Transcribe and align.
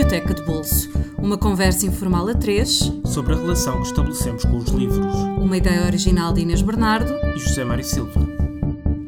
Biblioteca 0.00 0.32
de 0.32 0.42
Bolso. 0.44 0.88
Uma 1.18 1.36
conversa 1.36 1.84
informal 1.84 2.26
a 2.26 2.34
três 2.34 2.90
sobre 3.04 3.34
a 3.34 3.36
relação 3.36 3.82
que 3.82 3.88
estabelecemos 3.88 4.46
com 4.46 4.56
os 4.56 4.70
livros. 4.70 5.14
Uma 5.38 5.58
ideia 5.58 5.84
original 5.84 6.32
de 6.32 6.40
Inês 6.40 6.62
Bernardo 6.62 7.12
e 7.36 7.38
José 7.38 7.64
Mário 7.64 7.84
Silva. 7.84 8.18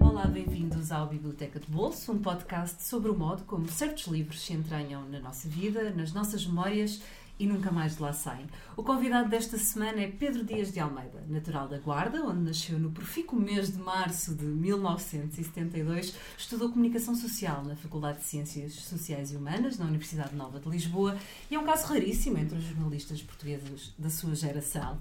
Olá, 0.00 0.26
bem-vindos 0.26 0.92
ao 0.92 1.06
Biblioteca 1.06 1.58
de 1.58 1.66
Bolso, 1.66 2.12
um 2.12 2.18
podcast 2.18 2.82
sobre 2.84 3.10
o 3.10 3.16
modo 3.16 3.42
como 3.44 3.66
certos 3.70 4.06
livros 4.06 4.42
se 4.42 4.52
entranham 4.52 5.02
na 5.10 5.18
nossa 5.18 5.48
vida, 5.48 5.94
nas 5.96 6.12
nossas 6.12 6.46
memórias 6.46 7.00
e 7.38 7.46
nunca 7.46 7.70
mais 7.70 7.96
de 7.96 8.02
lá 8.02 8.12
saem. 8.12 8.46
O 8.76 8.82
convidado 8.82 9.28
desta 9.28 9.58
semana 9.58 10.00
é 10.00 10.06
Pedro 10.06 10.44
Dias 10.44 10.72
de 10.72 10.80
Almeida, 10.80 11.24
natural 11.28 11.68
da 11.68 11.78
Guarda, 11.78 12.22
onde 12.24 12.40
nasceu 12.40 12.78
no 12.78 12.90
profícuo 12.90 13.38
mês 13.38 13.72
de 13.72 13.78
março 13.78 14.34
de 14.34 14.44
1972, 14.44 16.14
estudou 16.38 16.70
Comunicação 16.70 17.14
Social 17.14 17.64
na 17.64 17.74
Faculdade 17.74 18.18
de 18.18 18.24
Ciências 18.24 18.74
Sociais 18.74 19.32
e 19.32 19.36
Humanas, 19.36 19.78
na 19.78 19.86
Universidade 19.86 20.34
Nova 20.34 20.60
de 20.60 20.68
Lisboa, 20.68 21.16
e 21.50 21.54
é 21.54 21.58
um 21.58 21.64
caso 21.64 21.86
raríssimo 21.86 22.38
entre 22.38 22.58
os 22.58 22.64
jornalistas 22.64 23.22
portugueses 23.22 23.92
da 23.98 24.10
sua 24.10 24.34
geração. 24.34 24.98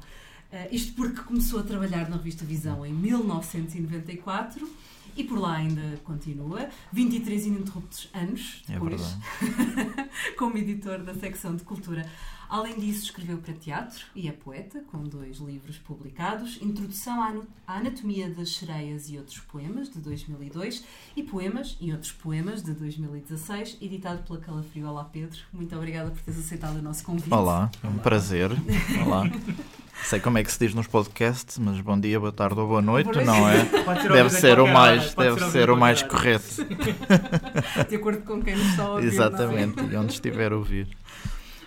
Uh, 0.51 0.67
isto 0.69 0.93
porque 0.93 1.21
começou 1.21 1.61
a 1.61 1.63
trabalhar 1.63 2.09
na 2.09 2.17
revista 2.17 2.43
Visão 2.43 2.85
em 2.85 2.91
1994 2.91 4.69
e 5.15 5.23
por 5.23 5.39
lá 5.39 5.55
ainda 5.55 5.97
continua, 6.03 6.69
23 6.91 7.47
ininterruptos 7.47 8.09
anos 8.13 8.63
É 8.69 8.73
depois, 8.73 9.17
como 10.37 10.57
editor 10.57 10.99
da 10.99 11.13
secção 11.13 11.55
de 11.55 11.63
cultura. 11.63 12.09
Além 12.51 12.77
disso, 12.77 13.05
escreveu 13.05 13.37
para 13.37 13.53
teatro 13.53 14.05
e 14.13 14.27
é 14.27 14.31
poeta, 14.33 14.83
com 14.91 15.03
dois 15.05 15.37
livros 15.37 15.77
publicados: 15.77 16.59
Introdução 16.61 17.23
à 17.65 17.77
Anatomia 17.77 18.29
das 18.29 18.49
Sereias 18.49 19.09
e 19.09 19.17
Outros 19.17 19.39
Poemas, 19.39 19.89
de 19.89 19.99
2002, 19.99 20.83
e 21.15 21.23
Poemas 21.23 21.77
e 21.79 21.93
Outros 21.93 22.11
Poemas, 22.11 22.61
de 22.61 22.73
2016, 22.73 23.77
editado 23.81 24.23
pela 24.23 24.37
Calafrio. 24.39 24.89
Olá, 24.89 25.05
Pedro. 25.05 25.39
Muito 25.53 25.73
obrigada 25.77 26.11
por 26.11 26.19
teres 26.19 26.41
aceitado 26.41 26.75
o 26.75 26.81
nosso 26.81 27.05
convite. 27.05 27.33
Olá, 27.33 27.71
é 27.81 27.87
um 27.87 27.99
prazer. 27.99 28.51
Olá. 29.05 29.23
Sei 30.03 30.19
como 30.19 30.37
é 30.37 30.43
que 30.43 30.51
se 30.51 30.59
diz 30.59 30.73
nos 30.73 30.87
podcasts, 30.87 31.57
mas 31.57 31.79
bom 31.79 31.99
dia, 31.99 32.19
boa 32.19 32.31
tarde 32.31 32.59
ou 32.59 32.67
boa 32.67 32.81
noite, 32.81 33.23
não 33.23 33.49
é? 33.49 33.63
Deve 34.11 34.29
ser 34.29 34.59
o 34.59 34.67
mais, 34.67 35.13
deve 35.13 35.49
ser 35.51 35.69
o 35.69 35.77
mais 35.77 36.01
correto. 36.01 36.65
De 37.89 37.95
acordo 37.95 38.21
com 38.23 38.41
quem 38.41 38.55
nos 38.55 38.67
está 38.67 38.83
a 38.83 38.91
ouvir. 38.93 39.07
Exatamente, 39.07 39.83
e 39.83 39.95
onde 39.95 40.13
estiver 40.13 40.51
a 40.51 40.57
ouvir. 40.57 40.87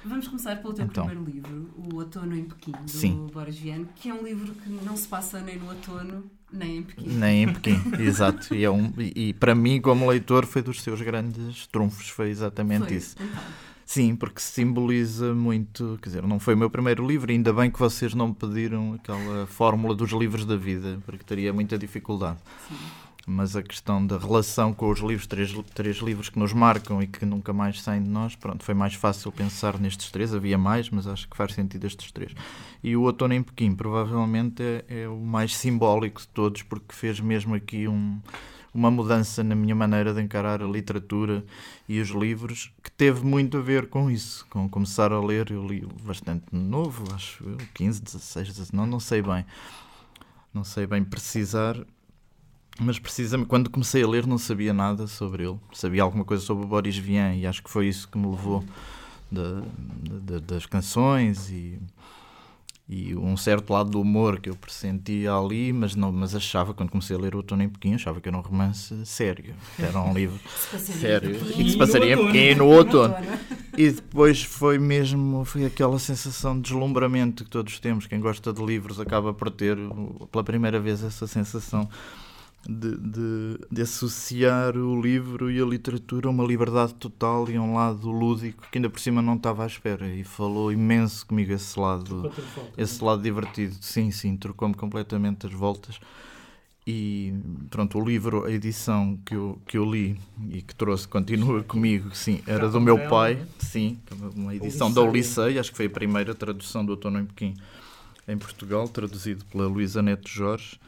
Vamos 0.04 0.28
começar 0.28 0.56
pelo 0.56 0.74
teu 0.74 0.84
então, 0.84 1.06
primeiro 1.06 1.30
livro, 1.30 1.70
O 1.76 1.96
Outono 1.96 2.36
em 2.36 2.44
Pequim, 2.44 2.72
do 2.72 2.90
Sim. 2.90 3.26
Boris 3.32 3.56
Vian, 3.56 3.86
que 3.96 4.10
é 4.10 4.14
um 4.14 4.22
livro 4.22 4.52
que 4.52 4.68
não 4.68 4.96
se 4.96 5.08
passa 5.08 5.40
nem 5.40 5.56
no 5.56 5.68
outono, 5.68 6.30
nem 6.52 6.78
em 6.78 6.82
Pequim. 6.82 7.08
Nem 7.08 7.42
em 7.44 7.52
Pequim, 7.52 7.80
exato. 7.98 8.54
E, 8.54 8.64
é 8.64 8.70
um, 8.70 8.92
e, 8.98 9.28
e, 9.28 9.32
para 9.32 9.54
mim, 9.54 9.80
como 9.80 10.06
leitor, 10.06 10.44
foi 10.44 10.60
dos 10.60 10.82
seus 10.82 11.00
grandes 11.00 11.66
trunfos, 11.68 12.10
foi 12.10 12.28
exatamente 12.28 12.88
foi, 12.88 12.96
isso. 12.96 13.16
Então. 13.18 13.42
Sim, 13.86 14.16
porque 14.16 14.40
simboliza 14.40 15.34
muito. 15.34 15.98
Quer 16.02 16.08
dizer, 16.08 16.26
não 16.26 16.38
foi 16.38 16.54
o 16.54 16.56
meu 16.56 16.70
primeiro 16.70 17.06
livro, 17.06 17.30
ainda 17.30 17.52
bem 17.52 17.70
que 17.70 17.78
vocês 17.78 18.14
não 18.14 18.28
me 18.28 18.34
pediram 18.34 18.94
aquela 18.94 19.46
fórmula 19.46 19.94
dos 19.94 20.10
livros 20.10 20.46
da 20.46 20.56
vida, 20.56 20.98
porque 21.04 21.24
teria 21.24 21.52
muita 21.52 21.76
dificuldade. 21.76 22.38
Sim. 22.68 22.76
Mas 23.26 23.56
a 23.56 23.62
questão 23.62 24.06
da 24.06 24.18
relação 24.18 24.74
com 24.74 24.90
os 24.90 25.00
livros, 25.00 25.26
três, 25.26 25.54
três 25.74 25.96
livros 25.96 26.28
que 26.28 26.38
nos 26.38 26.52
marcam 26.52 27.02
e 27.02 27.06
que 27.06 27.24
nunca 27.24 27.54
mais 27.54 27.80
saem 27.80 28.02
de 28.02 28.10
nós, 28.10 28.36
pronto, 28.36 28.62
foi 28.62 28.74
mais 28.74 28.94
fácil 28.94 29.32
pensar 29.32 29.80
nestes 29.80 30.10
três. 30.10 30.34
Havia 30.34 30.58
mais, 30.58 30.90
mas 30.90 31.06
acho 31.06 31.26
que 31.28 31.36
faz 31.36 31.54
sentido 31.54 31.86
estes 31.86 32.12
três. 32.12 32.32
E 32.82 32.94
o 32.94 33.02
Outono 33.02 33.32
em 33.32 33.42
Pequim, 33.42 33.74
provavelmente, 33.74 34.62
é, 34.62 34.84
é 35.04 35.08
o 35.08 35.18
mais 35.18 35.56
simbólico 35.56 36.20
de 36.20 36.28
todos, 36.28 36.62
porque 36.62 36.94
fez 36.94 37.18
mesmo 37.18 37.54
aqui 37.54 37.88
um 37.88 38.20
uma 38.74 38.90
mudança 38.90 39.44
na 39.44 39.54
minha 39.54 39.74
maneira 39.74 40.12
de 40.12 40.20
encarar 40.20 40.60
a 40.60 40.66
literatura 40.66 41.44
e 41.88 42.00
os 42.00 42.08
livros 42.08 42.72
que 42.82 42.90
teve 42.90 43.24
muito 43.24 43.56
a 43.56 43.60
ver 43.60 43.86
com 43.88 44.10
isso, 44.10 44.44
com 44.50 44.68
começar 44.68 45.12
a 45.12 45.20
ler. 45.20 45.50
Eu 45.50 45.64
li 45.64 45.86
bastante 46.02 46.44
novo, 46.52 47.04
acho 47.14 47.44
eu, 47.44 47.56
15, 47.72 48.02
16, 48.02 48.48
19, 48.48 48.90
não 48.90 48.98
sei 48.98 49.22
bem, 49.22 49.46
não 50.52 50.64
sei 50.64 50.86
bem 50.86 51.04
precisar, 51.04 51.76
mas 52.80 52.98
precisamente 52.98 53.46
quando 53.46 53.70
comecei 53.70 54.02
a 54.02 54.08
ler 54.08 54.26
não 54.26 54.38
sabia 54.38 54.74
nada 54.74 55.06
sobre 55.06 55.44
ele, 55.44 55.58
sabia 55.72 56.02
alguma 56.02 56.24
coisa 56.24 56.42
sobre 56.42 56.64
o 56.64 56.68
Boris 56.68 56.96
Vian 56.96 57.34
e 57.36 57.46
acho 57.46 57.62
que 57.62 57.70
foi 57.70 57.86
isso 57.86 58.08
que 58.08 58.18
me 58.18 58.26
levou 58.26 58.64
da, 59.30 59.62
da, 60.20 60.38
das 60.40 60.66
canções 60.66 61.48
e 61.50 61.78
e 62.86 63.16
um 63.16 63.34
certo 63.34 63.72
lado 63.72 63.90
do 63.90 64.00
humor 64.00 64.38
que 64.38 64.50
eu 64.50 64.54
pressentia 64.54 65.34
ali, 65.34 65.72
mas 65.72 65.94
não, 65.96 66.12
mas 66.12 66.34
achava 66.34 66.74
quando 66.74 66.90
comecei 66.90 67.16
a 67.16 67.18
ler 67.18 67.34
o 67.34 67.38
Outono 67.38 67.62
em 67.62 67.68
Pequim, 67.68 67.94
achava 67.94 68.20
que 68.20 68.28
era 68.28 68.36
um 68.36 68.42
romance 68.42 68.94
sério, 69.06 69.54
era 69.78 69.98
um 70.00 70.12
livro 70.14 70.38
sério? 70.78 71.34
e 71.34 71.64
que 71.64 71.70
se 71.70 71.78
passaria 71.78 72.14
em 72.14 72.26
Pequim 72.26 72.54
no 72.54 72.66
outono. 72.66 73.14
E 73.76 73.90
depois 73.90 74.40
foi 74.40 74.78
mesmo 74.78 75.44
foi 75.44 75.64
aquela 75.64 75.98
sensação 75.98 76.54
de 76.54 76.62
deslumbramento 76.62 77.42
que 77.42 77.50
todos 77.50 77.80
temos, 77.80 78.06
quem 78.06 78.20
gosta 78.20 78.52
de 78.52 78.64
livros 78.64 79.00
acaba 79.00 79.34
por 79.34 79.50
ter 79.50 79.76
pela 80.30 80.44
primeira 80.44 80.78
vez 80.78 81.02
essa 81.02 81.26
sensação 81.26 81.88
de, 82.68 82.96
de, 82.96 83.58
de, 83.70 83.82
associar 83.82 84.76
o 84.76 85.00
livro 85.00 85.50
e 85.50 85.60
a 85.60 85.64
literatura 85.64 86.28
a 86.28 86.30
uma 86.30 86.44
liberdade 86.44 86.94
total 86.94 87.48
e 87.50 87.56
a 87.56 87.62
um 87.62 87.74
lado 87.74 88.10
lúdico 88.10 88.64
que 88.70 88.78
ainda 88.78 88.88
por 88.88 89.00
cima 89.00 89.20
não 89.20 89.34
estava 89.34 89.64
à 89.64 89.66
espera. 89.66 90.06
E 90.06 90.24
falou 90.24 90.72
imenso 90.72 91.26
comigo 91.26 91.52
esse 91.52 91.78
lado 91.78 92.32
esse 92.76 93.02
lado 93.02 93.22
divertido. 93.22 93.76
Sim, 93.80 94.10
sim, 94.10 94.36
trocou-me 94.36 94.74
completamente 94.74 95.46
as 95.46 95.52
voltas. 95.52 95.98
E 96.86 97.32
pronto, 97.70 97.98
o 97.98 98.04
livro, 98.04 98.44
a 98.44 98.50
edição 98.50 99.18
que 99.24 99.34
eu, 99.34 99.58
que 99.66 99.78
eu 99.78 99.90
li 99.90 100.18
e 100.50 100.60
que 100.60 100.74
trouxe, 100.74 101.08
continua 101.08 101.62
comigo, 101.62 102.14
sim, 102.14 102.42
era 102.46 102.68
do 102.68 102.78
meu 102.78 103.08
pai, 103.08 103.42
sim, 103.58 103.98
uma 104.36 104.54
edição 104.54 104.92
da 104.92 105.00
Ulicei, 105.00 105.58
acho 105.58 105.70
que 105.70 105.78
foi 105.78 105.86
a 105.86 105.90
primeira 105.90 106.34
tradução 106.34 106.84
do 106.84 106.90
Outono 106.90 107.20
em 107.20 107.24
Pequim 107.24 107.54
em 108.28 108.36
Portugal, 108.36 108.86
traduzido 108.86 109.46
pela 109.46 109.66
Luísa 109.66 110.02
Neto 110.02 110.28
Jorge 110.28 110.78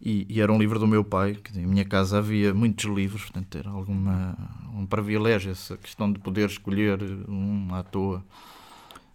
e, 0.00 0.26
e, 0.28 0.40
era 0.40 0.52
um 0.52 0.58
livro 0.58 0.78
do 0.78 0.86
meu 0.86 1.02
pai, 1.02 1.34
que 1.34 1.58
em 1.58 1.66
minha 1.66 1.84
casa 1.84 2.18
havia 2.18 2.54
muitos 2.54 2.84
livros, 2.84 3.22
portanto 3.22 3.58
era 3.58 3.70
alguma, 3.70 4.36
um 4.74 4.86
privilégio 4.86 5.50
essa 5.50 5.76
questão 5.76 6.12
de 6.12 6.20
poder 6.20 6.48
escolher 6.48 7.02
um 7.28 7.74
à 7.74 7.82
toa 7.82 8.24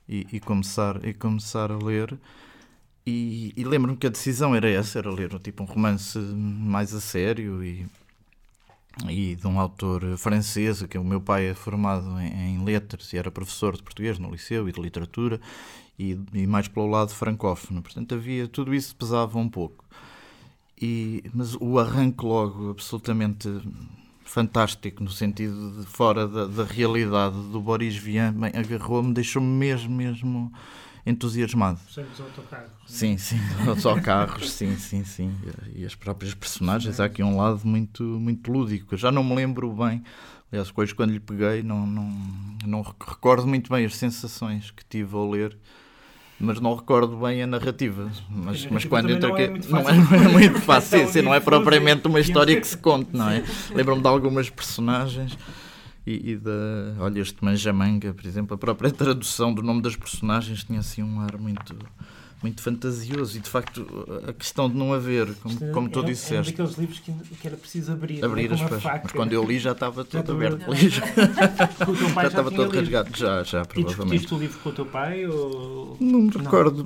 e, 0.08 0.28
e 0.34 0.40
começar, 0.42 1.04
e 1.06 1.14
começar 1.14 1.72
a 1.72 1.78
ler. 1.78 2.18
E, 3.06 3.54
e 3.56 3.64
lembro-me 3.64 3.98
que 3.98 4.08
a 4.08 4.10
decisão 4.10 4.56
era 4.56 4.70
essa, 4.70 5.00
era 5.00 5.10
ler 5.10 5.38
tipo 5.40 5.64
um 5.64 5.66
romance 5.66 6.18
mais 6.20 6.94
a 6.94 7.00
sério 7.00 7.64
e, 7.64 7.86
e 9.10 9.36
de 9.36 9.48
um 9.48 9.60
autor 9.60 10.18
francês, 10.18 10.82
que 10.84 10.98
o 10.98 11.04
meu 11.04 11.22
pai 11.22 11.48
é 11.48 11.54
formado 11.54 12.20
em, 12.20 12.56
em 12.56 12.64
letras 12.64 13.12
e 13.14 13.18
era 13.18 13.32
professor 13.32 13.76
de 13.76 13.84
português 13.84 14.20
no 14.20 14.30
liceu 14.30 14.68
e 14.68 14.72
de 14.72 14.82
literatura 14.82 15.40
e, 15.98 16.20
e 16.34 16.46
mais 16.46 16.68
pelo 16.68 16.88
lado 16.88 17.14
francófono. 17.14 17.82
Portanto 17.82 18.16
havia, 18.16 18.48
tudo 18.48 18.74
isso 18.74 18.96
pesava 18.96 19.38
um 19.40 19.50
pouco. 19.50 19.86
E, 20.82 21.24
mas 21.34 21.56
o 21.60 21.80
arranque 21.80 22.26
logo 22.26 22.72
absolutamente 22.72 23.50
fantástico, 24.26 25.04
no 25.04 25.10
sentido 25.10 25.80
de 25.80 25.86
fora 25.86 26.28
da, 26.28 26.46
da 26.46 26.64
realidade 26.64 27.36
do 27.36 27.62
Boris 27.62 27.96
Vian, 27.96 28.34
agarrou-me, 28.54 29.14
deixou-me 29.14 29.48
mesmo, 29.48 29.94
mesmo 29.94 30.52
entusiasmado. 31.06 31.80
Os 31.88 31.98
autocarros. 31.98 32.72
Sim, 32.88 33.18
sim, 33.18 33.38
os 33.70 33.86
autocarros, 33.86 34.52
sim, 34.52 34.76
sim, 34.78 35.04
sim. 35.04 35.32
E 35.76 35.86
as 35.86 35.96
próprias 35.96 36.34
personagens, 36.34 37.00
há 37.00 37.06
aqui 37.06 37.22
um 37.22 37.38
lado 37.38 37.62
muito, 37.64 38.04
muito 38.04 38.52
lúdico. 38.52 38.94
Eu 38.94 38.98
já 38.98 39.12
não 39.12 39.24
me 39.24 39.36
lembro 39.36 39.72
bem, 39.72 40.04
aliás, 40.52 40.72
coisas 40.72 40.94
quando 40.94 41.12
lhe 41.12 41.20
peguei, 41.20 41.62
não, 41.62 41.86
não, 41.86 42.10
não 42.66 42.82
recordo 42.82 43.46
muito 43.46 43.70
bem 43.70 43.86
as 43.86 43.96
sensações 43.96 44.72
que 44.72 44.84
tive 44.86 45.16
ao 45.16 45.30
ler 45.30 45.58
mas 46.40 46.60
não 46.60 46.76
recordo 46.76 47.16
bem 47.18 47.44
a 47.44 47.48
narrativa. 47.48 48.12
Mas, 48.30 48.66
mas 48.66 48.86
quando 48.86 49.10
eu 49.10 49.20
troquei. 49.20 49.50
Não 49.70 49.80
é, 49.80 49.94
não 49.94 50.16
é 50.16 50.28
muito 50.28 50.60
fácil, 50.62 51.00
não 51.00 51.10
é, 51.10 51.22
não 51.22 51.34
é 51.36 51.40
propriamente 51.40 52.08
uma 52.08 52.20
história 52.20 52.60
que 52.60 52.68
se 52.68 52.78
conte, 52.78 53.10
não 53.14 53.30
é? 53.30 53.44
Lembro-me 53.74 54.02
de 54.02 54.08
algumas 54.08 54.50
personagens 54.50 55.38
e, 56.06 56.32
e 56.32 56.38
da. 56.38 56.52
Olha, 57.00 57.20
este 57.20 57.44
Manjamanga, 57.44 58.14
por 58.14 58.26
exemplo, 58.26 58.56
a 58.56 58.58
própria 58.58 58.92
tradução 58.92 59.54
do 59.54 59.62
nome 59.62 59.82
das 59.82 59.96
personagens 59.96 60.64
tinha 60.64 60.80
assim 60.80 61.02
um 61.02 61.22
ar 61.22 61.38
muito 61.38 61.76
muito 62.44 62.62
fantasioso 62.62 63.38
e 63.38 63.40
de 63.40 63.50
facto 63.50 63.88
a 64.28 64.34
questão 64.34 64.70
de 64.70 64.76
não 64.76 64.94
haver, 64.94 65.34
como, 65.36 65.72
como 65.72 65.90
tu 65.90 66.00
era, 66.00 66.08
disseste. 66.10 66.34
Era 66.34 66.44
daqueles 66.44 66.78
livros 66.78 67.00
que, 67.00 67.12
que 67.36 67.48
era 67.48 67.56
preciso 67.56 67.92
abrir. 67.94 68.24
Abrir 68.24 68.52
as 68.52 68.62
páginas. 68.62 68.84
Mas 69.04 69.12
quando 69.14 69.32
eu 69.34 69.44
li 69.44 69.58
já 69.58 69.72
estava 69.72 70.04
todo 70.04 70.28
já 70.28 70.34
aberto. 70.34 70.66
Já, 70.84 72.22
já 72.22 72.28
estava 72.28 72.52
todo 72.52 72.76
rasgado. 72.76 73.18
Já, 73.18 73.44
já, 73.44 73.66
provavelmente. 73.66 74.16
E 74.16 74.20
discutiste 74.20 74.34
o 74.34 74.38
livro 74.38 74.60
com 74.60 74.70
o 74.70 74.74
teu 74.74 74.86
pai? 74.86 75.26
Ou... 75.26 75.98
Não 76.00 76.22
me 76.24 76.30
recordo. 76.30 76.86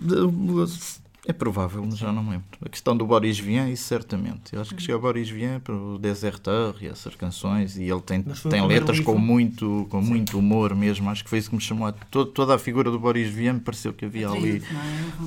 É 1.29 1.33
provável, 1.33 1.83
mas 1.85 1.97
já 1.97 2.09
não 2.09 2.23
me 2.23 2.31
lembro. 2.31 2.45
A 2.65 2.69
questão 2.69 2.95
do 2.95 3.05
Boris 3.05 3.37
Vian, 3.37 3.69
isso 3.69 3.83
certamente. 3.83 4.55
Eu 4.55 4.61
acho 4.61 4.73
que 4.73 4.81
chegou 4.81 4.95
ao 4.95 5.01
Boris 5.01 5.29
Vian 5.29 5.59
para 5.59 5.75
o 5.75 5.97
Deserteur 5.97 6.75
e 6.79 6.87
essas 6.87 7.15
canções, 7.15 7.75
e 7.75 7.83
ele 7.83 7.99
tem, 7.99 8.23
tem 8.23 8.65
letras 8.65 9.01
com 9.01 9.17
muito, 9.17 9.85
com 9.89 10.01
muito 10.01 10.39
humor 10.39 10.73
mesmo. 10.73 11.09
Acho 11.09 11.25
que 11.25 11.29
foi 11.29 11.39
isso 11.39 11.49
que 11.49 11.55
me 11.57 11.61
chamou. 11.61 11.85
A, 11.85 11.91
toda, 11.91 12.31
toda 12.31 12.55
a 12.55 12.57
figura 12.57 12.89
do 12.89 12.97
Boris 12.97 13.27
Vian 13.27 13.55
me 13.55 13.59
pareceu 13.59 13.91
que 13.91 14.05
havia 14.05 14.29
ali. 14.29 14.63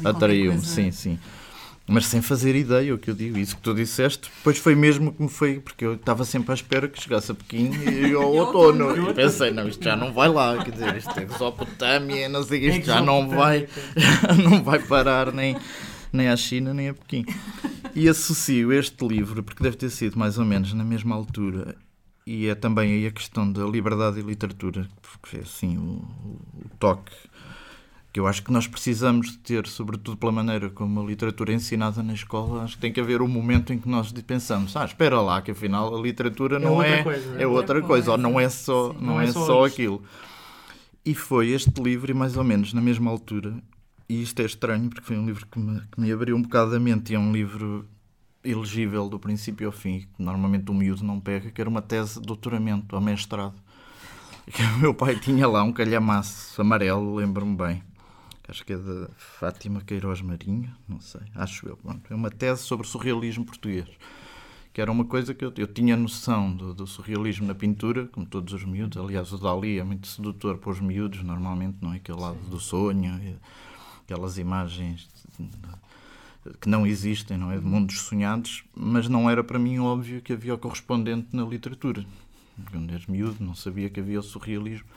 É? 0.02 0.08
Atraiu-me, 0.08 0.62
sim, 0.62 0.90
sim. 0.90 1.18
Mas 1.86 2.06
sem 2.06 2.22
fazer 2.22 2.54
ideia, 2.54 2.94
o 2.94 2.98
que 2.98 3.10
eu 3.10 3.14
digo, 3.14 3.36
isso 3.36 3.56
que 3.56 3.62
tu 3.62 3.74
disseste, 3.74 4.30
depois 4.38 4.56
foi 4.56 4.76
mesmo 4.76 5.12
que 5.12 5.22
me 5.22 5.28
foi, 5.28 5.58
porque 5.58 5.84
eu 5.84 5.94
estava 5.94 6.24
sempre 6.24 6.52
à 6.52 6.54
espera 6.54 6.88
que 6.88 7.02
chegasse 7.02 7.32
a 7.32 7.34
Pequim 7.34 7.72
e 7.74 8.14
ao 8.14 8.30
outono. 8.32 9.10
E 9.10 9.12
pensei, 9.12 9.50
não, 9.50 9.66
isto 9.68 9.82
já 9.82 9.96
não 9.96 10.12
vai 10.12 10.28
lá, 10.28 10.62
quer 10.64 10.70
dizer, 10.70 10.96
isto 10.96 11.18
é 11.18 11.26
Mesopotâmia, 11.26 12.28
não 12.28 12.44
sei, 12.44 12.68
isto 12.68 12.86
já 12.86 13.02
não 13.02 13.28
vai, 13.28 13.66
não 14.44 14.62
vai 14.62 14.78
parar 14.78 15.32
nem, 15.32 15.56
nem 16.12 16.28
à 16.28 16.36
China 16.36 16.72
nem 16.74 16.88
a 16.88 16.94
Pequim. 16.94 17.24
E 17.94 18.08
associo 18.08 18.72
este 18.72 19.06
livro, 19.06 19.42
porque 19.42 19.62
deve 19.62 19.76
ter 19.76 19.90
sido 19.90 20.18
mais 20.18 20.38
ou 20.38 20.44
menos 20.44 20.72
na 20.72 20.84
mesma 20.84 21.14
altura, 21.14 21.76
e 22.26 22.46
é 22.46 22.54
também 22.54 22.92
aí 22.92 23.06
a 23.06 23.10
questão 23.10 23.50
da 23.50 23.64
liberdade 23.64 24.20
e 24.20 24.22
literatura, 24.22 24.88
porque 25.00 25.38
é 25.38 25.40
assim 25.40 25.76
o, 25.76 26.04
o 26.64 26.68
toque 26.78 27.12
que 28.12 28.18
eu 28.18 28.26
acho 28.26 28.42
que 28.42 28.52
nós 28.52 28.66
precisamos 28.66 29.30
de 29.30 29.38
ter, 29.38 29.66
sobretudo 29.66 30.16
pela 30.16 30.32
maneira 30.32 30.68
como 30.68 31.00
a 31.00 31.04
literatura 31.04 31.52
é 31.52 31.54
ensinada 31.54 32.02
na 32.02 32.12
escola, 32.12 32.64
acho 32.64 32.74
que 32.74 32.80
tem 32.80 32.92
que 32.92 33.00
haver 33.00 33.22
um 33.22 33.28
momento 33.28 33.72
em 33.72 33.78
que 33.78 33.88
nós 33.88 34.12
pensamos, 34.12 34.76
ah, 34.76 34.84
espera 34.84 35.20
lá, 35.20 35.40
que 35.40 35.52
afinal 35.52 35.96
a 35.96 36.00
literatura 36.00 36.58
não 36.58 36.82
é, 36.82 37.02
coisa, 37.04 37.40
é 37.40 37.46
outra 37.46 37.80
coisa, 37.80 38.12
ou 38.12 38.18
não 38.18 38.38
é 38.38 38.48
só, 38.48 38.92
não, 38.94 39.00
não 39.00 39.20
é, 39.20 39.24
é 39.24 39.32
só, 39.32 39.46
só 39.46 39.64
aquilo. 39.64 40.02
E 41.04 41.14
foi 41.14 41.50
este 41.50 41.80
livro, 41.80 42.10
e 42.10 42.14
mais 42.14 42.36
ou 42.36 42.42
menos 42.42 42.74
na 42.74 42.80
mesma 42.80 43.10
altura, 43.10 43.54
e 44.12 44.22
isto 44.22 44.40
é 44.40 44.44
estranho 44.44 44.88
porque 44.88 45.06
foi 45.06 45.18
um 45.18 45.26
livro 45.26 45.46
que 45.46 45.58
me, 45.58 45.80
que 45.92 46.00
me 46.00 46.12
abriu 46.12 46.36
um 46.36 46.42
bocado 46.42 46.74
a 46.74 46.80
mente, 46.80 47.12
e 47.12 47.14
é 47.16 47.18
um 47.18 47.32
livro 47.32 47.88
elegível 48.42 49.08
do 49.08 49.18
princípio 49.18 49.66
ao 49.66 49.72
fim, 49.72 50.00
que 50.00 50.22
normalmente 50.22 50.70
o 50.70 50.74
miúdo 50.74 51.04
não 51.04 51.20
pega, 51.20 51.50
que 51.50 51.60
era 51.60 51.70
uma 51.70 51.82
tese 51.82 52.20
de 52.20 52.26
doutoramento 52.26 52.94
ou 52.94 53.00
mestrado. 53.00 53.54
Que 54.50 54.62
o 54.62 54.78
meu 54.78 54.92
pai 54.92 55.16
tinha 55.16 55.46
lá 55.46 55.62
um 55.62 55.72
calhamaço 55.72 56.60
amarelo, 56.60 57.14
lembro-me 57.14 57.56
bem 57.56 57.82
acho 58.50 58.64
que 58.64 58.72
é 58.72 58.76
da 58.76 59.08
Fátima 59.16 59.80
Queiroz 59.80 60.20
Marinho, 60.20 60.74
não 60.88 61.00
sei, 61.00 61.22
acho 61.34 61.68
eu. 61.68 61.78
É 62.10 62.14
uma 62.14 62.30
tese 62.30 62.62
sobre 62.62 62.86
surrealismo 62.86 63.44
português, 63.44 63.86
que 64.72 64.80
era 64.80 64.90
uma 64.90 65.04
coisa 65.04 65.32
que 65.32 65.44
eu, 65.44 65.52
eu 65.56 65.66
tinha 65.66 65.96
noção 65.96 66.52
do, 66.52 66.74
do, 66.74 66.86
surrealismo 66.86 67.46
na 67.46 67.54
pintura, 67.54 68.08
como 68.08 68.26
todos 68.26 68.52
os 68.52 68.64
miúdos. 68.64 68.98
Aliás, 68.98 69.32
o 69.32 69.38
Dali 69.38 69.78
é 69.78 69.84
muito 69.84 70.08
sedutor 70.08 70.58
para 70.58 70.70
os 70.70 70.80
miúdos, 70.80 71.22
normalmente, 71.22 71.78
não 71.80 71.92
é? 71.92 71.96
Aquele 71.96 72.20
lado 72.20 72.38
do 72.48 72.58
sonho, 72.58 73.38
aquelas 74.10 74.38
imagens 74.38 75.08
que 76.60 76.68
não 76.68 76.84
existem, 76.84 77.36
não 77.38 77.52
é? 77.52 77.58
De 77.58 77.64
mundos 77.64 78.00
sonhados, 78.00 78.64
mas 78.74 79.08
não 79.08 79.30
era 79.30 79.44
para 79.44 79.58
mim 79.58 79.78
óbvio 79.78 80.20
que 80.20 80.32
havia 80.32 80.54
o 80.54 80.58
correspondente 80.58 81.28
na 81.32 81.44
literatura. 81.44 82.04
Quando 82.70 82.90
eras 82.90 83.06
miúdo, 83.06 83.36
não 83.42 83.54
sabia 83.54 83.88
que 83.88 84.00
havia 84.00 84.18
o 84.18 84.22
surrealismo. 84.22 84.88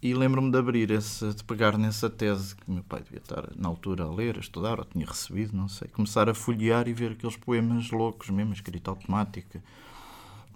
E 0.00 0.14
lembro-me 0.14 0.50
de 0.50 0.58
abrir 0.58 0.90
essa, 0.90 1.32
de 1.32 1.44
pegar 1.44 1.78
nessa 1.78 2.10
tese 2.10 2.56
que 2.56 2.70
meu 2.70 2.82
pai 2.82 3.02
devia 3.02 3.18
estar 3.18 3.50
na 3.56 3.68
altura 3.68 4.04
a 4.04 4.10
ler, 4.10 4.36
a 4.36 4.40
estudar, 4.40 4.78
ou 4.78 4.84
tinha 4.84 5.06
recebido, 5.06 5.56
não 5.56 5.68
sei, 5.68 5.88
começar 5.88 6.28
a 6.28 6.34
folhear 6.34 6.88
e 6.88 6.92
ver 6.92 7.12
aqueles 7.12 7.36
poemas 7.36 7.90
loucos 7.90 8.28
mesmo, 8.30 8.52
escrita 8.52 8.90
automática, 8.90 9.62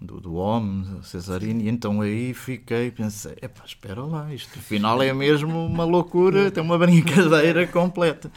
do, 0.01 0.19
do 0.19 0.33
Homem, 0.35 1.01
Cesarino, 1.03 1.61
e 1.61 1.69
então 1.69 2.01
aí 2.01 2.33
fiquei, 2.33 2.89
pensei, 2.91 3.35
epá, 3.41 3.63
espera 3.65 4.03
lá, 4.03 4.33
isto 4.33 4.57
afinal 4.57 5.01
é 5.01 5.13
mesmo 5.13 5.65
uma 5.65 5.83
loucura, 5.83 6.49
tem 6.49 6.63
uma 6.63 6.77
brincadeira 6.77 7.67
completa. 7.67 8.31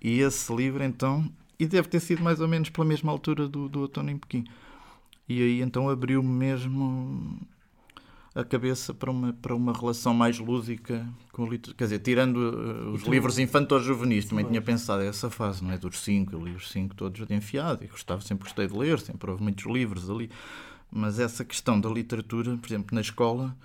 E 0.00 0.20
esse 0.20 0.54
livro 0.54 0.82
então, 0.82 1.30
e 1.58 1.66
deve 1.66 1.88
ter 1.88 2.00
sido 2.00 2.22
mais 2.22 2.40
ou 2.40 2.48
menos 2.48 2.70
pela 2.70 2.86
mesma 2.86 3.12
altura 3.12 3.48
do, 3.48 3.68
do 3.68 3.80
Outono 3.80 4.10
em 4.10 4.18
Pequim. 4.18 4.44
E 5.28 5.42
aí 5.42 5.60
então 5.62 5.88
abriu-me 5.88 6.28
mesmo 6.28 7.38
a 8.34 8.42
cabeça 8.42 8.92
para 8.92 9.10
uma, 9.10 9.32
para 9.32 9.54
uma 9.54 9.72
relação 9.72 10.12
mais 10.12 10.38
lúdica 10.38 11.06
com 11.30 11.44
a 11.44 11.48
literatura. 11.48 11.76
Quer 11.76 11.84
dizer, 11.84 11.98
tirando 12.00 12.36
uh, 12.36 12.90
os 12.90 13.04
tu... 13.04 13.10
livros 13.10 13.38
infantos 13.38 13.84
juvenis, 13.84 14.24
também 14.24 14.44
tinha 14.44 14.60
pensado 14.60 15.02
essa 15.02 15.30
fase, 15.30 15.62
não 15.62 15.70
é? 15.70 15.78
Dos 15.78 16.00
cinco, 16.00 16.34
eu 16.34 16.44
li 16.44 16.52
os 16.52 16.70
cinco 16.70 16.94
todos 16.94 17.26
de 17.26 17.34
enfiado 17.34 17.84
e 17.84 17.86
gostava, 17.86 18.20
sempre 18.20 18.44
gostei 18.44 18.66
de 18.66 18.76
ler, 18.76 18.98
sempre 18.98 19.30
houve 19.30 19.42
muitos 19.42 19.64
livros 19.66 20.10
ali. 20.10 20.28
Mas 20.90 21.18
essa 21.18 21.44
questão 21.44 21.80
da 21.80 21.88
literatura, 21.88 22.56
por 22.56 22.66
exemplo, 22.68 22.94
na 22.94 23.00
escola, 23.00 23.56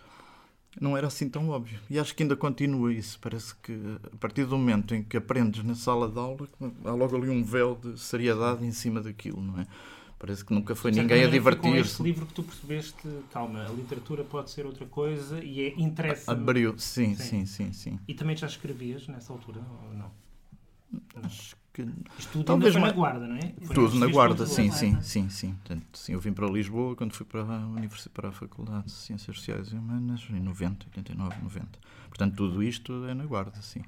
não 0.79 0.97
era 0.97 1.07
assim 1.07 1.29
tão 1.29 1.49
óbvio. 1.49 1.79
E 1.89 1.99
acho 1.99 2.15
que 2.15 2.23
ainda 2.23 2.35
continua 2.35 2.93
isso. 2.93 3.19
Parece 3.19 3.55
que 3.55 3.73
a 4.11 4.17
partir 4.17 4.45
do 4.45 4.57
momento 4.57 4.95
em 4.95 5.03
que 5.03 5.17
aprendes 5.17 5.63
na 5.63 5.75
sala 5.75 6.09
de 6.09 6.17
aula, 6.17 6.47
há 6.85 6.91
logo 6.91 7.15
ali 7.15 7.29
um 7.29 7.43
véu 7.43 7.75
de 7.75 7.99
seriedade 7.99 8.65
em 8.65 8.71
cima 8.71 9.01
daquilo, 9.01 9.41
não 9.41 9.59
é? 9.59 9.67
Parece 10.17 10.43
que 10.43 10.53
nunca 10.53 10.75
foi 10.75 10.91
ninguém 10.91 11.23
a 11.23 11.27
divertir-se. 11.27 11.97
Com 11.97 12.03
livro 12.03 12.25
que 12.25 12.33
tu 12.33 12.43
percebeste, 12.43 13.07
calma, 13.31 13.65
a 13.65 13.69
literatura 13.69 14.23
pode 14.23 14.51
ser 14.51 14.65
outra 14.65 14.85
coisa 14.85 15.41
e 15.41 15.61
é 15.61 15.73
interessa. 15.79 16.33
Abriu, 16.33 16.77
sim, 16.77 17.15
sim, 17.15 17.45
sim, 17.45 17.71
sim, 17.71 17.73
sim. 17.73 17.99
E 18.05 18.13
também 18.13 18.35
já 18.35 18.45
escrevias 18.45 19.07
nessa 19.07 19.31
altura 19.31 19.61
ou 19.87 19.93
não? 19.93 20.11
Que. 21.83 22.19
Isto 22.19 22.31
tudo 22.31 22.43
Talvez 22.45 22.75
na 22.75 22.91
guarda, 22.91 23.27
não 23.27 23.35
é? 23.35 23.53
Foi 23.61 23.75
tudo 23.75 23.97
na 23.97 24.07
guarda, 24.07 24.45
sim, 24.45 24.71
sim, 24.71 24.99
sim, 25.01 25.29
sim. 25.29 25.53
Portanto, 25.53 25.85
sim. 25.93 26.13
Eu 26.13 26.19
vim 26.19 26.33
para 26.33 26.47
Lisboa 26.47 26.95
quando 26.95 27.13
fui 27.13 27.25
para 27.25 27.41
a 27.41 27.67
Universidade, 27.67 28.09
para 28.13 28.29
a 28.29 28.31
Faculdade 28.31 28.85
de 28.85 28.91
Ciências 28.91 29.37
Sociais 29.37 29.71
e 29.71 29.75
Humanas 29.75 30.25
em 30.29 30.39
90, 30.39 30.87
89, 30.87 31.35
90. 31.43 31.67
Portanto, 32.09 32.35
tudo 32.35 32.63
isto 32.63 33.05
é 33.05 33.13
na 33.13 33.25
guarda, 33.25 33.61
sim 33.61 33.81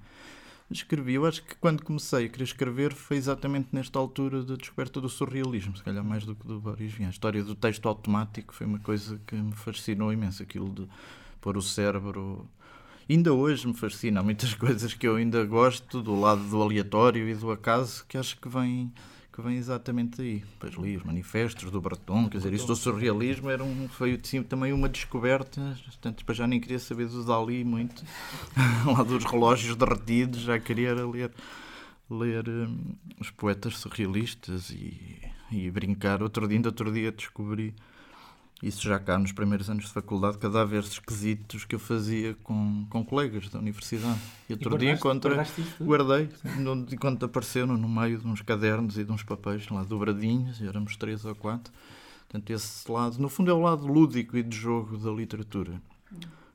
escrevi. 0.73 1.13
Eu 1.13 1.25
acho 1.25 1.43
que 1.43 1.55
quando 1.55 1.83
comecei 1.83 2.25
a 2.25 2.29
querer 2.29 2.43
escrever 2.43 2.93
foi 2.93 3.17
exatamente 3.17 3.69
nesta 3.71 3.99
altura 3.99 4.43
da 4.43 4.55
descoberta 4.55 5.01
do 5.01 5.09
surrealismo, 5.09 5.75
se 5.75 5.83
calhar 5.83 6.03
mais 6.03 6.25
do 6.25 6.35
que 6.35 6.47
do 6.47 6.59
Boris 6.59 6.93
Vian. 6.93 7.07
A 7.07 7.09
história 7.09 7.43
do 7.43 7.55
texto 7.55 7.87
automático 7.87 8.53
foi 8.53 8.65
uma 8.65 8.79
coisa 8.79 9.19
que 9.27 9.35
me 9.35 9.53
fascinou 9.53 10.11
imenso, 10.11 10.41
aquilo 10.41 10.69
de 10.69 10.87
pôr 11.39 11.57
o 11.57 11.61
cérebro. 11.61 12.47
Ainda 13.09 13.33
hoje 13.33 13.67
me 13.67 13.73
fascina. 13.73 14.19
Há 14.19 14.23
muitas 14.23 14.53
coisas 14.55 14.93
que 14.93 15.07
eu 15.07 15.15
ainda 15.15 15.43
gosto 15.45 16.01
do 16.01 16.19
lado 16.19 16.43
do 16.43 16.61
aleatório 16.61 17.27
e 17.27 17.35
do 17.35 17.51
acaso 17.51 18.05
que 18.07 18.17
acho 18.17 18.37
que 18.39 18.49
vem 18.49 18.91
que 19.31 19.41
vem 19.41 19.55
exatamente 19.55 20.21
aí. 20.21 20.39
Depois 20.39 20.73
li 20.73 20.97
os 20.97 21.03
manifestos 21.03 21.71
do 21.71 21.79
Breton, 21.79 22.27
quer 22.27 22.37
dizer, 22.37 22.53
isso 22.53 22.67
do 22.67 22.75
surrealismo 22.75 23.49
era 23.49 23.63
um, 23.63 23.87
foi 23.87 24.19
sim, 24.21 24.43
também 24.43 24.73
uma 24.73 24.89
descoberta. 24.89 25.77
Portanto, 25.85 26.17
depois 26.17 26.37
já 26.37 26.45
nem 26.45 26.59
queria 26.59 26.79
saber 26.79 27.07
do 27.07 27.23
Dali 27.23 27.63
muito, 27.63 28.03
lá 28.85 29.03
dos 29.03 29.23
relógios 29.23 29.75
derretidos, 29.75 30.41
já 30.41 30.59
queria 30.59 30.93
ler, 30.93 31.31
ler 32.09 32.49
um, 32.49 32.95
os 33.19 33.29
poetas 33.31 33.77
surrealistas 33.77 34.69
e, 34.69 35.21
e 35.49 35.71
brincar. 35.71 36.21
Outro 36.21 36.45
dia, 36.45 36.57
ainda 36.57 36.69
outro 36.69 36.91
dia 36.91 37.11
descobri 37.11 37.73
isso 38.61 38.83
já 38.83 38.99
cá 38.99 39.17
nos 39.17 39.31
primeiros 39.31 39.69
anos 39.69 39.85
de 39.85 39.91
faculdade, 39.91 40.37
cadáveres 40.37 40.91
esquisitos 40.91 41.65
que 41.65 41.73
eu 41.73 41.79
fazia 41.79 42.35
com, 42.43 42.85
com 42.89 43.03
colegas 43.03 43.49
da 43.49 43.57
universidade. 43.57 44.19
E 44.47 44.53
outro 44.53 44.75
e 44.75 44.79
dia 44.79 44.91
encontrei, 44.91 45.37
guardei, 45.81 46.29
enquanto 46.91 47.25
apareceu 47.25 47.65
no 47.65 47.89
meio 47.89 48.19
de 48.19 48.27
uns 48.27 48.41
cadernos 48.41 48.97
e 48.97 49.03
de 49.03 49.11
uns 49.11 49.23
papéis 49.23 49.67
lá 49.69 49.83
dobradinhos, 49.83 50.61
éramos 50.61 50.95
três 50.95 51.25
ou 51.25 51.33
quatro. 51.33 51.73
Portanto, 52.27 52.49
esse 52.51 52.89
lado, 52.89 53.17
no 53.19 53.27
fundo, 53.27 53.51
é 53.51 53.53
o 53.53 53.59
lado 53.59 53.85
lúdico 53.85 54.37
e 54.37 54.43
de 54.43 54.55
jogo 54.55 54.97
da 54.97 55.11
literatura. 55.11 55.81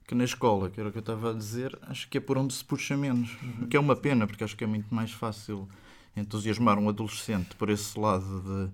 Que 0.07 0.15
na 0.15 0.25
escola, 0.25 0.71
que 0.71 0.79
era 0.79 0.89
o 0.89 0.93
que 0.93 0.99
eu 0.99 1.01
estava 1.01 1.31
a 1.31 1.35
dizer, 1.35 1.77
acho 1.83 2.09
que 2.09 2.19
é 2.19 2.21
por 2.21 2.39
onde 2.39 2.55
se 2.55 2.65
puxa 2.65 2.97
menos. 2.97 3.37
Uhum. 3.43 3.65
O 3.65 3.67
que 3.67 3.77
é 3.77 3.81
uma 3.81 3.97
pena, 3.97 4.27
porque 4.27 4.45
acho 4.45 4.57
que 4.57 4.63
é 4.63 4.67
muito 4.67 4.95
mais 4.95 5.11
fácil 5.11 5.69
entusiasmar 6.17 6.79
um 6.79 6.89
adolescente 6.89 7.55
por 7.57 7.69
esse 7.69 7.99
lado 7.99 8.41
de 8.41 8.71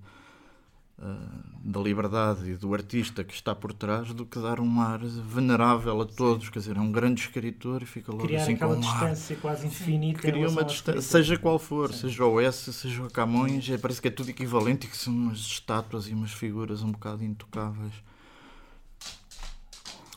da 1.64 1.80
liberdade 1.80 2.50
e 2.50 2.56
do 2.56 2.74
artista 2.74 3.22
que 3.22 3.34
está 3.34 3.54
por 3.54 3.72
trás 3.72 4.12
do 4.12 4.26
que 4.26 4.38
dar 4.38 4.60
um 4.60 4.80
ar 4.80 5.00
venerável 5.00 6.00
a 6.00 6.04
todos. 6.04 6.46
Sim. 6.46 6.52
Quer 6.52 6.58
dizer, 6.58 6.76
é 6.76 6.80
um 6.80 6.92
grande 6.92 7.22
escritor 7.22 7.82
e 7.82 7.86
fica 7.86 8.10
logo 8.12 8.24
Criar 8.24 8.42
assim 8.42 8.54
aquela 8.54 8.72
com 8.74 8.78
um 8.78 8.80
distância 8.80 9.36
ar. 9.36 9.42
quase 9.42 9.66
infinita. 9.66 10.20
Cria 10.20 10.48
uma 10.48 10.64
distância, 10.64 11.00
seja 11.02 11.38
qual 11.38 11.58
for, 11.58 11.92
Sim. 11.92 12.00
seja 12.02 12.24
o 12.24 12.40
S, 12.40 12.72
seja 12.72 13.02
o 13.02 13.10
Camões, 13.10 13.68
é, 13.70 13.78
parece 13.78 14.00
que 14.00 14.08
é 14.08 14.10
tudo 14.10 14.30
equivalente 14.30 14.86
e 14.86 14.90
que 14.90 14.96
são 14.96 15.12
umas 15.12 15.38
estátuas 15.38 16.08
e 16.08 16.12
umas 16.12 16.32
figuras 16.32 16.82
um 16.82 16.92
bocado 16.92 17.24
intocáveis. 17.24 17.92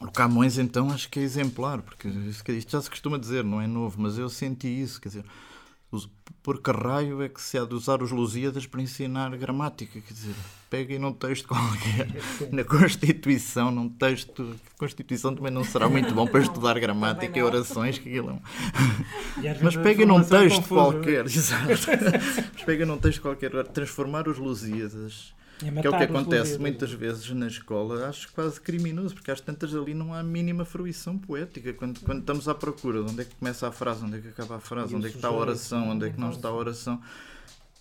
O 0.02 0.12
Camões, 0.12 0.58
então, 0.58 0.92
acho 0.92 1.10
que 1.10 1.20
é 1.20 1.24
exemplar, 1.24 1.82
porque 1.82 2.08
isto 2.08 2.72
já 2.72 2.82
se 2.82 2.90
costuma 2.90 3.18
dizer, 3.18 3.44
não 3.44 3.62
é 3.62 3.68
novo, 3.68 4.02
mas 4.02 4.18
eu 4.18 4.30
senti 4.30 4.68
isso, 4.68 5.00
quer 5.00 5.10
dizer, 5.10 5.26
por 6.44 6.62
que 6.62 6.72
raio 6.72 7.24
é 7.24 7.30
que 7.30 7.42
se 7.42 7.58
há 7.58 7.66
de 7.66 7.74
usar 7.74 8.04
os 8.04 8.12
Lusíadas 8.12 8.68
para 8.68 8.82
ensinar 8.82 9.36
gramática? 9.36 10.00
Quer 10.00 10.14
dizer, 10.14 10.36
peguem 10.70 11.00
num 11.00 11.14
texto 11.14 11.48
qualquer, 11.50 12.08
na 12.52 12.64
Constituição, 12.64 13.72
num 13.72 13.90
texto. 13.90 14.56
A 14.76 14.78
Constituição 14.78 15.34
também 15.34 15.52
não 15.52 15.64
será 15.64 15.90
muito 15.90 16.14
bom 16.14 16.28
para 16.28 16.42
estudar 16.42 16.80
gramática 16.80 17.40
e 17.40 17.42
orações, 17.42 17.98
que 17.98 18.10
aquilo 18.10 18.40
é 19.42 19.58
Mas 19.64 19.76
peguem 19.76 20.06
num 20.08 20.24
texto 20.24 20.68
qualquer, 20.68 21.26
exato. 21.26 21.66
Mas 22.54 22.64
peguem 22.64 22.86
num 22.86 22.98
texto 22.98 23.22
qualquer, 23.22 23.52
transformar 23.68 24.28
os 24.28 24.38
Lusíadas 24.38 25.34
é 25.34 25.45
que 25.60 25.88
é 25.88 25.90
o 25.90 25.98
que 25.98 26.04
acontece 26.04 26.58
muitas 26.58 26.92
vezes 26.92 27.30
na 27.32 27.48
escola, 27.48 28.08
acho 28.08 28.32
quase 28.34 28.60
criminoso, 28.60 29.16
porque 29.16 29.32
às 29.32 29.40
tantas 29.40 29.74
ali 29.76 29.94
não 29.94 30.14
há 30.14 30.22
mínima 30.22 30.66
fruição 30.66 31.18
poética. 31.18 31.74
Quando, 31.74 32.00
quando 32.02 32.20
estamos 32.20 32.48
à 32.48 32.56
procura 32.56 33.04
de 33.04 33.12
onde 33.12 33.22
é 33.22 33.26
que 33.26 33.36
começa 33.36 33.68
a 33.68 33.72
frase, 33.72 34.04
onde 34.04 34.18
é 34.18 34.22
que 34.22 34.28
acaba 34.28 34.58
a 34.58 34.60
frase, 34.60 34.96
onde 34.96 35.08
é 35.08 35.10
que 35.10 35.16
está 35.16 35.30
a 35.30 35.34
oração, 35.34 35.90
onde 35.90 36.08
é 36.08 36.10
que 36.10 36.20
não 36.20 36.32
está 36.32 36.50
a 36.50 36.54
oração. 36.54 37.02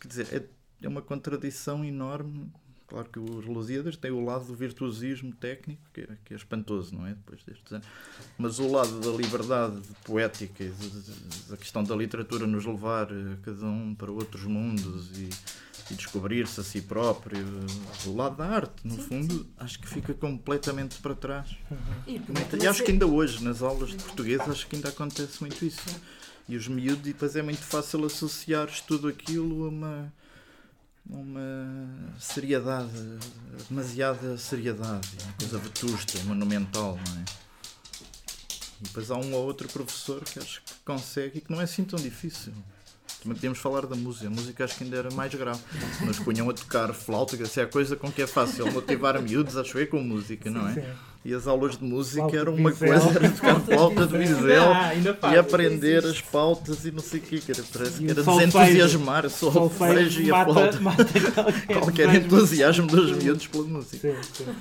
Quer 0.01 0.09
dizer, 0.09 0.29
é, 0.33 0.43
é 0.85 0.89
uma 0.89 1.03
contradição 1.03 1.85
enorme 1.85 2.51
Claro 2.87 3.09
que 3.09 3.19
os 3.19 3.47
Lusíadas 3.47 3.97
têm 3.97 4.11
o 4.11 4.23
lado 4.23 4.45
do 4.45 4.55
virtuosismo 4.55 5.35
técnico, 5.35 5.83
que 5.93 6.03
é, 6.03 6.09
que 6.25 6.35
é 6.35 6.37
espantoso, 6.37 6.95
não 6.95 7.07
é? 7.07 7.15
Depois 7.15 7.43
destes 7.43 7.73
anos. 7.73 7.87
Mas 8.37 8.59
o 8.59 8.71
lado 8.71 9.01
da 9.01 9.11
liberdade 9.11 9.81
poética, 10.05 10.63
e 10.63 10.73
da 11.49 11.57
questão 11.57 11.83
da 11.83 11.97
literatura 11.97 12.47
nos 12.47 12.67
levar 12.67 13.11
eh, 13.11 13.37
cada 13.43 13.65
um 13.67 13.95
para 13.95 14.13
outros 14.13 14.45
mundos 14.45 15.19
e, 15.19 15.31
e 15.91 15.95
descobrir-se 15.95 16.61
a 16.61 16.65
si 16.65 16.81
próprio, 16.81 17.39
eh, 17.39 18.09
o 18.09 18.17
lado 18.17 18.37
da 18.37 18.47
arte, 18.47 18.75
no 18.85 18.97
fundo, 18.97 19.47
acho 19.59 19.79
que 19.79 19.87
fica 19.89 20.15
completamente 20.15 20.97
para 20.99 21.15
trás. 21.15 21.49
E, 22.07 22.21
E 22.61 22.67
acho 22.67 22.83
que 22.83 22.91
ainda 22.91 23.07
hoje, 23.07 23.43
nas 23.45 23.61
aulas 23.63 23.91
de 23.91 23.97
português, 23.97 24.41
acho 24.49 24.67
que 24.67 24.77
ainda 24.77 24.89
acontece 24.89 25.41
muito 25.41 25.65
isso. 25.65 25.85
E 26.49 26.57
os 26.57 26.69
miúdos, 26.69 27.07
e 27.07 27.13
depois 27.13 27.37
é 27.37 27.43
muito 27.43 27.63
fácil 27.63 28.05
associar 28.05 28.69
tudo 28.87 29.09
aquilo 29.09 29.65
a 29.67 29.69
uma, 29.69 30.13
uma 31.09 31.89
seriedade, 32.19 32.91
demasiada 33.69 34.37
seriedade, 34.39 35.09
uma 35.23 35.33
coisa 35.35 35.59
vetusta, 35.59 36.19
monumental, 36.25 36.99
não 37.07 37.21
é? 37.21 37.25
E 38.81 38.85
depois 38.85 39.11
há 39.11 39.17
um 39.17 39.33
ou 39.35 39.45
outro 39.45 39.69
professor 39.69 40.23
que 40.25 40.39
acho 40.39 40.63
que 40.63 40.73
consegue 40.85 41.39
e 41.39 41.41
que 41.41 41.51
não 41.51 41.61
é 41.61 41.65
assim 41.65 41.85
tão 41.85 41.99
difícil. 41.99 42.53
Também 43.25 43.37
podíamos 43.37 43.59
falar 43.59 43.87
da 43.87 43.97
música. 43.97 44.27
A 44.27 44.31
música 44.31 44.65
acho 44.65 44.77
que 44.77 44.85
ainda 44.85 44.99
era 44.99 45.11
mais 45.13 45.35
grave. 45.35 45.59
Nos 46.03 46.19
punham 46.19 46.49
a 46.51 46.53
tocar 46.53 46.93
flauta, 46.93 47.37
que 47.39 47.59
é 47.59 47.63
a 47.63 47.67
coisa 47.67 47.97
com 47.97 48.13
que 48.13 48.21
é 48.21 48.27
fácil 48.27 48.71
motivar 48.71 49.21
miúdos, 49.21 49.57
acho 49.57 49.79
eu, 49.79 49.87
com 49.87 50.01
música, 50.01 50.51
não 50.51 50.69
é? 50.69 50.75
Sim. 50.75 50.83
E 51.25 51.33
as 51.33 51.47
aulas 51.47 51.79
de 51.79 51.85
música 51.85 52.37
eram 52.37 52.55
uma 52.55 52.71
coisa, 52.71 53.09
era 53.09 53.31
tocar 53.31 53.59
flauta 53.61 54.07
de 54.07 54.19
bisel 54.19 54.73
Ah, 54.75 54.93
e 55.33 55.39
aprender 55.39 56.05
as 56.05 56.21
pautas 56.21 56.85
e 56.85 56.91
não 56.91 57.01
sei 57.01 57.19
o 57.19 57.23
quê, 57.23 57.39
que 57.39 57.51
era, 57.51 57.63
parece 57.73 57.99
que 57.99 58.05
o 58.05 58.11
era 58.11 58.23
desentusiasmar 58.23 59.25
o 59.25 59.31
solfejo 59.31 60.21
e 60.21 60.31
a 60.31 60.35
mata, 60.37 60.53
flauta. 60.53 60.81
mata 60.85 61.05
qualquer, 61.33 61.79
Qualquer 61.81 62.07
desejo. 62.09 62.27
entusiasmo 62.27 62.87
dos 62.89 63.11
miúdos 63.13 63.47
pela 63.47 63.65
música. 63.65 63.97
Sim, 64.13 64.45
sim. 64.45 64.53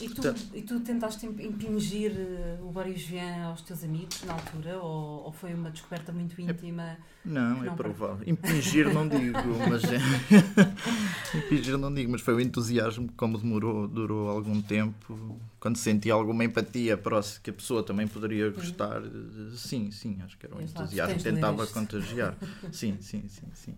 E, 0.00 0.08
tu, 0.08 0.14
Portanto- 0.22 0.42
e 0.54 0.62
tu 0.62 0.80
tentaste 0.80 1.26
imp- 1.26 1.40
impingir 1.40 2.12
eh, 2.16 2.58
o 2.62 2.70
Boris 2.70 3.02
Vian 3.06 3.44
aos 3.46 3.60
teus 3.62 3.84
amigos 3.84 4.22
na 4.24 4.32
altura? 4.34 4.78
Ou, 4.78 5.24
ou 5.24 5.32
foi 5.32 5.52
uma 5.54 5.70
descoberta 5.70 6.10
muito 6.12 6.40
íntima? 6.40 6.96
Não, 7.24 7.62
é 7.62 7.66
Não, 7.66 7.76
provável. 7.76 8.26
Impingir 8.26 8.90
não 8.92 9.06
digo, 9.08 9.38
mas 9.68 9.84
é... 9.84 9.98
Impingir 11.36 11.76
não 11.78 11.92
digo, 11.92 12.10
mas 12.12 12.20
foi 12.22 12.34
o 12.34 12.40
entusiasmo 12.40 13.10
como 13.16 13.38
demorou, 13.38 13.86
durou 13.86 14.28
algum 14.28 14.60
tempo, 14.62 15.38
quando 15.58 15.76
senti 15.76 16.10
alguma 16.10 16.44
empatia 16.44 16.96
próxima 16.96 17.40
que 17.42 17.50
a 17.50 17.52
pessoa 17.52 17.82
também 17.82 18.08
poderia 18.08 18.48
gostar, 18.50 19.02
eh, 19.04 19.56
sim, 19.56 19.90
sim, 19.90 20.18
acho 20.24 20.36
que 20.38 20.46
era 20.46 20.56
um 20.56 20.60
entusiasmo 20.60 21.20
tentava 21.22 21.66
contagiar. 21.66 22.36
Sim, 22.72 22.96
sim, 23.00 23.24
sim, 23.28 23.46
sim. 23.54 23.74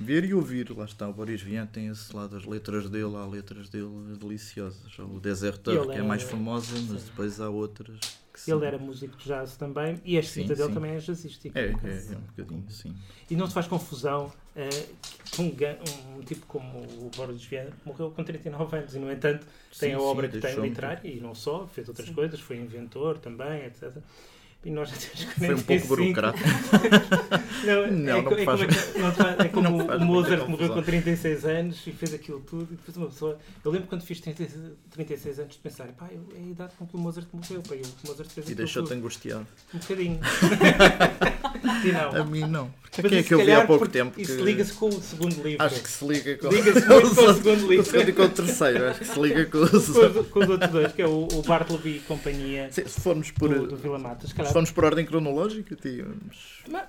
Ver 0.00 0.24
e 0.24 0.32
ouvir, 0.32 0.70
lá 0.74 0.86
está, 0.86 1.06
o 1.06 1.12
Boris 1.12 1.42
Vian 1.42 1.66
tem 1.66 1.88
esse 1.88 2.16
lado, 2.16 2.34
as 2.34 2.46
letras 2.46 2.88
dele, 2.88 3.14
há 3.16 3.26
letras 3.26 3.68
dele 3.68 4.16
deliciosas. 4.18 4.98
O 4.98 5.20
Desertor, 5.20 5.74
Ele 5.74 5.92
que 5.92 5.98
é 5.98 6.02
mais 6.02 6.22
famosa, 6.22 6.72
mas 6.88 7.02
sim. 7.02 7.06
depois 7.08 7.38
há 7.38 7.50
outras 7.50 7.98
que 8.32 8.40
são- 8.40 8.56
Ele 8.56 8.66
era 8.66 8.78
músico 8.78 9.14
de 9.18 9.26
jazz 9.26 9.56
também 9.58 10.00
e 10.02 10.16
a 10.16 10.20
escrita 10.20 10.54
Sim, 10.54 10.58
dele 10.58 10.68
sim. 10.68 10.74
também 10.74 10.92
é 10.92 10.98
jazzística. 10.98 11.58
É, 11.58 11.64
é, 11.66 11.68
é 12.12 12.16
um 12.16 12.20
bocadinho, 12.20 12.70
sim. 12.70 12.96
E 13.30 13.36
não 13.36 13.46
te 13.46 13.52
faz 13.52 13.66
confusão 13.66 14.32
que 14.54 15.42
um, 15.42 16.18
um 16.18 16.22
tipo 16.22 16.46
como 16.46 16.78
o 16.80 17.10
Boris 17.14 17.44
Vian 17.44 17.66
morreu 17.84 18.10
com 18.10 18.24
39 18.24 18.76
anos 18.78 18.94
e, 18.94 18.98
no 18.98 19.12
entanto, 19.12 19.46
tem 19.78 19.90
Sim, 19.90 19.96
a 19.96 19.98
sim, 19.98 20.04
obra 20.04 20.28
que 20.28 20.38
tem 20.38 20.54
literária 20.60 21.06
e 21.08 21.20
não 21.20 21.34
só, 21.34 21.66
fez 21.66 21.88
outras 21.88 22.08
Sim. 22.08 22.14
coisas, 22.14 22.40
foi 22.40 22.56
inventor 22.56 23.18
também, 23.18 23.64
etc. 23.66 23.92
E 24.62 24.70
nós 24.70 24.90
já 24.90 24.96
temos 24.96 25.22
Foi 25.38 25.54
um 25.54 25.62
pouco 25.62 25.86
45. 25.88 25.96
burocrata. 25.96 26.38
Não, 27.64 27.72
é, 27.84 27.90
Não, 27.90 28.22
não 28.22 28.32
é 28.38 28.44
faz- 28.44 28.60
como, 28.60 28.72
é 28.72 29.00
não 29.36 29.44
é 29.44 29.48
como 29.48 29.70
Não 29.78 29.86
faz 29.86 30.00
o 30.00 30.04
Mozart 30.04 30.48
morreu 30.48 30.68
com 30.72 30.82
36 30.82 31.44
anos 31.44 31.86
e 31.86 31.92
fez 31.92 32.14
aquilo 32.14 32.40
tudo. 32.40 32.68
E 32.70 32.74
depois 32.76 32.96
uma 32.96 33.06
pessoa. 33.08 33.38
Eu 33.64 33.70
lembro 33.70 33.86
quando 33.88 34.02
fiz 34.02 34.18
36, 34.20 34.60
36 34.90 35.38
anos 35.40 35.52
de 35.52 35.58
pensar, 35.58 35.88
pá, 35.88 36.08
é 36.10 36.38
a 36.38 36.40
idade 36.50 36.72
com 36.78 36.86
que 36.86 36.94
o 36.96 36.98
Mozart 36.98 37.26
morreu, 37.32 37.62
pá, 37.62 37.74
o 37.74 38.08
Mozart 38.08 38.30
fez 38.30 38.48
E 38.48 38.54
deixou-te 38.54 38.92
angustiado. 38.94 39.46
Um 39.74 39.78
bocadinho. 39.78 40.20
não. 41.92 42.20
A 42.20 42.24
mim 42.24 42.40
não. 42.46 42.70
Porque 42.82 43.02
Mas 43.02 43.12
é 43.12 43.22
que 43.22 43.34
eu 43.34 43.38
vi 43.38 43.44
há 43.44 43.46
calhar, 43.54 43.66
pouco 43.68 43.88
tempo? 43.88 44.20
Isso 44.20 44.36
que- 44.36 44.42
liga-se 44.42 44.72
com 44.72 44.88
o 44.88 45.00
segundo 45.02 45.42
livro. 45.42 45.64
Acho 45.64 45.80
que 45.80 45.88
se 45.88 46.04
liga 46.06 46.36
com, 46.38 46.48
Liga-se 46.48 46.82
com 46.86 46.94
o 46.94 47.06
segundo 47.06 47.42
com 47.42 47.48
o 47.50 47.68
livro. 47.70 47.84
segundo 47.86 48.08
e 48.08 48.12
com 48.12 48.22
o 48.22 48.28
terceiro. 48.28 48.88
Acho 48.88 48.98
que 49.00 49.06
se 49.06 49.20
liga 49.20 49.46
com 49.46 49.58
os 49.58 49.70
com, 49.70 49.76
os, 50.20 50.26
com 50.28 50.38
os 50.40 50.48
outros 50.48 50.70
dois, 50.70 50.92
que 50.92 51.02
é 51.02 51.06
o, 51.06 51.28
o 51.32 51.42
Bartleby 51.42 51.96
e 51.96 52.00
companhia 52.00 52.68
Se 52.72 52.84
se 52.88 53.00
formos 53.00 53.30
por, 53.30 53.48
do, 53.48 53.66
do 53.68 53.76
Vila 53.76 53.98
Mata. 53.98 54.26
Se 54.26 54.34
calhar, 54.50 54.52
formos 54.52 54.70
por 54.70 54.84
ordem 54.84 55.04
cronológica, 55.06 55.74
tínhamos. 55.76 56.62
Mas- 56.68 56.88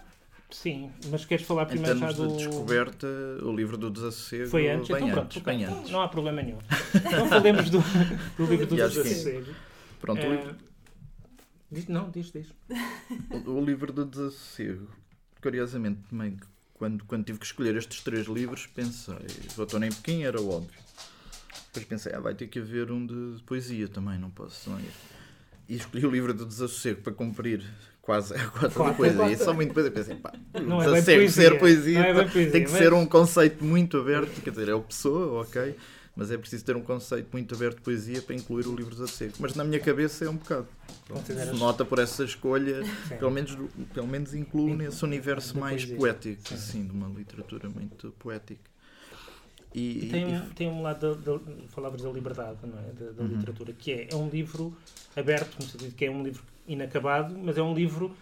sim, 0.50 0.92
mas 1.10 1.24
queres 1.26 1.46
falar 1.46 1.66
primeiro 1.66 1.98
já 1.98 2.12
do. 2.12 2.28
de 2.28 2.38
descoberta, 2.46 3.08
o 3.44 3.56
livro 3.56 3.78
do 3.78 3.90
Desassossego 3.90 4.50
Foi 4.50 4.70
antes? 4.70 4.88
bem 4.90 5.08
então 5.08 5.22
antes. 5.24 5.42
pronto, 5.42 5.46
bem 5.46 5.66
ok. 5.66 5.78
antes. 5.78 5.92
não 5.92 6.02
há 6.02 6.08
problema 6.08 6.42
nenhum. 6.42 6.58
Então 6.96 7.28
falemos 7.30 7.70
do, 7.70 7.80
do 8.38 8.46
livro 8.46 8.66
do 8.68 8.76
Desassossego. 8.76 9.54
Pronto, 10.00 10.20
o 10.22 10.26
Eh, 10.26 10.30
livro- 10.38 10.56
diz- 11.72 11.88
não, 11.88 12.10
diz, 12.10 12.32
diz. 12.32 12.48
O, 13.46 13.52
o 13.52 13.64
livro 13.64 13.94
do 13.94 14.06
Desassossego, 14.06 14.88
curiosamente, 15.42 16.00
também, 16.10 16.38
quando, 16.74 17.06
quando 17.06 17.24
tive 17.24 17.40
que 17.40 17.46
escolher 17.46 17.76
estes 17.78 18.02
três 18.02 18.28
livros, 18.28 18.68
pensei, 18.68 19.16
o 19.58 19.62
Outono 19.62 19.86
em 19.86 19.92
Pequim 19.92 20.24
era 20.24 20.42
óbvio. 20.42 20.80
Depois 21.68 21.86
pensei, 21.86 22.12
ah, 22.14 22.20
vai 22.20 22.34
ter 22.36 22.48
que 22.48 22.60
haver 22.60 22.92
um 22.92 23.06
de, 23.06 23.38
de 23.38 23.44
poesia 23.44 23.88
também, 23.88 24.20
não 24.20 24.30
posso 24.30 24.70
não 24.70 24.78
ir. 24.80 24.92
E 25.68 25.76
escolhi 25.76 26.06
o 26.06 26.12
livro 26.12 26.34
do 26.34 26.46
Desassossego 26.46 27.02
para 27.02 27.14
cumprir 27.14 27.64
quase 28.02 28.34
a 28.34 28.40
cota 28.50 28.70
Quase 28.70 28.78
da 28.78 28.90
a 28.90 28.94
poesia. 28.94 29.26
E 29.28 29.32
cota. 29.34 29.44
só 29.46 29.54
muito 29.54 29.70
depois 29.70 29.86
eu 29.86 29.92
pensei, 29.92 30.16
pá, 30.16 30.34
Não 30.62 30.82
é 30.82 30.86
bem 30.92 31.04
poesia, 31.04 31.30
ser 31.30 31.60
poesia, 31.60 32.00
é 32.00 32.14
bem 32.14 32.28
poesia, 32.30 32.52
tem 32.52 32.64
que 32.66 32.72
mas- 32.72 32.80
ser 32.80 32.94
um 32.94 33.06
conceito 33.06 33.64
muito 33.64 33.98
aberto, 33.98 34.42
quer 34.42 34.50
dizer, 34.50 34.70
é 34.70 34.74
o 34.74 34.82
pessoa, 34.82 35.42
ok, 35.44 35.76
mas 36.16 36.30
é 36.30 36.38
preciso 36.38 36.66
ter 36.66 36.76
um 36.76 36.82
conceito 36.82 37.30
muito 37.32 37.56
aberto 37.56 37.78
de 37.78 37.84
poesia 37.84 38.22
para 38.22 38.36
incluir 38.36 38.68
o 38.68 38.76
livro 38.76 38.90
do 38.94 38.96
Desassossego. 39.02 39.34
Mas 39.40 39.56
na 39.56 39.64
minha 39.64 39.80
cabeça 39.80 40.26
é 40.26 40.30
um 40.30 40.36
bocado. 40.36 40.68
Consideras- 41.08 41.50
se 41.54 41.60
nota 41.60 41.86
por 41.86 42.00
essa 42.00 42.24
escolha, 42.26 42.84
Sim. 43.08 43.16
pelo 43.18 43.32
menos, 43.32 43.58
pelo 43.94 44.08
menos 44.08 44.34
incluo 44.34 44.76
nesse 44.76 45.04
universo 45.06 45.58
mais 45.58 45.86
poético, 45.86 46.50
Sim. 46.50 46.56
assim, 46.56 46.86
de 46.86 46.92
uma 46.92 47.08
literatura 47.08 47.70
muito 47.70 48.12
poética. 48.20 48.71
E, 49.74 50.06
E 50.06 50.08
tem, 50.12 50.24
e- 50.32 50.36
um, 50.36 50.50
tem 50.50 50.68
um 50.70 50.82
lado 50.82 51.16
da, 51.16 51.32
da, 51.38 51.40
palavras 51.74 52.02
da 52.04 52.10
liberdade, 52.10 52.60
não 52.64 52.78
é? 52.80 52.92
Da, 52.94 53.12
da 53.12 53.24
Uhum. 53.24 53.30
literatura, 53.30 53.74
que 53.74 53.92
é, 53.92 54.08
é 54.12 54.16
um 54.16 54.28
livro 54.30 54.76
aberto, 55.16 55.60
no 55.60 55.66
sentido 55.68 55.96
que 55.96 56.06
é 56.06 56.12
um 56.12 56.24
livro 56.24 56.44
inacabado, 56.68 57.38
mas 57.38 57.58
é 57.58 57.62
um 57.64 57.74
livro 57.74 58.16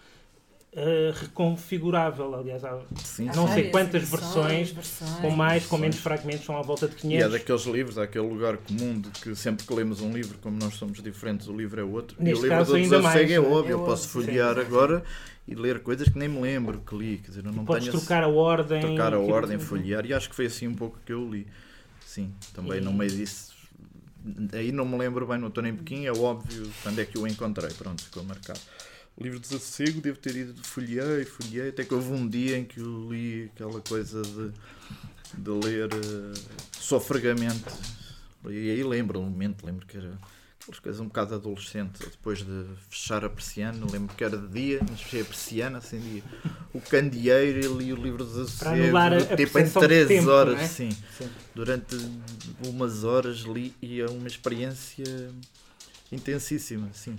eh, 0.72 1.12
reconfigurável. 1.14 2.34
Aliás, 2.34 2.64
há, 2.64 2.78
sim, 3.04 3.26
não 3.34 3.46
sim. 3.46 3.54
sei 3.54 3.70
quantas 3.70 4.02
edições, 4.02 4.70
versões, 4.70 5.20
com 5.20 5.30
mais, 5.30 5.66
com 5.66 5.76
menos 5.78 5.96
versões. 5.96 6.20
fragmentos, 6.20 6.46
são 6.46 6.56
à 6.56 6.62
volta 6.62 6.86
de 6.88 6.94
E 6.94 7.14
é 7.14 7.28
500. 7.28 7.32
daqueles 7.32 7.62
livros, 7.66 7.98
há 7.98 8.04
aquele 8.04 8.26
lugar 8.26 8.56
comum 8.58 9.00
de 9.00 9.10
que 9.10 9.34
sempre 9.34 9.66
que 9.66 9.74
lemos 9.74 10.00
um 10.00 10.12
livro, 10.12 10.38
como 10.38 10.56
nós 10.58 10.74
somos 10.74 11.02
diferentes, 11.02 11.48
o 11.48 11.56
livro 11.56 11.80
é 11.80 11.84
outro. 11.84 12.16
e 12.18 12.22
Neste 12.22 12.40
o 12.40 12.42
livro 12.42 12.58
caso, 12.58 12.72
do 12.72 12.76
ainda 12.76 12.98
Desassossego 12.98 13.24
mais, 13.24 13.30
é 13.32 13.34
é? 13.34 13.40
óbvio, 13.40 13.70
É 13.70 13.74
eu 13.74 13.80
posso 13.80 14.08
óbvio. 14.08 14.22
folhear 14.26 14.54
Sim, 14.54 14.60
sim, 14.60 14.66
agora 14.66 15.04
e 15.48 15.54
ler 15.54 15.80
coisas 15.82 16.08
que 16.08 16.18
nem 16.18 16.28
me 16.28 16.40
lembro 16.40 16.80
que 16.80 16.94
li. 16.96 17.18
Quer 17.18 17.28
dizer, 17.28 17.44
eu 17.44 17.52
não 17.52 17.64
Podes 17.64 17.88
tenho 17.88 17.98
trocar 17.98 18.22
a 18.22 18.28
ordem. 18.28 18.80
trocar 18.80 19.14
a 19.14 19.18
ordem, 19.18 19.58
folhear, 19.58 20.06
e 20.06 20.14
acho 20.14 20.28
que 20.30 20.34
foi 20.36 20.46
assim 20.46 20.68
um 20.68 20.74
pouco 20.74 20.98
que 21.04 21.12
eu 21.12 21.28
li. 21.28 21.46
Sim, 22.06 22.32
também 22.54 22.78
E- 22.78 22.80
no 22.80 22.92
meio 22.92 23.10
disso. 23.10 23.50
Aí 24.52 24.70
não 24.70 24.84
me 24.84 24.98
lembro 24.98 25.26
bem, 25.26 25.38
não 25.38 25.48
estou 25.48 25.62
nem 25.62 25.74
Pequim, 25.74 26.04
é 26.06 26.12
óbvio 26.12 26.70
quando 26.82 26.98
é 27.00 27.04
que 27.06 27.16
eu 27.16 27.22
o 27.22 27.26
encontrei. 27.26 27.70
Pronto, 27.70 28.02
ficou 28.04 28.22
marcado. 28.22 28.60
O 29.16 29.22
livro 29.22 29.38
de 29.38 29.48
Desassossego, 29.48 30.00
devo 30.00 30.18
ter 30.18 30.36
ido, 30.36 30.64
folhei, 30.64 31.24
folhei, 31.24 31.68
até 31.68 31.84
que 31.84 31.92
houve 31.92 32.10
um 32.12 32.26
dia 32.26 32.56
em 32.56 32.64
que 32.64 32.80
eu 32.80 33.10
li 33.10 33.50
aquela 33.54 33.80
coisa 33.82 34.22
de, 34.22 34.52
de 35.36 35.50
ler 35.50 35.88
uh, 35.92 36.32
sofregamente. 36.78 37.64
E 38.48 38.70
aí 38.70 38.82
lembro, 38.82 39.20
um 39.20 39.24
momento, 39.24 39.66
lembro 39.66 39.86
que 39.86 39.98
era 39.98 40.16
aquelas 40.60 40.78
coisas 40.78 41.00
um 41.00 41.06
bocado 41.06 41.34
adolescente. 41.34 41.98
Depois 41.98 42.38
de 42.38 42.64
fechar 42.88 43.24
a 43.24 43.30
persiana, 43.30 43.86
lembro 43.90 44.14
que 44.14 44.22
era 44.22 44.36
de 44.36 44.48
dia, 44.48 44.80
mas 44.88 45.00
fechei 45.02 45.22
a 45.22 45.24
persiana, 45.24 45.78
acendi 45.78 46.22
o 46.72 46.80
candeeiro 46.80 47.58
e 47.58 47.84
li 47.84 47.92
o 47.92 47.96
livro 47.96 48.24
de 48.24 48.40
a 48.40 49.36
tipo 49.36 49.42
em 49.42 49.52
percepção 49.52 49.82
de 49.82 49.88
3 49.88 50.08
tempo, 50.08 50.30
horas, 50.30 50.60
é? 50.60 50.66
sim. 50.66 50.90
Sim. 51.18 51.30
Durante 51.54 51.96
umas 52.66 53.04
horas 53.04 53.38
li 53.38 53.74
e 53.82 54.00
é 54.00 54.06
uma 54.06 54.26
experiência 54.26 55.30
intensíssima, 56.12 56.88
sim. 56.92 57.16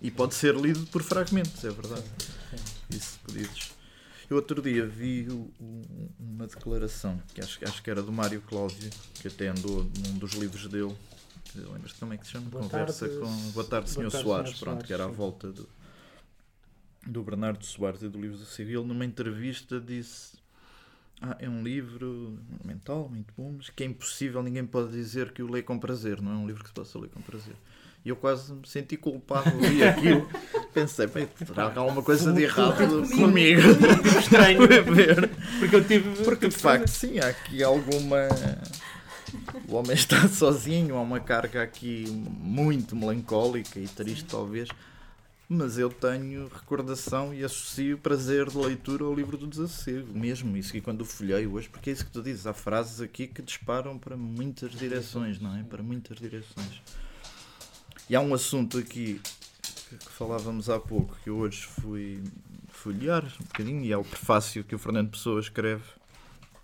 E 0.00 0.10
pode 0.10 0.34
ser 0.34 0.54
lido 0.54 0.86
por 0.86 1.02
fragmentos, 1.02 1.64
é 1.64 1.70
verdade. 1.70 2.04
Isso 2.90 3.18
pedidos. 3.26 3.72
Eu 4.28 4.36
outro 4.36 4.62
dia 4.62 4.86
vi 4.86 5.28
uma 6.18 6.46
declaração, 6.46 7.20
que 7.34 7.40
acho, 7.40 7.62
acho 7.64 7.82
que 7.82 7.90
era 7.90 8.02
do 8.02 8.10
Mário 8.10 8.40
Cláudio, 8.40 8.90
que 9.14 9.28
até 9.28 9.48
andou 9.48 9.84
num 9.84 10.18
dos 10.18 10.32
livros 10.32 10.66
dele. 10.68 10.96
Lembras-te 11.54 11.98
como 11.98 12.14
é 12.14 12.16
que 12.16 12.24
se 12.24 12.32
chama? 12.32 12.48
Boa 12.48 12.62
Conversa 12.62 13.08
tarde, 13.08 13.20
com. 13.20 13.50
Boa 13.50 13.66
tarde, 13.66 13.90
Sr. 13.90 14.10
Soares, 14.10 14.50
Sr. 14.52 14.58
pronto, 14.58 14.58
Soares, 14.58 14.86
que 14.86 14.92
era 14.92 15.04
à 15.04 15.08
volta 15.08 15.52
do, 15.52 15.68
do 17.06 17.22
Bernardo 17.22 17.64
Soares 17.64 18.02
e 18.02 18.08
do 18.08 18.18
livro 18.18 18.38
da 18.38 18.46
Civil. 18.46 18.84
Numa 18.84 19.04
entrevista 19.04 19.78
disse. 19.78 20.40
Ah, 21.20 21.36
é 21.38 21.48
um 21.48 21.62
livro 21.62 22.36
mental, 22.64 23.08
muito 23.08 23.32
bom, 23.36 23.54
mas 23.56 23.70
que 23.70 23.84
é 23.84 23.86
impossível, 23.86 24.42
ninguém 24.42 24.66
pode 24.66 24.90
dizer 24.90 25.32
que 25.32 25.40
o 25.40 25.48
lê 25.48 25.62
com 25.62 25.78
prazer, 25.78 26.20
não 26.20 26.32
é 26.32 26.34
um 26.34 26.46
livro 26.48 26.64
que 26.64 26.70
se 26.70 26.74
possa 26.74 26.98
ler 26.98 27.10
com 27.10 27.22
prazer. 27.22 27.54
E 28.04 28.08
eu 28.08 28.16
quase 28.16 28.52
me 28.52 28.66
senti 28.66 28.96
culpado 28.96 29.64
e 29.64 29.84
aquilo. 29.84 30.28
Pensei, 30.74 31.06
terá 31.06 31.72
alguma 31.76 32.02
coisa 32.02 32.32
de 32.32 32.42
errado 32.42 33.08
comigo. 33.10 33.60
Estranho. 34.18 34.66
ver. 34.92 35.30
Porque 35.58 35.76
eu 35.76 35.84
tive. 35.84 36.24
Porque 36.24 36.48
de 36.48 36.56
facto, 36.56 36.88
sim, 36.88 37.20
há 37.20 37.28
aqui 37.28 37.62
alguma. 37.62 38.28
O 39.68 39.76
homem 39.76 39.92
está 39.94 40.26
sozinho, 40.28 40.96
há 40.96 41.00
uma 41.00 41.20
carga 41.20 41.62
aqui 41.62 42.04
muito 42.40 42.96
melancólica 42.96 43.78
e 43.78 43.86
triste, 43.86 44.24
talvez. 44.24 44.68
Mas 45.48 45.78
eu 45.78 45.90
tenho 45.90 46.48
recordação 46.48 47.32
e 47.34 47.44
associo 47.44 47.98
prazer 47.98 48.48
de 48.48 48.56
leitura 48.56 49.04
ao 49.04 49.14
livro 49.14 49.36
do 49.36 49.46
desassossego, 49.46 50.18
mesmo 50.18 50.56
isso. 50.56 50.76
E 50.76 50.80
quando 50.80 51.02
o 51.02 51.04
folhei 51.04 51.46
hoje, 51.46 51.68
porque 51.68 51.90
é 51.90 51.92
isso 51.92 52.06
que 52.06 52.10
tu 52.10 52.22
dizes, 52.22 52.46
há 52.46 52.54
frases 52.54 53.00
aqui 53.00 53.26
que 53.26 53.42
disparam 53.42 53.98
para 53.98 54.16
muitas 54.16 54.72
direções, 54.72 55.38
não 55.38 55.54
é? 55.56 55.62
Para 55.62 55.82
muitas 55.82 56.16
direções. 56.16 56.80
E 58.12 58.14
há 58.14 58.20
um 58.20 58.34
assunto 58.34 58.76
aqui 58.76 59.22
que 59.88 60.12
falávamos 60.12 60.68
há 60.68 60.78
pouco, 60.78 61.16
que 61.24 61.30
eu 61.30 61.38
hoje 61.38 61.64
fui 61.64 62.22
folhear 62.68 63.24
um 63.24 63.44
bocadinho, 63.44 63.82
e 63.82 63.90
é 63.90 63.96
o 63.96 64.04
prefácio 64.04 64.62
que 64.62 64.74
o 64.74 64.78
Fernando 64.78 65.12
Pessoa 65.12 65.40
escreve 65.40 65.82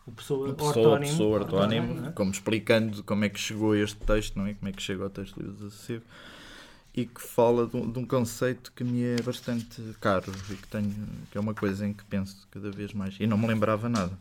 O 0.06 0.12
pessoa, 0.12 0.52
pessoa, 0.52 0.68
ortónimo. 0.68 1.10
pessoa 1.10 1.40
ortónimo, 1.40 1.94
não 1.94 2.08
é? 2.10 2.12
como 2.12 2.30
explicando 2.30 3.02
como 3.02 3.24
é 3.24 3.30
que 3.30 3.40
chegou 3.40 3.72
a 3.72 3.78
este 3.78 3.96
texto, 3.96 4.36
não 4.36 4.46
é? 4.46 4.52
Como 4.52 4.68
é 4.68 4.72
que 4.72 4.82
chegou 4.82 5.04
ao 5.04 5.10
texto 5.10 5.40
do 5.42 5.50
desassossego 5.50 6.04
e 6.94 7.06
que 7.06 7.22
fala 7.22 7.66
de 7.66 7.78
um, 7.78 7.90
de 7.92 7.98
um 7.98 8.04
conceito 8.04 8.70
que 8.76 8.84
me 8.84 9.02
é 9.02 9.22
bastante 9.22 9.80
caro 10.02 10.30
e 10.50 10.54
que 10.54 10.68
tenho 10.68 10.92
que 11.30 11.38
é 11.38 11.40
uma 11.40 11.54
coisa 11.54 11.86
em 11.86 11.94
que 11.94 12.04
penso 12.04 12.46
cada 12.50 12.70
vez 12.70 12.92
mais 12.92 13.16
e 13.18 13.26
não 13.26 13.38
me 13.38 13.46
lembrava 13.46 13.88
nada 13.88 14.12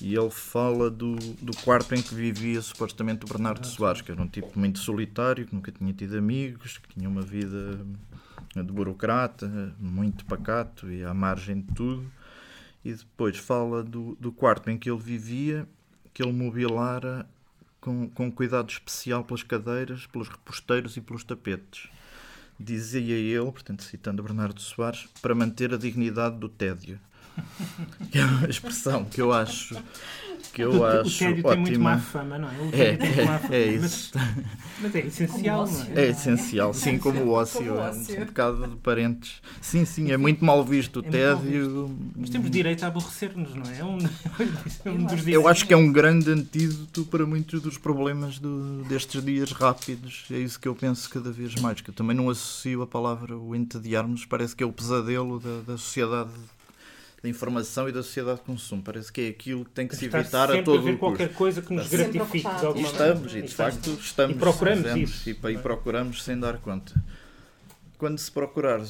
e 0.00 0.14
ele 0.14 0.30
fala 0.30 0.90
do, 0.90 1.16
do 1.16 1.54
quarto 1.58 1.94
em 1.94 2.02
que 2.02 2.14
vivia 2.14 2.60
supostamente 2.62 3.24
o 3.24 3.28
Bernardo 3.28 3.66
Soares 3.66 4.00
que 4.00 4.10
era 4.10 4.20
um 4.20 4.28
tipo 4.28 4.58
muito 4.58 4.78
solitário 4.78 5.46
que 5.46 5.54
nunca 5.54 5.70
tinha 5.70 5.92
tido 5.92 6.16
amigos 6.16 6.78
que 6.78 6.94
tinha 6.94 7.08
uma 7.08 7.22
vida 7.22 7.78
de 8.54 8.62
burocrata 8.72 9.74
muito 9.78 10.24
pacato 10.24 10.90
e 10.90 11.04
à 11.04 11.12
margem 11.12 11.60
de 11.60 11.74
tudo 11.74 12.10
e 12.84 12.92
depois 12.92 13.36
fala 13.36 13.82
do, 13.82 14.16
do 14.18 14.32
quarto 14.32 14.70
em 14.70 14.78
que 14.78 14.90
ele 14.90 15.00
vivia 15.00 15.68
que 16.12 16.22
ele 16.22 16.32
mobilara 16.32 17.26
com, 17.80 18.08
com 18.10 18.30
cuidado 18.30 18.68
especial 18.68 19.24
pelas 19.24 19.42
cadeiras, 19.42 20.06
pelos 20.06 20.28
reposteiros 20.28 20.96
e 20.96 21.00
pelos 21.00 21.24
tapetes. 21.24 21.88
Dizia 22.58 23.16
ele, 23.16 23.50
portanto, 23.50 23.82
citando 23.82 24.22
Bernardo 24.22 24.60
Soares, 24.60 25.08
para 25.22 25.34
manter 25.34 25.72
a 25.72 25.78
dignidade 25.78 26.36
do 26.36 26.48
tédio. 26.48 27.00
Que 28.10 28.18
é 28.18 28.24
uma 28.24 28.48
expressão 28.48 29.04
que 29.04 29.20
eu 29.20 29.32
acho 29.32 29.76
que 30.52 30.62
eu 30.62 30.80
o, 30.80 30.84
acho 30.84 31.08
o 31.08 31.18
tédio 31.18 31.44
tem 31.44 31.58
muito 31.58 31.80
má 31.80 31.92
ótima. 31.92 32.02
fama, 32.06 32.38
não 32.38 32.48
é? 32.48 32.52
O 32.58 32.68
É, 32.72 32.96
tédio 32.96 32.98
tem 32.98 33.08
muito 33.14 33.24
má 33.26 33.38
fama. 33.38 33.54
é, 33.54 33.68
é 33.68 33.78
mas, 33.78 33.92
isso. 33.92 34.12
mas 34.80 34.94
é 34.94 34.98
essencial, 35.06 35.66
não 35.70 35.82
é? 35.84 35.86
É 35.94 36.08
essencial, 36.10 36.74
sim, 36.74 36.98
como 36.98 37.20
o 37.22 37.30
ócio. 37.30 37.58
Como 37.64 37.70
o 37.78 37.82
É 37.84 37.90
um, 38.22 38.24
bocado 38.26 38.66
de 38.66 38.76
parentes. 38.76 39.40
Sim, 39.60 39.84
sim, 39.84 40.10
é 40.10 40.16
muito 40.16 40.44
mal 40.44 40.64
visto 40.64 40.96
o 41.00 41.06
É 41.06 41.10
tédio. 41.10 41.96
Mas 42.16 42.30
temos 42.30 42.50
direito 42.50 42.82
a 42.82 42.88
aborrecer-nos, 42.88 43.54
não 43.54 43.70
é? 43.70 43.78
É 43.78 43.84
um, 43.84 43.98
é 44.84 44.90
um 44.90 45.04
dos 45.04 45.26
Eu 45.28 45.46
acho 45.46 45.66
que 45.66 45.72
é 45.72 45.76
um 45.76 45.92
grande 45.92 46.30
antídoto 46.30 47.04
para 47.04 47.24
muitos 47.24 47.60
dos 47.62 47.78
problemas 47.78 48.38
do- 48.40 48.82
destes 48.88 49.24
dias 49.24 49.52
rápidos. 49.52 50.24
É 50.32 50.38
isso 50.38 50.58
que 50.58 50.66
eu 50.66 50.74
penso 50.74 51.08
cada 51.10 51.30
vez 51.30 51.54
mais. 51.56 51.80
Que 51.80 51.90
eu 51.90 51.94
também 51.94 52.16
não 52.16 52.28
associo 52.28 52.82
a 52.82 52.86
palavra 52.88 53.36
o 53.36 53.54
entediarmos. 53.54 54.24
Parece 54.24 54.56
que 54.56 54.64
é 54.64 54.66
o 54.66 54.72
pesadelo 54.72 55.38
da, 55.38 55.60
da 55.60 55.78
sociedade 55.78 56.30
da 57.22 57.28
informação 57.28 57.88
e 57.88 57.92
da 57.92 58.02
sociedade 58.02 58.38
de 58.40 58.46
consumo. 58.46 58.82
Parece 58.82 59.12
que 59.12 59.20
é 59.20 59.28
aquilo 59.28 59.64
que 59.64 59.70
tem 59.72 59.86
que 59.86 59.94
se 59.96 60.06
Está 60.06 60.20
evitar 60.20 60.50
a 60.50 60.62
todo 60.62 60.82
ver 60.82 60.94
o 60.94 60.98
custo. 60.98 60.98
qualquer 60.98 61.32
coisa 61.34 61.60
que 61.60 61.72
nos 61.72 61.84
Está 61.84 61.96
gratifique 61.98 62.38
de 62.38 62.48
ocupado. 62.48 62.66
alguma 62.66 62.88
E 62.88 62.92
maneira. 62.92 63.12
estamos, 63.14 63.34
e 63.34 63.42
de 63.42 63.54
facto 63.54 63.90
estamos. 64.00 64.36
E 64.36 64.38
procuramos 64.38 64.82
fazemos, 64.86 65.10
isso, 65.10 65.28
E, 65.30 65.32
e 65.52 65.58
procuramos 65.58 66.22
sem 66.24 66.38
dar 66.38 66.58
conta. 66.58 66.94
Quando 67.98 68.18
se 68.18 68.30
procurar 68.32 68.80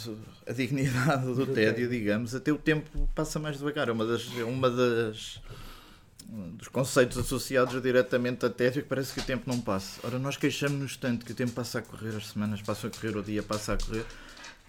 a 0.46 0.52
dignidade 0.52 1.26
do, 1.26 1.34
Do 1.34 1.46
tédio, 1.48 1.74
tédio. 1.74 1.88
digamos, 1.90 2.32
até 2.34 2.52
o 2.52 2.58
tempo 2.58 3.08
passa 3.14 3.40
mais 3.40 3.58
devagar. 3.58 3.88
É 3.88 3.92
uma 3.92 4.06
das, 4.06 4.28
é 4.38 4.44
uma 4.44 4.70
das 4.70 5.40
dos 6.56 6.68
conceitos 6.68 7.18
associados 7.18 7.82
diretamente 7.82 8.46
a 8.46 8.50
tédio 8.50 8.84
que 8.84 8.88
parece 8.88 9.12
que 9.12 9.18
o 9.18 9.24
tempo 9.24 9.42
não 9.50 9.60
passa. 9.60 9.98
Ora, 10.04 10.16
nós 10.16 10.36
queixamos-nos 10.36 10.96
tanto 10.96 11.26
que 11.26 11.32
o 11.32 11.34
tempo 11.34 11.50
passa 11.50 11.80
a 11.80 11.82
correr, 11.82 12.14
as 12.16 12.28
semanas 12.28 12.62
passam 12.62 12.88
a 12.88 12.92
correr, 12.92 13.16
o 13.16 13.22
dia 13.22 13.42
passa 13.42 13.72
a 13.72 13.76
correr. 13.76 14.04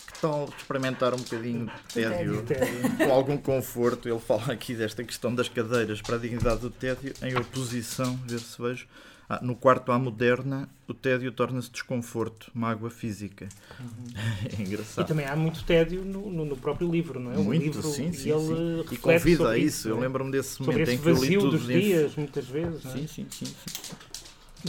Que 0.08 0.20
tal 0.22 0.50
experimentar 0.58 1.14
um 1.14 1.18
bocadinho 1.18 1.66
de 1.66 1.94
tédio 1.94 2.44
Tédio. 2.44 2.98
com 2.98 3.12
algum 3.12 3.38
conforto? 3.38 4.08
Ele 4.08 4.20
fala 4.20 4.52
aqui 4.54 4.74
desta 4.76 5.04
questão 5.04 5.34
das 5.34 5.50
cadeiras 5.50 6.02
para 6.02 6.16
a 6.16 6.20
dignidade 6.20 6.62
do 6.62 6.70
tédio 6.70 7.14
em 7.22 7.36
oposição, 7.38 8.16
ver 8.28 8.40
se 8.40 8.62
vejo. 8.62 8.88
Ah, 9.30 9.40
no 9.42 9.56
quarto 9.56 9.94
à 9.94 9.98
moderna, 9.98 10.68
o 10.90 10.94
tédio 10.94 11.32
torna-se 11.32 11.70
desconforto, 11.72 12.52
mágoa 12.54 12.90
física. 12.90 13.48
É 14.44 14.62
E 14.62 14.66
engraçado. 14.66 15.08
também 15.08 15.26
há 15.26 15.36
muito 15.36 15.64
tédio 15.64 16.04
no, 16.04 16.30
no- 16.30 16.44
no 16.46 16.58
próprio 16.58 16.92
livro, 16.92 17.18
não 17.20 17.32
é? 17.32 17.38
O 17.38 17.44
Muito, 17.44 17.64
livro, 17.64 17.82
sim, 17.84 18.10
e 18.10 18.14
sim, 18.14 18.30
ele 18.32 18.86
sim. 18.88 18.94
E 18.94 18.98
convida 18.98 19.50
a 19.52 19.58
isso. 19.58 19.88
Eu 19.88 19.96
não 19.96 20.02
é? 20.04 20.08
lembro-me 20.08 20.32
desse 20.32 20.50
Sobre 20.56 20.74
momento 20.74 20.90
em 20.90 20.98
que 20.98 21.08
eu 21.10 21.16
li 21.24 21.38
tudo 21.38 21.52
dos 21.58 21.70
em- 21.70 21.80
dias, 21.80 22.16
muitas 22.16 22.46
vezes, 22.46 22.84
não 22.84 22.92
é? 22.92 22.98
Sim, 22.98 23.08
sim, 23.08 23.28
sim. 23.32 23.46
sim. 23.46 23.96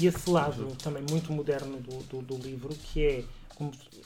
E 0.01 0.07
esse 0.07 0.31
lado 0.31 0.68
também 0.83 1.03
muito 1.11 1.33
moderno 1.33 1.79
do, 1.79 1.99
do, 2.05 2.23
do 2.23 2.37
livro, 2.37 2.68
que 2.71 3.03
é, 3.05 3.25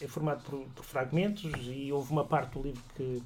é 0.00 0.06
formado 0.06 0.42
por, 0.44 0.60
por 0.74 0.84
fragmentos, 0.84 1.50
e 1.66 1.92
houve 1.92 2.10
uma 2.12 2.24
parte 2.24 2.52
do 2.52 2.62
livro 2.62 2.82
que, 2.96 3.22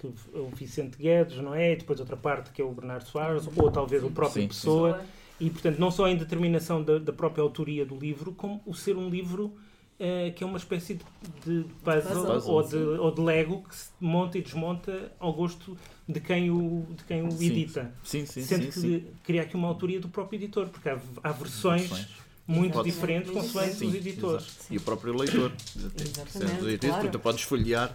que 0.00 0.06
é 0.06 0.38
o 0.38 0.48
Vicente 0.48 0.96
Guedes, 0.98 1.38
não 1.38 1.54
é? 1.54 1.72
E 1.72 1.76
depois 1.76 2.00
outra 2.00 2.16
parte 2.16 2.50
que 2.50 2.62
é 2.62 2.64
o 2.64 2.72
Bernardo 2.72 3.06
Soares, 3.06 3.48
ou 3.56 3.70
talvez 3.70 4.02
o 4.04 4.10
próprio 4.10 4.42
Sim, 4.42 4.48
sim. 4.48 4.48
Pessoa. 4.48 5.04
E, 5.38 5.50
portanto, 5.50 5.78
não 5.78 5.90
só 5.90 6.06
a 6.06 6.10
indeterminação 6.10 6.82
da, 6.82 6.98
da 6.98 7.12
própria 7.12 7.42
autoria 7.42 7.84
do 7.84 7.94
livro, 7.96 8.32
como 8.32 8.62
o 8.64 8.74
ser 8.74 8.96
um 8.96 9.10
livro 9.10 9.54
eh, 9.98 10.30
que 10.36 10.44
é 10.44 10.46
uma 10.46 10.58
espécie 10.58 10.94
de, 10.94 11.62
de 11.62 11.74
puzzle, 11.82 12.26
Puzzle, 12.26 12.54
ou, 12.54 12.62
de, 12.62 12.76
ou 12.76 13.10
de 13.10 13.20
Lego 13.22 13.62
que 13.66 13.74
se 13.74 13.88
monta 13.98 14.36
e 14.36 14.42
desmonta 14.42 15.10
ao 15.18 15.32
gosto 15.32 15.76
de 16.06 16.20
quem 16.20 16.50
o, 16.50 16.86
de 16.90 17.04
quem 17.04 17.26
o 17.26 17.30
Sim, 17.30 17.46
edita. 17.46 17.94
Sim, 18.04 18.26
sim, 18.26 18.42
Sendo 18.42 18.64
sim, 18.64 18.70
que 18.70 18.80
sim. 18.80 19.06
cria 19.24 19.40
aqui 19.40 19.56
uma 19.56 19.68
autoria 19.68 19.98
do 19.98 20.08
próprio 20.08 20.36
editor, 20.36 20.68
porque 20.68 20.90
há, 20.90 20.98
há 21.22 21.32
Versões. 21.32 22.08
Muito 22.46 22.82
diferentes 22.82 23.30
consoante 23.32 23.74
Sim, 23.74 23.88
os 23.88 23.94
editores. 23.94 24.44
exato. 24.46 24.66
E 24.74 24.76
o 24.76 24.80
próprio 24.80 25.16
leitor. 25.16 25.52
Exatamente, 25.76 26.30
Sendo 26.30 26.60
os 26.62 26.68
editores, 26.68 26.94
claro. 26.94 27.10
Tu 27.10 27.18
podes 27.18 27.42
folhear 27.42 27.94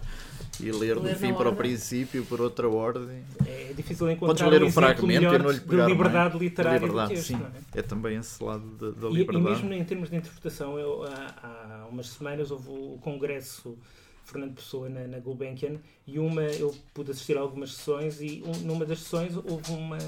e 0.60 0.70
ler 0.70 0.96
do 0.98 1.08
fim 1.16 1.32
para 1.32 1.48
o 1.48 1.56
princípio, 1.56 2.24
por 2.26 2.40
outra 2.40 2.68
ordem. 2.68 3.22
É 3.46 3.72
difícil 3.74 4.10
encontrar 4.10 4.48
ler 4.48 4.62
um 4.62 4.66
um 4.66 4.70
fragmento 4.70 5.24
e 5.24 5.38
não 5.38 5.50
lhe 5.50 5.58
de 5.58 5.64
pegar 5.66 5.86
liberdade 5.88 6.30
mais. 6.34 6.42
literária 6.42 6.78
liberdade, 6.78 7.14
texto. 7.14 7.26
sim. 7.28 7.40
é? 7.74 7.78
É 7.78 7.82
também 7.82 8.18
esse 8.18 8.42
lado 8.44 8.64
da, 8.76 8.90
da 8.90 9.08
E, 9.08 9.10
e 9.12 9.16
liberdade. 9.18 9.44
mesmo 9.62 9.72
em 9.72 9.84
termos 9.84 10.10
de 10.10 10.16
interpretação, 10.16 10.78
eu, 10.78 11.02
há, 11.04 11.82
há 11.84 11.86
umas 11.90 12.08
semanas 12.08 12.50
houve 12.50 12.68
o 12.68 12.98
congresso 13.00 13.78
Fernando 14.24 14.54
Pessoa 14.54 14.88
na, 14.90 15.06
na 15.06 15.18
Gulbenkian 15.18 15.76
e 16.06 16.18
uma, 16.18 16.42
eu 16.42 16.74
pude 16.92 17.10
assistir 17.10 17.36
a 17.38 17.40
algumas 17.40 17.72
sessões 17.74 18.20
e 18.20 18.42
um- 18.46 18.66
numa 18.66 18.84
das 18.84 18.98
sessões 19.00 19.34
houve 19.36 19.72
uma, 19.72 19.98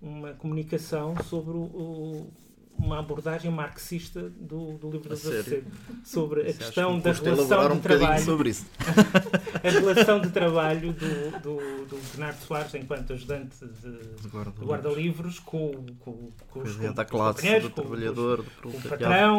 uma 0.00 0.32
comunicação 0.32 1.14
sobre 1.28 1.52
o, 1.52 1.60
o- 1.62 2.32
uma 2.78 2.98
abordagem 2.98 3.50
marxista 3.50 4.20
do, 4.38 4.78
do 4.78 4.90
livro 4.90 5.12
A 5.12 5.14
do? 5.14 5.20
Desassossego, 5.20 5.70
sobre 6.04 6.42
a 6.42 6.52
questão 6.52 6.96
que 7.00 7.04
da 7.04 7.12
relação 7.12 7.72
um 7.72 7.76
de 7.76 7.80
trabalho 7.82 8.24
sobre 8.24 8.50
isso. 8.50 8.66
a 9.64 9.68
relação 9.70 10.20
de 10.20 10.30
trabalho 10.30 10.92
do, 10.92 11.30
do, 11.40 11.86
do 11.86 11.96
Bernardo 12.12 12.38
Soares 12.44 12.74
enquanto 12.74 13.12
ajudante 13.12 13.56
de, 13.82 14.20
De 14.22 14.28
guarda- 14.28 14.64
guarda-livros 14.64 15.38
com, 15.38 15.70
com, 16.00 16.30
com, 16.50 16.60
os, 16.60 16.78
é, 16.80 16.88
com, 16.88 16.94
com 16.94 17.04
classe, 17.04 17.36
companheiros, 17.40 17.68
do 17.68 17.74
com- 17.74 17.80
trabalhador, 17.82 18.42
do 18.42 18.70
com 18.70 18.76
o 18.76 18.82
patrão. 18.82 19.38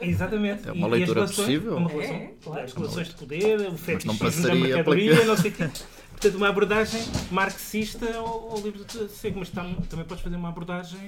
É, 0.00 0.08
exatamente. 0.08 0.68
É 0.68 0.72
uma 0.72 0.86
as 0.86 0.92
leitura 0.92 1.20
relações- 1.20 1.46
possível. 1.46 1.76
Uma 1.76 1.88
relação, 1.90 2.14
É, 2.16 2.32
claro. 2.42 2.64
As 2.64 2.72
relações 2.72 3.08
de 3.08 3.14
poder, 3.14 3.60
o 3.68 3.76
fetichismo 3.76 4.42
da 4.48 4.54
mercadoria, 4.54 5.24
não 5.26 5.36
sei 5.36 5.50
o 5.50 5.54
quê. 5.54 5.70
Portanto, 6.10 6.36
uma 6.36 6.48
abordagem 6.48 7.02
marxista 7.30 8.06
ao, 8.16 8.52
ao 8.52 8.60
livro 8.60 8.84
de 8.84 9.08
Seco, 9.10 9.38
mas 9.38 9.50
tam- 9.50 9.74
também 9.88 10.04
podes 10.06 10.22
fazer 10.24 10.36
uma 10.36 10.48
abordagem 10.48 11.00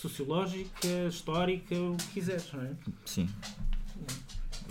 sociológica, 0.00 0.88
histórica, 1.08 1.74
o 1.74 1.96
que 1.96 2.06
quiseres, 2.08 2.52
não 2.52 2.62
é? 2.62 2.70
Sim. 3.04 3.28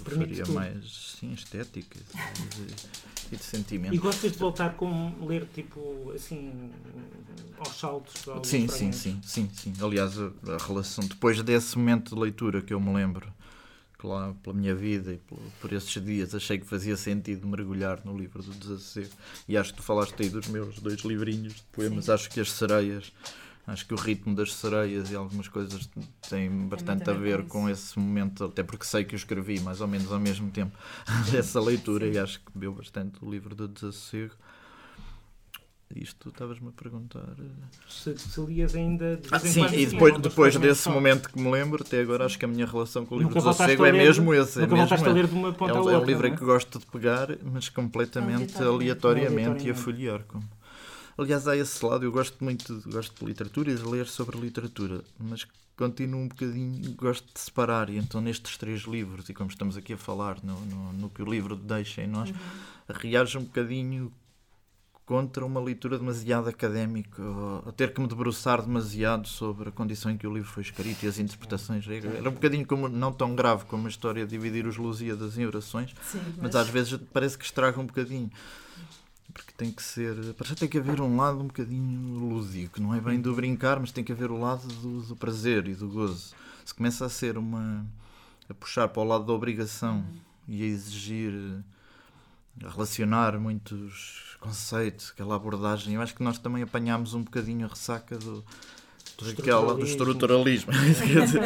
Tudo. 0.04 0.54
mais 0.54 1.16
sim, 1.20 1.34
estética 1.34 2.00
e 2.00 3.30
de, 3.30 3.38
de 3.38 3.44
sentimento. 3.44 3.94
E 3.94 3.98
gostas 3.98 4.32
de 4.32 4.38
voltar 4.38 4.76
com 4.76 5.14
ler, 5.26 5.46
tipo, 5.54 6.12
assim, 6.16 6.72
aos 7.58 7.80
saltos? 7.80 8.28
Aos 8.28 8.48
Sim, 8.48 8.68
sim, 8.68 8.92
sim, 8.92 9.22
sim, 9.24 9.50
sim. 9.54 9.74
Aliás, 9.82 10.18
a, 10.18 10.32
a 10.54 10.58
relação, 10.66 11.06
depois 11.06 11.42
desse 11.44 11.78
momento 11.78 12.16
de 12.16 12.22
leitura 12.22 12.62
que 12.62 12.74
eu 12.74 12.80
me 12.80 12.94
lembro, 12.94 13.32
que 14.00 14.08
lá 14.08 14.34
pela 14.42 14.56
minha 14.56 14.74
vida 14.74 15.12
e 15.14 15.18
por, 15.18 15.38
por 15.60 15.74
esses 15.74 16.04
dias 16.04 16.34
achei 16.34 16.58
que 16.58 16.66
fazia 16.66 16.96
sentido 16.96 17.46
mergulhar 17.46 18.00
no 18.06 18.18
livro 18.18 18.42
do 18.42 18.52
desassossego. 18.52 19.10
E 19.48 19.58
acho 19.58 19.74
que 19.74 19.78
tu 19.78 19.84
falaste 19.84 20.16
aí 20.22 20.30
dos 20.30 20.48
meus 20.48 20.80
dois 20.80 21.02
livrinhos 21.02 21.56
de 21.56 21.64
poemas. 21.74 22.06
Sim. 22.06 22.12
Acho 22.14 22.30
que 22.30 22.40
as 22.40 22.50
sereias, 22.50 23.12
acho 23.72 23.86
que 23.86 23.94
o 23.94 23.98
ritmo 23.98 24.36
das 24.36 24.54
sereias 24.54 25.12
e 25.12 25.16
algumas 25.16 25.48
coisas 25.48 25.90
têm 26.30 26.50
bastante 26.68 27.10
a 27.10 27.14
ver 27.14 27.44
com 27.44 27.60
com 27.60 27.70
esse 27.70 27.98
momento, 28.00 28.46
até 28.46 28.64
porque 28.64 28.86
sei 28.86 29.04
que 29.04 29.14
eu 29.16 29.18
escrevi 29.18 29.60
mais 29.60 29.82
ou 29.82 29.88
menos 29.88 30.12
ao 30.12 30.20
mesmo 30.20 30.50
tempo 30.52 30.78
dessa 31.32 31.60
leitura 31.60 32.06
Sim. 32.08 32.14
e 32.14 32.18
acho 32.20 32.40
que 32.40 32.46
bebeu 32.54 32.74
bastante 32.74 33.24
o 33.24 33.30
livro 33.30 33.54
do 33.56 33.68
desassossego. 33.68 34.34
Isto 35.96 36.30
estavas-me 36.30 36.68
a 36.70 36.72
perguntar. 36.72 37.34
eh, 37.40 37.44
Se, 37.90 38.16
se 38.16 38.40
lias 38.42 38.76
ainda 38.76 39.18
de 39.18 39.28
Ah, 39.32 39.40
sim, 39.40 39.66
e 39.66 39.70
sim, 39.70 39.88
depois, 39.88 40.14
não 40.14 40.22
depois 40.22 40.56
desse 40.56 40.88
momento 40.88 41.30
que 41.32 41.42
me 41.42 41.50
lembro, 41.50 41.84
até 41.84 42.00
agora 42.00 42.26
acho 42.26 42.38
que 42.38 42.46
a 42.46 42.48
minha 42.48 42.68
relação 42.68 43.08
com 43.08 43.16
o 43.16 43.18
livro 43.18 43.34
do 43.34 43.42
Sossego 43.42 43.84
é 43.86 43.92
mesmo 43.92 44.32
esse. 44.32 44.62
É, 44.62 44.68
mesmo 44.68 45.08
a 45.08 45.12
ler 45.12 45.26
de 45.26 45.34
uma 45.34 45.52
ponta 45.52 45.72
É 45.72 45.76
um, 45.76 45.80
outra. 45.80 45.96
é 45.96 45.98
um 45.98 46.06
livro 46.06 46.30
que 46.38 46.46
gosto 46.46 46.78
de 46.78 46.86
pegar, 46.86 47.30
mas 47.42 47.70
completamente 47.70 48.56
aleatoriamente, 48.62 48.62
e 48.62 49.72
a 49.72 49.74
Aleatoriamente. 49.74 49.74
folhear. 49.74 50.24
Como... 50.28 50.44
Aliás, 51.20 51.48
há 51.48 51.58
esse 51.58 51.86
lado, 51.86 52.06
eu 52.06 52.12
gosto 52.12 52.42
muito 52.42 52.80
de, 52.80 52.90
gosto 52.90 53.20
de 53.20 53.26
literatura 53.26 53.72
e 53.72 53.76
de 53.76 53.84
ler 53.84 54.08
sobre 54.08 54.40
literatura, 54.40 55.04
mas 55.20 55.46
continuo 55.76 56.22
um 56.22 56.28
bocadinho, 56.30 56.94
gosto 56.94 57.26
de 57.34 57.40
separar, 57.40 57.90
e 57.90 57.98
então 57.98 58.22
nestes 58.22 58.58
três 58.58 58.84
livros, 58.84 59.28
e 59.28 59.34
como 59.34 59.50
estamos 59.50 59.76
aqui 59.76 59.94
a 59.94 59.98
falar 59.98 60.38
no, 60.42 60.58
no, 60.62 60.94
no 60.94 61.10
que 61.10 61.22
o 61.22 61.30
livro 61.30 61.58
deixa 61.58 62.02
em 62.02 62.08
nós, 62.08 62.32
reajo 62.90 63.40
um 63.40 63.44
bocadinho 63.44 64.14
contra 65.06 65.46
uma 65.46 65.60
leitura 65.60 65.98
demasiado 65.98 66.48
académica, 66.48 67.22
a 67.66 67.72
ter 67.72 67.94
que 67.94 68.00
me 68.00 68.08
debruçar 68.08 68.62
demasiado 68.62 69.28
sobre 69.28 69.70
a 69.70 69.72
condição 69.72 70.12
em 70.12 70.18
que 70.18 70.28
o 70.28 70.34
livro 70.34 70.48
foi 70.48 70.62
escrito 70.62 71.04
e 71.04 71.08
as 71.08 71.18
interpretações. 71.18 71.84
Era 71.88 72.30
um 72.30 72.34
bocadinho 72.34 72.66
como, 72.66 72.88
não 72.88 73.12
tão 73.12 73.36
grave 73.36 73.66
como 73.66 73.88
a 73.88 73.90
história 73.90 74.24
de 74.24 74.30
dividir 74.30 74.68
os 74.68 74.78
Lusíadas 74.78 75.36
em 75.38 75.46
orações, 75.46 75.96
Sim, 76.04 76.22
mas 76.40 76.56
às 76.56 76.70
vezes 76.70 77.00
parece 77.12 77.38
que 77.38 77.44
estraga 77.44 77.80
um 77.80 77.88
bocadinho. 77.88 78.32
Porque 79.34 79.52
tem 79.56 79.72
que 79.72 79.84
ser. 79.84 80.16
Parece 80.38 80.56
que 80.56 80.60
tem 80.62 80.70
que 80.70 80.78
haver 80.78 81.00
um 81.02 81.16
lado 81.16 81.40
um 81.40 81.48
bocadinho 81.48 82.18
lúdico, 82.18 82.82
não 82.82 82.94
é 82.94 83.00
bem 83.00 83.22
do 83.22 83.34
brincar, 83.34 83.80
mas 83.80 83.92
tem 83.92 84.04
que 84.04 84.12
haver 84.12 84.32
o 84.32 84.40
lado 84.40 84.68
do, 84.68 85.02
do 85.02 85.16
prazer 85.16 85.68
e 85.68 85.76
do 85.76 85.88
gozo. 85.88 86.34
Se 86.66 86.74
começa 86.74 87.06
a 87.06 87.10
ser 87.10 87.38
uma. 87.38 87.86
a 88.50 88.54
puxar 88.54 88.88
para 88.88 89.02
o 89.02 89.06
lado 89.06 89.26
da 89.26 89.34
obrigação 89.34 90.04
e 90.48 90.64
a 90.64 90.66
exigir. 90.66 91.34
a 92.64 92.70
relacionar 92.70 93.40
muitos 93.40 94.38
conceitos, 94.40 95.12
aquela 95.14 95.36
abordagem, 95.36 95.96
eu 95.96 96.02
acho 96.02 96.16
que 96.16 96.24
nós 96.24 96.38
também 96.40 96.64
apanhámos 96.64 97.14
um 97.14 97.24
bocadinho 97.24 97.66
a 97.66 97.70
ressaca 97.70 98.18
do. 98.18 98.44
Do 99.18 99.84
estruturalismo, 99.84 100.72
Quer 100.72 101.26
dizer, 101.26 101.42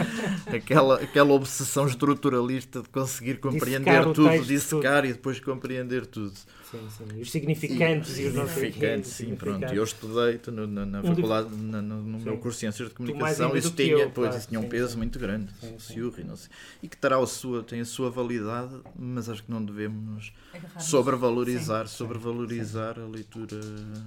aquela, 0.56 1.02
aquela 1.02 1.34
obsessão 1.34 1.88
estruturalista 1.88 2.84
de 2.84 2.90
conseguir 2.90 3.40
compreender 3.40 3.80
Dissecar 3.80 4.14
tudo, 4.14 4.46
dissecar 4.46 5.06
e 5.06 5.14
depois 5.14 5.40
compreender 5.40 6.06
tudo. 6.06 6.34
Sim, 6.74 6.90
sim. 6.90 7.18
E 7.18 7.22
os 7.22 7.32
significantes 7.32 8.18
e, 8.18 8.26
os 8.26 8.34
não 8.34 8.48
sei 8.48 8.70
o 8.70 8.74
quê, 8.74 9.04
Significante, 9.04 9.08
os 9.08 9.14
sim, 9.14 9.36
pronto. 9.36 9.66
Eu 9.74 9.84
estudei 9.84 10.42
na, 10.48 10.68
na, 10.68 10.86
na 10.86 10.98
Um 11.00 11.02
livro- 11.02 11.16
faculdade, 11.16 11.56
na- 11.56 11.82
no, 11.82 12.02
no 12.02 12.20
meu 12.20 12.38
curso 12.38 12.56
de 12.58 12.60
Ciências 12.62 12.90
de 12.90 12.96
Comunicação, 12.96 13.56
isso 13.56 13.72
tinha, 13.72 13.90
eu, 13.94 14.10
pois, 14.10 14.28
claro, 14.28 14.38
isso 14.40 14.48
tinha 14.48 14.60
um 14.60 14.64
sim, 14.64 14.70
peso 14.70 14.92
sim. 14.94 14.98
muito 14.98 15.20
grande, 15.20 15.52
Sim, 15.62 15.76
o 15.76 15.80
sim. 15.80 16.22
E 16.22 16.24
não 16.24 16.36
sei. 16.36 16.50
E 16.82 16.88
que 16.88 16.98
terá 16.98 17.18
a 17.18 17.26
sua, 17.28 17.62
tem 17.64 17.80
a 17.82 17.86
sua 17.86 18.10
validade, 18.10 18.74
mas 18.98 19.30
acho 19.30 19.44
que 19.44 19.52
não 19.52 19.64
devemos 19.64 20.34
sobrevalorizar, 20.80 21.88
Sim. 21.88 21.96
sobrevalorizar 21.98 23.00
a 23.00 23.06
leitura. 23.06 23.60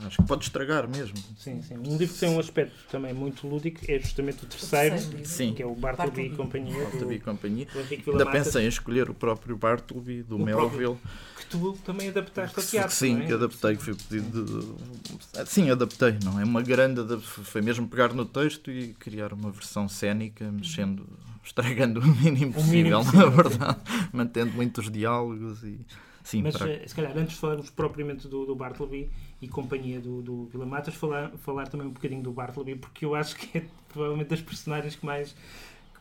Acho 0.06 0.16
que 0.18 0.24
pode 0.24 0.44
estragar 0.44 0.88
mesmo. 0.88 1.16
Sim, 1.38 1.62
sim. 1.62 1.76
Um 1.78 1.96
livro 1.96 2.14
que 2.14 2.20
tem 2.20 2.28
um 2.30 2.38
aspecto 2.38 2.74
também 2.90 3.12
muito 3.12 3.46
lúdico 3.46 3.80
é 3.88 3.98
justamente 3.98 4.44
o 4.44 4.46
terceiro. 4.46 4.96
Sim. 5.24 5.54
que 5.54 5.62
é 5.62 5.66
o 5.66 5.74
Bartleby 5.74 6.22
e 6.26 6.28
Bartleby. 6.28 6.36
Companhia, 6.36 6.74
do, 6.78 6.82
Bartleby 6.84 7.14
e 7.14 7.20
companhia. 7.20 7.66
Ainda 8.06 8.26
pensei 8.30 8.64
em 8.64 8.68
escolher 8.68 9.10
o 9.10 9.14
próprio 9.14 9.56
Bartleby, 9.56 10.22
do 10.22 10.36
O 10.36 10.38
Melville. 10.44 10.96
que 11.36 11.46
tu 11.46 11.76
também 11.84 12.08
adaptaste 12.08 12.55
sim, 12.62 13.22
é? 13.22 13.32
adaptei, 13.32 13.76
foi 13.76 13.94
pedido 13.94 14.44
de... 14.44 15.48
Sim, 15.48 15.70
adaptei, 15.70 16.18
não 16.24 16.40
é 16.40 16.44
uma 16.44 16.62
grande 16.62 17.00
foi 17.20 17.60
mesmo 17.62 17.86
pegar 17.88 18.12
no 18.12 18.24
texto 18.24 18.70
e 18.70 18.94
criar 18.94 19.32
uma 19.32 19.50
versão 19.50 19.88
cénica, 19.88 20.50
mexendo, 20.50 21.06
estragando 21.44 22.00
o 22.00 22.06
mínimo 22.06 22.52
O 22.54 22.64
mínimo 22.64 22.98
possível, 23.00 23.04
possível, 23.04 23.30
na 23.30 23.36
verdade, 23.36 23.80
mantendo 24.12 24.52
muitos 24.52 24.90
diálogos 24.90 25.62
e 25.62 25.78
sim, 26.24 26.42
Mas 26.42 26.56
para- 26.56 26.70
eh, 26.70 26.86
se 26.86 26.94
calhar 26.94 27.16
antes 27.16 27.34
de 27.34 27.40
falarmos 27.40 27.70
propriamente 27.70 28.26
do, 28.28 28.44
do 28.46 28.54
Bartleby 28.54 29.10
e 29.40 29.48
companhia 29.48 30.00
do, 30.00 30.22
do 30.22 30.46
Vila 30.46 30.66
Matas, 30.66 30.94
falar, 30.94 31.30
falar 31.38 31.68
também 31.68 31.86
um 31.86 31.90
bocadinho 31.90 32.22
do 32.22 32.32
Bartleby, 32.32 32.76
porque 32.76 33.04
eu 33.04 33.14
acho 33.14 33.36
que 33.36 33.58
é 33.58 33.64
provavelmente 33.88 34.28
das 34.28 34.40
personagens 34.40 34.96
que 34.96 35.04
mais, 35.06 35.34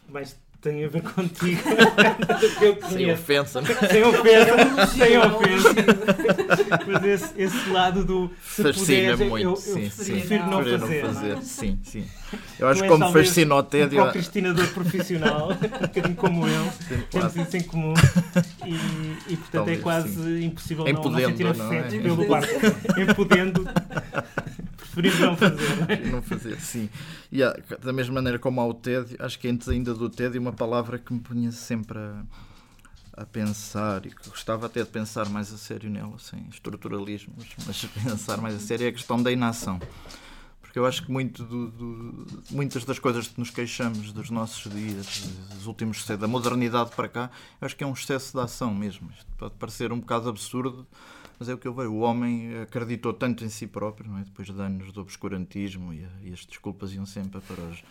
que 0.05 0.11
mais 0.11 0.37
têm 0.69 0.84
a 0.84 0.88
ver 0.88 1.01
contigo. 1.04 1.62
sem 2.91 3.12
ofensa. 3.12 3.62
não 3.62 3.69
é? 3.69 3.88
Sem 3.88 4.04
ofensa, 4.04 4.88
sem 4.88 5.13
É 5.13 5.19
um 5.19 5.36
ofensa. 5.36 5.69
Mas 6.88 7.04
esse, 7.04 7.34
esse 7.38 7.69
lado 7.69 8.04
do 8.04 8.32
se 8.43 8.63
Fascina 8.63 8.73
puderes, 9.15 9.19
eu- 9.21 9.28
muito, 9.30 9.43
eu, 9.43 9.49
eu 9.51 9.56
sim, 9.58 9.89
sim. 9.89 10.12
prefiro 10.13 10.45
não 10.47 10.62
Prefiro 10.62 10.80
fazer. 10.80 11.01
não 11.04 11.12
não 11.12 11.12
é? 11.12 11.13
fazer, 11.13 11.41
sim, 11.43 11.80
sim. 11.84 12.06
Eu 12.60 12.67
acho 12.67 12.82
que 12.82 12.88
como 12.88 13.12
fascina 13.12 13.56
o 13.56 13.60
Um 13.60 13.63
tédio, 13.63 14.01
procrastinador 14.01 14.67
profissional, 14.69 15.49
um 15.54 15.82
bocadinho 15.88 16.15
como 16.15 16.47
eu, 16.47 16.63
claro. 17.12 17.30
temos 17.32 17.36
isso 17.36 17.58
em 17.58 17.63
comum 17.63 17.93
e, 18.65 18.73
e 19.34 19.38
portanto 19.38 19.51
Talvez, 19.51 19.80
é 19.80 19.82
quase 19.82 20.10
sim. 20.15 20.45
impossível 20.45 20.88
Em 20.88 20.93
não, 20.93 21.04
não 21.04 21.19
sentir 21.19 21.43
não 21.43 21.51
afeto 21.51 21.95
é? 21.95 21.99
pelo 21.99 22.28
barco. 22.28 22.54
Em 22.99 23.13
podendo, 23.13 23.67
preferimos 24.95 25.19
não 25.19 25.36
fazer. 25.38 25.75
não 25.77 25.86
é? 25.89 25.97
não 26.12 26.21
fazer, 26.21 26.60
sim. 26.60 26.89
E 27.31 27.43
há- 27.43 27.55
da 27.81 27.93
mesma 27.93 28.15
maneira 28.15 28.39
como 28.39 28.60
há 28.62 28.65
o 28.67 28.73
tédio, 28.73 29.15
acho 29.19 29.38
que 29.38 29.47
antes 29.47 29.67
ainda 29.69 29.93
do 29.93 30.10
tédio, 30.10 30.39
uma 30.41 30.53
palavra 30.53 30.97
que 30.97 31.13
me 31.13 31.19
punha 31.19 31.51
sempre 31.51 31.97
a, 31.99 32.23
a 33.17 33.25
pensar 33.25 34.05
e 34.05 34.10
que 34.10 34.29
gostava 34.29 34.65
até 34.65 34.84
de 34.84 34.89
pensar 34.89 35.29
mais 35.29 35.53
a 35.53 35.58
sério 35.58 35.89
nela, 35.89 36.17
sem 36.19 36.45
estruturalismos, 36.49 37.45
mas 37.67 37.86
pensar 37.86 38.38
mais 38.38 38.55
a 38.55 38.60
sério 38.60 38.86
é 38.86 38.89
a 38.89 38.93
questão 38.93 39.21
da 39.21 39.31
inação. 39.31 39.79
Porque 40.62 40.79
eu 40.79 40.86
acho 40.86 41.05
que 41.05 41.12
muito 41.12 41.41
do- 41.45 41.71
do- 41.71 42.43
muitas 42.51 42.84
das 42.84 42.99
coisas 42.99 43.27
que 43.29 43.39
nos 43.39 43.49
queixamos 43.49 44.12
dos 44.12 44.29
nossos 44.29 44.69
dias, 44.69 45.29
dos 45.53 45.67
últimos 45.67 45.99
séculos, 46.01 46.19
da 46.21 46.27
modernidade 46.27 46.91
para 46.93 47.08
cá, 47.08 47.31
acho 47.62 47.75
que 47.77 47.84
é 47.84 47.88
um 47.88 47.93
excesso 47.93 48.34
de 48.38 48.43
ação 48.43 48.73
mesmo. 48.75 49.10
Isto 49.12 49.25
pode 49.38 49.53
parecer 49.55 49.93
um 49.93 49.99
bocado 50.01 50.27
absurdo, 50.27 50.86
mas 51.39 51.49
é 51.49 51.53
o 51.53 51.57
que 51.57 51.67
eu 51.67 51.73
vejo. 51.73 51.91
O 51.91 51.99
homem 51.99 52.59
acreditou 52.61 53.13
tanto 53.13 53.43
em 53.43 53.49
si 53.49 53.67
próprio, 53.67 54.09
não 54.09 54.19
é? 54.19 54.23
depois 54.23 54.47
de 54.47 54.61
anos 54.61 54.91
de 54.91 54.99
obscurantismo 54.99 55.93
e, 55.93 56.05
e 56.23 56.33
as 56.33 56.45
desculpas 56.45 56.93
iam 56.93 57.05
sempre 57.05 57.41
para, 57.41 57.61
os, 57.61 57.83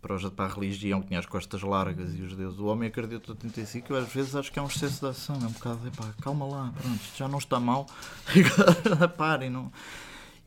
para, 0.00 0.14
os, 0.14 0.28
para 0.30 0.44
a 0.44 0.48
religião 0.48 1.00
que 1.00 1.08
tinha 1.08 1.20
as 1.20 1.26
costas 1.26 1.62
largas 1.62 2.14
e 2.14 2.22
os 2.22 2.36
dedos. 2.36 2.58
O 2.58 2.66
homem 2.66 2.88
acreditou 2.88 3.34
tanto 3.34 3.60
em 3.60 3.64
si 3.64 3.80
que 3.80 3.90
eu 3.90 3.96
às 3.96 4.12
vezes 4.12 4.34
acho 4.34 4.52
que 4.52 4.58
é 4.58 4.62
um 4.62 4.66
excesso 4.66 5.00
de 5.00 5.06
ação. 5.06 5.36
É 5.36 5.46
um 5.46 5.52
bocado, 5.52 5.86
epá, 5.86 6.12
calma 6.20 6.46
lá, 6.46 6.72
pronto, 6.76 6.96
isto 6.96 7.16
já 7.18 7.28
não 7.28 7.38
está 7.38 7.58
mal, 7.58 7.86
agora 8.26 9.08
parem. 9.08 9.50
Não? 9.50 9.72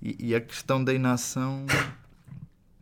E, 0.01 0.27
e 0.27 0.35
a 0.35 0.41
questão 0.41 0.83
da 0.83 0.93
inação 0.93 1.65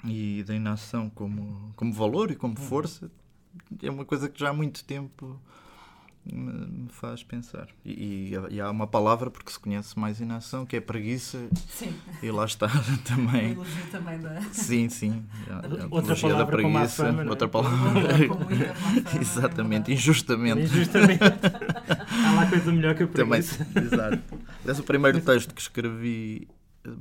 e 0.04 0.44
da 0.44 0.56
inação 0.56 1.10
como, 1.10 1.72
como 1.76 1.94
valor 1.94 2.32
e 2.32 2.36
como 2.36 2.58
força 2.58 3.12
é 3.82 3.90
uma 3.90 4.06
coisa 4.06 4.30
que 4.30 4.40
já 4.40 4.50
há 4.50 4.54
muito 4.54 4.84
tempo 4.84 5.40
me 6.26 6.52
me 6.84 6.90
faz 6.90 7.24
pensar. 7.24 7.68
E, 7.86 8.34
e- 8.50 8.56
e 8.56 8.62
há 8.62 8.70
uma 8.70 8.86
palavra 8.88 9.30
porque 9.32 9.52
se 9.52 9.60
conhece 9.60 9.98
mais 9.98 10.20
inação, 10.20 10.66
que 10.66 10.76
é 10.76 10.82
preguiça, 10.82 11.38
Sim, 11.70 11.94
e 12.22 12.30
lá 12.32 12.46
está 12.46 12.68
também. 13.06 13.52
elogio 13.52 13.86
também 13.92 14.20
da. 14.20 14.42
Sim, 14.52 14.90
sim. 14.90 15.24
A, 15.50 15.84
a 15.84 15.88
Outra 15.90 16.16
da 16.16 16.22
palavra 16.22 16.62
com 16.62 16.70
má 16.70 16.80
preguiça, 16.80 17.06
fama, 17.06 17.24
é? 17.24 17.30
outra 17.30 17.48
palavra. 17.48 18.28
fama, 18.28 18.48
Exatamente, 19.20 19.92
é 19.92 19.96
injustamente. 19.96 20.62
Injustamente. 20.62 21.20
Há 21.24 22.32
lá 22.34 22.46
coisa 22.48 22.72
melhor 22.72 22.96
que 22.96 23.04
a 23.04 23.08
Também, 23.08 23.42
preguiça. 23.42 23.68
exato. 23.80 24.20
Esse 24.66 24.80
é 24.80 24.84
o 24.84 24.86
primeiro 24.86 25.20
texto 25.22 25.54
que 25.56 25.62
escrevi 25.62 26.48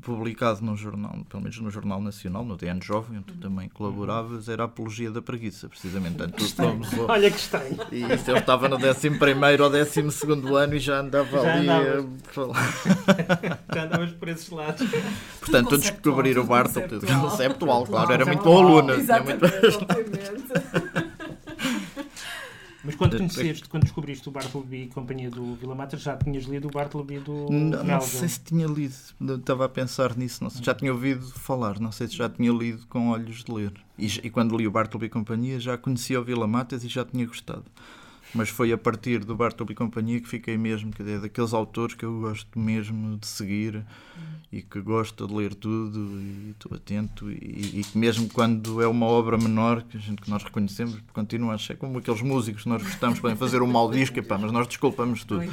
publicado 0.03 0.61
num 0.62 0.77
jornal, 0.77 1.16
pelo 1.29 1.43
menos 1.43 1.59
no 1.59 1.71
Jornal 1.71 2.01
Nacional, 2.03 2.45
no 2.45 2.57
DN 2.57 2.81
Jovem, 2.83 3.19
onde 3.19 3.27
tu 3.33 3.35
também 3.38 3.69
colaboravas, 3.69 4.49
era 4.49 4.64
a 4.64 4.66
Apologia 4.66 5.11
da 5.11 5.23
Preguiça, 5.23 5.69
precisamente. 5.69 6.19
Tu 6.37 6.45
o- 6.99 7.07
Olha 7.09 7.31
que 7.31 7.38
estranho. 7.38 7.77
E 7.90 8.03
isso 8.12 8.31
eu 8.31 8.37
estava 8.37 8.69
no 8.69 8.77
11 8.77 9.09
ou 9.62 9.71
12 9.71 10.01
ano 10.57 10.75
e 10.75 10.79
já 10.79 11.01
andava 11.01 11.40
Já 11.40 11.55
ali 11.55 11.69
a 11.71 12.05
falar. 12.33 12.73
Já 13.75 13.85
andavas 13.85 14.11
por 14.12 14.29
esses 14.29 14.51
lados. 14.51 14.87
Portanto, 15.40 15.75
a 15.75 15.79
descobrir 15.79 16.38
o 16.38 16.47
conceptual, 16.47 17.01
tudo 17.01 17.07
conceptual, 17.21 17.87
claro, 17.87 18.12
era 18.12 18.27
muito 18.27 18.43
bom 18.45 18.59
aluno. 18.59 18.88
muito- 18.88 19.01
Exatamente. 19.01 19.40
Mas 22.83 22.95
quando 22.95 23.16
conheceste, 23.16 23.69
quando 23.69 23.85
descobriste 23.85 24.29
o 24.29 24.33
Bartleby 24.33 24.85
e 24.85 24.87
companhia 24.88 25.31
do 25.31 25.55
Vila 25.55 25.75
Matas, 25.75 26.01
já 26.01 26.16
tinhas 26.16 26.45
lido 26.45 26.69
o 26.69 26.71
Bartleby 26.71 27.19
do 27.19 27.51
Não, 27.51 27.85
não 27.85 28.01
sei 28.01 28.29
se 28.29 28.40
tinha 28.40 28.66
lido, 28.66 28.95
estava 29.37 29.66
a 29.66 29.69
pensar 29.69 30.16
nisso, 30.16 30.43
não 30.43 30.51
sei, 30.51 30.62
já 30.64 30.75
tinha 30.75 30.93
ouvido 30.93 31.27
falar, 31.31 31.79
não 31.79 31.93
sei 31.93 32.09
se 32.09 32.16
já 32.16 32.29
tinha 32.29 32.51
lido 32.51 32.87
com 32.87 33.11
olhos 33.11 33.45
de 33.45 33.53
ler. 33.53 33.73
E, 33.99 34.07
e 34.07 34.31
quando 34.31 34.57
li 34.57 34.66
o 34.66 34.71
Bartleby 34.71 35.07
e 35.07 35.11
Companhia 35.11 35.61
já 35.61 35.77
conhecia 35.77 36.21
o 36.21 36.25
Vila 36.25 36.47
Matas 36.47 36.83
e 36.83 36.88
já 36.88 37.05
tinha 37.05 37.27
gostado. 37.27 37.64
Mas 38.35 38.49
foi 38.49 38.73
a 38.73 38.79
partir 38.79 39.25
do 39.25 39.35
Bartleby 39.35 39.73
e 39.73 39.77
Companhia 39.77 40.21
que 40.21 40.29
fiquei 40.29 40.57
mesmo, 40.57 40.93
que 40.93 41.03
é 41.03 41.19
daqueles 41.19 41.53
autores 41.53 41.95
que 41.95 42.05
eu 42.05 42.21
gosto 42.21 42.59
mesmo 42.59 43.19
de 43.19 43.27
seguir 43.27 43.85
e 44.53 44.62
que 44.62 44.81
gosto 44.81 45.27
de 45.27 45.33
ler 45.33 45.55
tudo 45.55 45.99
e 46.21 46.51
estou 46.51 46.77
atento 46.77 47.31
e, 47.31 47.81
e 47.81 47.85
que 47.85 47.97
mesmo 47.97 48.29
quando 48.29 48.83
é 48.83 48.87
uma 48.87 49.07
obra 49.07 49.38
menor 49.38 49.83
que 49.83 49.97
a 49.97 50.01
gente 50.01 50.21
que 50.23 50.31
nós 50.31 50.43
reconhecemos, 50.43 50.99
continua 51.12 51.53
a 51.53 51.55
achar 51.55 51.77
como 51.77 51.99
aqueles 51.99 52.21
músicos 52.21 52.64
que 52.64 52.69
nós 52.69 52.83
gostamos, 52.83 53.21
podem 53.21 53.37
fazer 53.37 53.62
um 53.62 53.66
mau 53.66 53.90
disco, 53.90 54.19
epá, 54.19 54.37
mas 54.37 54.51
nós 54.51 54.66
desculpamos 54.66 55.23
tudo. 55.23 55.45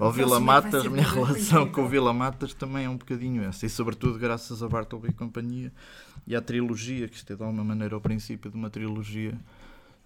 Ao 0.00 0.10
Vila 0.10 0.40
Matas, 0.40 0.86
a 0.86 0.90
minha 0.90 1.06
relação 1.06 1.68
com 1.68 1.82
o. 1.82 1.88
Vila 1.88 2.12
Matas 2.12 2.54
também 2.54 2.86
é 2.86 2.88
um 2.88 2.96
bocadinho 2.96 3.42
essa. 3.42 3.66
E 3.66 3.68
sobretudo 3.68 4.18
graças 4.18 4.62
a 4.62 4.68
Bartleby 4.68 5.08
e 5.08 5.12
companhia 5.12 5.72
e 6.26 6.34
à 6.34 6.40
trilogia, 6.40 7.08
que 7.08 7.16
isto 7.16 7.32
é 7.32 7.36
de 7.36 7.42
alguma 7.42 7.64
maneira 7.64 7.96
o 7.96 8.00
princípio 8.00 8.50
de 8.50 8.56
uma 8.56 8.70
trilogia, 8.70 9.34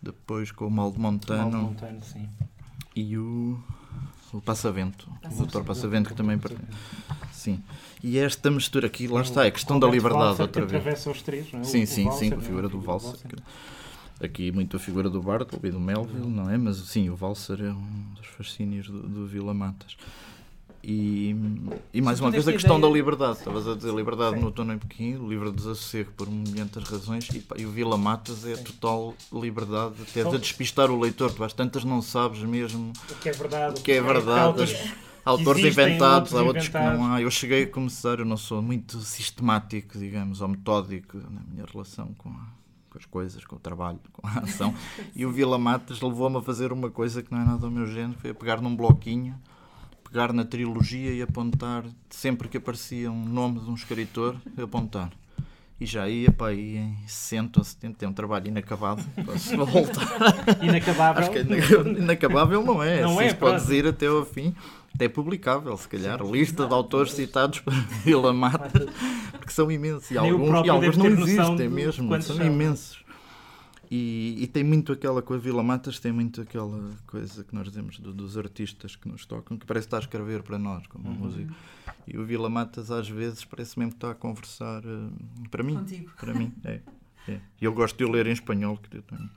depois 0.02 0.50
com 0.50 0.66
o 0.66 0.70
Mal 0.70 0.90
de 0.90 0.98
Mal 0.98 1.12
Montano 1.12 1.62
Montano, 1.62 2.02
sim. 2.02 2.28
e 2.94 3.16
o. 3.16 3.62
o 4.32 4.40
Passavento, 4.40 5.08
o 5.24 5.46
Dr. 5.46 5.62
Passavento 5.62 6.08
que 6.10 6.16
também 6.16 6.38
pertence. 6.38 6.72
Sim. 7.30 7.62
E 8.02 8.18
esta 8.18 8.50
mistura 8.50 8.88
aqui, 8.88 9.06
lá 9.06 9.20
está, 9.20 9.44
é 9.44 9.48
a 9.48 9.50
questão 9.50 9.78
da 9.78 9.86
liberdade 9.86 10.42
outra 10.42 10.66
vez. 10.66 10.80
atravessa 10.80 11.10
os 11.10 11.22
três, 11.22 11.52
não 11.52 11.60
é? 11.60 11.64
Sim, 11.64 11.86
sim, 11.86 12.10
sim, 12.12 12.30
com 12.30 12.34
a 12.34 12.38
não 12.38 12.44
é? 12.44 12.46
figura 12.46 12.68
do 12.68 12.80
Valser. 12.80 13.30
Aqui 14.20 14.52
muito 14.52 14.76
a 14.76 14.80
figura 14.80 15.10
do 15.10 15.20
Bartleby 15.20 15.68
e 15.68 15.70
do 15.72 15.80
Melville, 15.80 16.28
não 16.28 16.50
é? 16.50 16.56
Mas 16.56 16.76
sim, 16.78 17.10
o 17.10 17.16
Valser 17.16 17.60
é 17.60 17.72
um 17.72 18.14
dos 18.14 18.26
fascínios 18.26 18.88
do, 18.88 19.02
do 19.02 19.26
Vila 19.26 19.52
Matas. 19.54 19.96
E, 20.84 21.36
e 21.94 22.00
mais 22.00 22.20
uma 22.20 22.30
vez 22.30 22.46
a 22.48 22.52
questão 22.52 22.80
da 22.80 22.88
ideia- 22.88 23.00
liberdade. 23.00 23.38
Estavas 23.38 23.68
a 23.68 23.74
dizer 23.76 23.94
liberdade 23.94 24.36
Sim. 24.36 24.42
no 24.44 24.50
Tono 24.50 24.72
em 24.72 24.78
Pequim, 24.78 25.14
livre 25.28 25.50
de 25.50 25.56
desassossego 25.56 26.10
por 26.16 26.28
muitas 26.28 26.82
razões, 26.84 27.28
e, 27.30 27.44
e 27.58 27.64
o 27.66 27.70
Vila 27.70 27.96
Matas 27.96 28.44
é 28.44 28.56
total 28.56 29.14
liberdade, 29.32 29.94
até 30.02 30.22
Só- 30.24 30.30
de 30.30 30.38
despistar 30.38 30.90
o 30.90 30.98
leitor. 30.98 31.32
Tu 31.32 31.44
às 31.44 31.52
tantas 31.52 31.84
não 31.84 32.02
sabes 32.02 32.42
mesmo 32.42 32.92
O 33.10 33.14
que 33.16 33.28
é 33.28 33.32
verdade. 33.32 33.80
o 33.80 33.82
que 33.84 33.92
é 33.92 34.02
verdade. 34.02 34.76
Autores- 35.24 35.64
inventados, 35.64 36.34
há 36.34 36.38
outros 36.38 36.46
outros 36.48 36.68
que 36.68 36.76
inventados. 36.76 36.98
não 36.98 37.14
há. 37.14 37.22
Eu 37.22 37.30
cheguei 37.30 37.62
a 37.62 37.66
começar, 37.68 38.18
eu 38.18 38.24
não 38.24 38.36
sou 38.36 38.60
muito 38.60 38.98
sistemático, 38.98 39.96
digamos, 39.96 40.40
ou 40.40 40.48
metódico 40.48 41.16
na 41.16 41.40
minha 41.48 41.64
relação 41.72 42.12
com, 42.18 42.28
a- 42.30 42.48
com 42.90 42.98
as 42.98 43.04
coisas, 43.06 43.44
com 43.44 43.54
o 43.54 43.58
trabalho, 43.60 44.00
com 44.12 44.26
a 44.26 44.40
ação. 44.40 44.74
E 45.14 45.24
o 45.24 45.30
Vila 45.30 45.58
Matas 45.58 46.00
levou-me 46.00 46.38
a 46.38 46.42
fazer 46.42 46.72
uma 46.72 46.90
coisa 46.90 47.22
que 47.22 47.30
não 47.30 47.40
é 47.40 47.44
nada 47.44 47.58
do 47.58 47.70
meu 47.70 47.86
género, 47.86 48.18
foi 48.18 48.30
a 48.30 48.34
pegar 48.34 48.60
num 48.60 48.74
bloquinho, 48.74 49.36
pegar 50.12 50.30
na 50.32 50.44
trilogia 50.44 51.10
e 51.10 51.22
apontar, 51.22 51.84
sempre 52.10 52.46
que 52.46 52.58
aparecia 52.58 53.10
um 53.10 53.24
nome 53.24 53.60
de 53.60 53.70
um 53.70 53.74
escritor, 53.74 54.36
apontar. 54.62 55.10
E 55.80 55.86
já 55.86 56.06
ia 56.06 56.30
para 56.30 56.48
aí 56.48 56.76
em 56.76 56.96
60 57.08 57.58
ou 57.58 57.64
70, 57.64 58.04
é 58.04 58.08
um 58.08 58.12
trabalho 58.12 58.46
inacabado, 58.48 59.02
posso 59.24 59.56
voltar. 59.56 60.06
Inacabável. 60.62 61.22
Acho 61.22 61.30
que 61.30 61.38
é 61.38 61.40
inaca- 61.40 61.88
inacabável 61.88 62.62
não 62.62 62.82
é. 62.82 63.00
Não 63.00 63.18
assim 63.18 63.28
é, 63.30 63.34
pronto. 63.34 63.72
ir 63.72 63.86
até 63.86 64.06
ao 64.06 64.24
fim. 64.24 64.54
Até 64.94 65.08
publicável, 65.08 65.74
se 65.78 65.88
calhar. 65.88 66.22
Lista 66.22 66.66
de 66.66 66.74
autores 66.74 67.12
citados 67.12 67.60
por 67.60 67.72
Vila 68.04 68.30
Mata, 68.34 68.86
porque 69.32 69.50
são 69.50 69.72
imensos. 69.72 70.10
E 70.10 70.14
Nem 70.20 70.30
alguns, 70.30 70.66
e 70.66 70.68
alguns 70.68 70.96
não 70.98 71.06
existem 71.06 71.68
mesmo, 71.70 72.22
são 72.22 72.36
são. 72.36 72.46
imensos. 72.46 73.01
E, 73.94 74.36
e 74.44 74.46
tem 74.46 74.64
muito 74.64 74.90
aquela 74.90 75.20
coisa, 75.20 75.42
Vila 75.44 75.62
Matas 75.62 75.98
tem 75.98 76.10
muito 76.12 76.40
aquela 76.40 76.90
coisa 77.06 77.44
que 77.44 77.54
nós 77.54 77.68
dizemos 77.68 77.98
do- 77.98 78.14
dos 78.14 78.38
artistas 78.38 78.96
que 78.96 79.06
nos 79.06 79.26
tocam, 79.26 79.58
que 79.58 79.66
parece 79.66 79.86
estar 79.86 79.98
a 79.98 80.00
escrever 80.00 80.42
para 80.42 80.58
nós, 80.58 80.86
como 80.86 81.08
Uhum. 81.10 81.14
música. 81.14 81.52
E 82.06 82.16
o 82.16 82.24
Vila 82.24 82.48
Matas 82.48 82.90
às 82.90 83.06
vezes 83.06 83.44
parece 83.44 83.78
mesmo 83.78 83.92
que 83.92 83.98
está 83.98 84.12
a 84.12 84.14
conversar 84.14 84.82
eh, 84.82 85.46
para 85.50 85.62
mim. 85.62 85.74
Contigo. 85.74 86.10
Para 86.18 86.32
mim, 86.32 86.50
é. 86.64 86.80
é. 87.28 87.40
E 87.60 87.64
eu 87.66 87.72
gosto 87.74 87.98
de 87.98 88.04
o 88.04 88.10
ler 88.10 88.26
em 88.26 88.32
espanhol, 88.32 88.78
que 88.78 88.96
eu 88.96 89.02
tenho, 89.02 89.28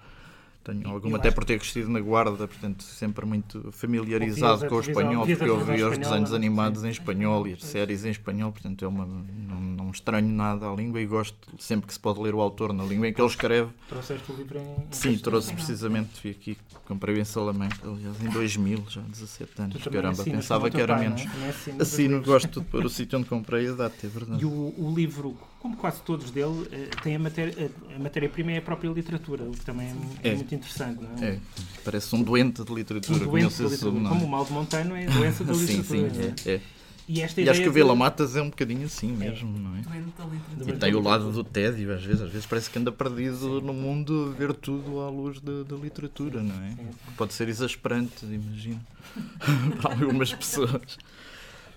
tenho 0.66 0.90
alguma, 0.90 1.18
até 1.18 1.30
por 1.30 1.46
ter 1.46 1.60
crescido 1.60 1.90
na 1.90 2.00
Guarda, 2.00 2.48
portanto, 2.48 2.84
sempre 2.84 3.26
muito 3.26 3.72
familiarizado 3.72 4.68
com 4.68 4.76
o 4.76 4.80
espanhol, 4.80 5.26
porque 5.26 5.44
eu 5.44 5.64
vi 5.64 5.84
os 5.84 5.98
desenhos 5.98 6.34
animados 6.34 6.84
em 6.84 6.90
espanhol 6.90 7.48
e 7.48 7.54
as 7.54 7.64
séries 7.64 8.04
em 8.04 8.10
espanhol, 8.10 8.52
portanto, 8.52 8.84
é 8.84 8.88
uma, 8.88 9.06
não, 9.06 9.62
não 9.62 9.92
estranho 9.92 10.28
nada 10.28 10.68
à 10.70 10.74
língua 10.76 11.00
e 11.00 11.06
gosto 11.06 11.38
sempre 11.60 11.86
que 11.88 11.94
se 11.94 12.00
pode 12.00 12.20
ler 12.20 12.34
o 12.34 12.42
autor 12.42 12.74
na 12.74 12.84
língua 12.84 13.08
em 13.08 13.14
que 13.14 13.22
ele 13.22 13.30
escreve. 13.30 13.70
Trouxeste 13.88 14.32
o 14.32 14.36
livro 14.36 14.58
em. 14.58 14.76
Sim, 14.90 15.18
trouxe 15.18 15.54
precisamente, 15.54 16.20
fui 16.20 16.32
aqui, 16.32 16.58
comprei 16.86 17.20
em 17.20 17.26
Salamanca, 17.26 17.78
aliás, 17.84 18.22
em 18.24 18.30
2000, 18.30 18.84
já 18.90 19.02
17 19.02 19.52
Tu 19.54 19.62
anos, 19.62 19.84
caramba, 19.84 20.24
pensava 20.24 20.70
que 20.70 20.82
era 20.82 20.98
menos. 20.98 21.22
é? 21.22 21.82
Assino, 21.82 22.22
gosto 22.24 22.60
de 22.60 22.66
pôr 22.66 22.86
o 22.86 22.90
sítio 22.90 23.20
onde 23.20 23.28
comprei 23.30 23.70
a 23.70 23.74
data, 23.74 23.96
é 24.04 24.10
verdade. 24.10 24.42
E 24.42 24.46
o 24.46 24.94
livro, 24.96 25.38
como 25.66 25.78
quase 25.78 26.00
todos 26.02 26.30
dele, 26.30 26.68
eh, 26.72 26.90
tem 27.02 27.16
a 27.16 27.20
matéria- 27.20 27.72
a, 27.92 27.96
a 27.96 28.00
matéria-prima 28.00 28.52
é 28.52 28.58
a 28.58 28.62
própria 28.62 28.88
literatura, 28.90 29.44
o 29.46 29.52
que 29.52 29.66
também 29.66 29.88
é, 30.24 30.30
É. 30.30 30.36
muito 30.36 30.54
interessante, 30.54 31.02
não 31.02 31.24
é? 31.26 31.30
É, 31.32 31.40
parece 31.84 32.16
um 32.16 32.22
doente 32.22 32.64
de 32.64 32.72
Um 32.72 32.76
literatura, 32.76 33.18
doente 33.18 33.32
conheço 33.32 33.64
da 33.64 33.66
esse 33.70 33.76
literatura. 33.76 33.92
sobrenome. 34.04 34.10
Como 34.16 34.26
o 34.26 34.30
mal 34.30 34.46
de 34.46 34.52
Montano 34.54 34.96
é 34.96 35.08
a 35.08 35.10
doença 35.10 35.44
da 35.44 35.54
Sim, 35.56 35.66
literatura. 35.82 36.10
sim, 36.14 36.18
não 36.20 36.24
é? 36.24 36.34
é, 36.46 36.56
é. 36.58 36.62
E 37.08 37.22
esta 37.22 37.42
E 37.42 37.50
acho 37.50 37.62
que 37.62 37.68
o 37.68 37.72
de- 37.72 37.76
Vila 37.80 37.96
Matas 37.96 38.36
é 38.36 38.42
um 38.44 38.50
bocadinho 38.50 38.86
assim 38.86 39.12
mesmo, 39.12 39.58
não 39.58 39.76
é? 39.76 39.82
Doente 39.82 40.14
da 40.18 40.24
literatura. 40.26 40.54
E 40.54 40.56
Doente 40.66 40.80
tem 40.80 40.94
o 40.96 41.02
lado 41.02 41.32
do 41.32 41.44
tédio, 41.44 41.94
às 41.94 42.04
vezes, 42.04 42.22
às 42.22 42.30
vezes 42.32 42.46
parece 42.46 42.70
que 42.70 42.78
anda 42.78 42.92
perdido 42.92 43.60
no 43.62 43.74
mundo 43.74 44.32
a 44.36 44.38
ver 44.38 44.54
tudo 44.54 45.00
à 45.02 45.10
luz 45.10 45.40
da, 45.40 45.64
da 45.64 45.76
literatura, 45.76 46.42
não 46.44 46.56
é? 46.64 46.74
Pode 47.18 47.34
ser 47.34 47.48
exasperante, 47.50 48.24
imagino, 48.26 48.82
para 49.82 49.94
algumas 49.94 50.32
pessoas. 50.34 50.98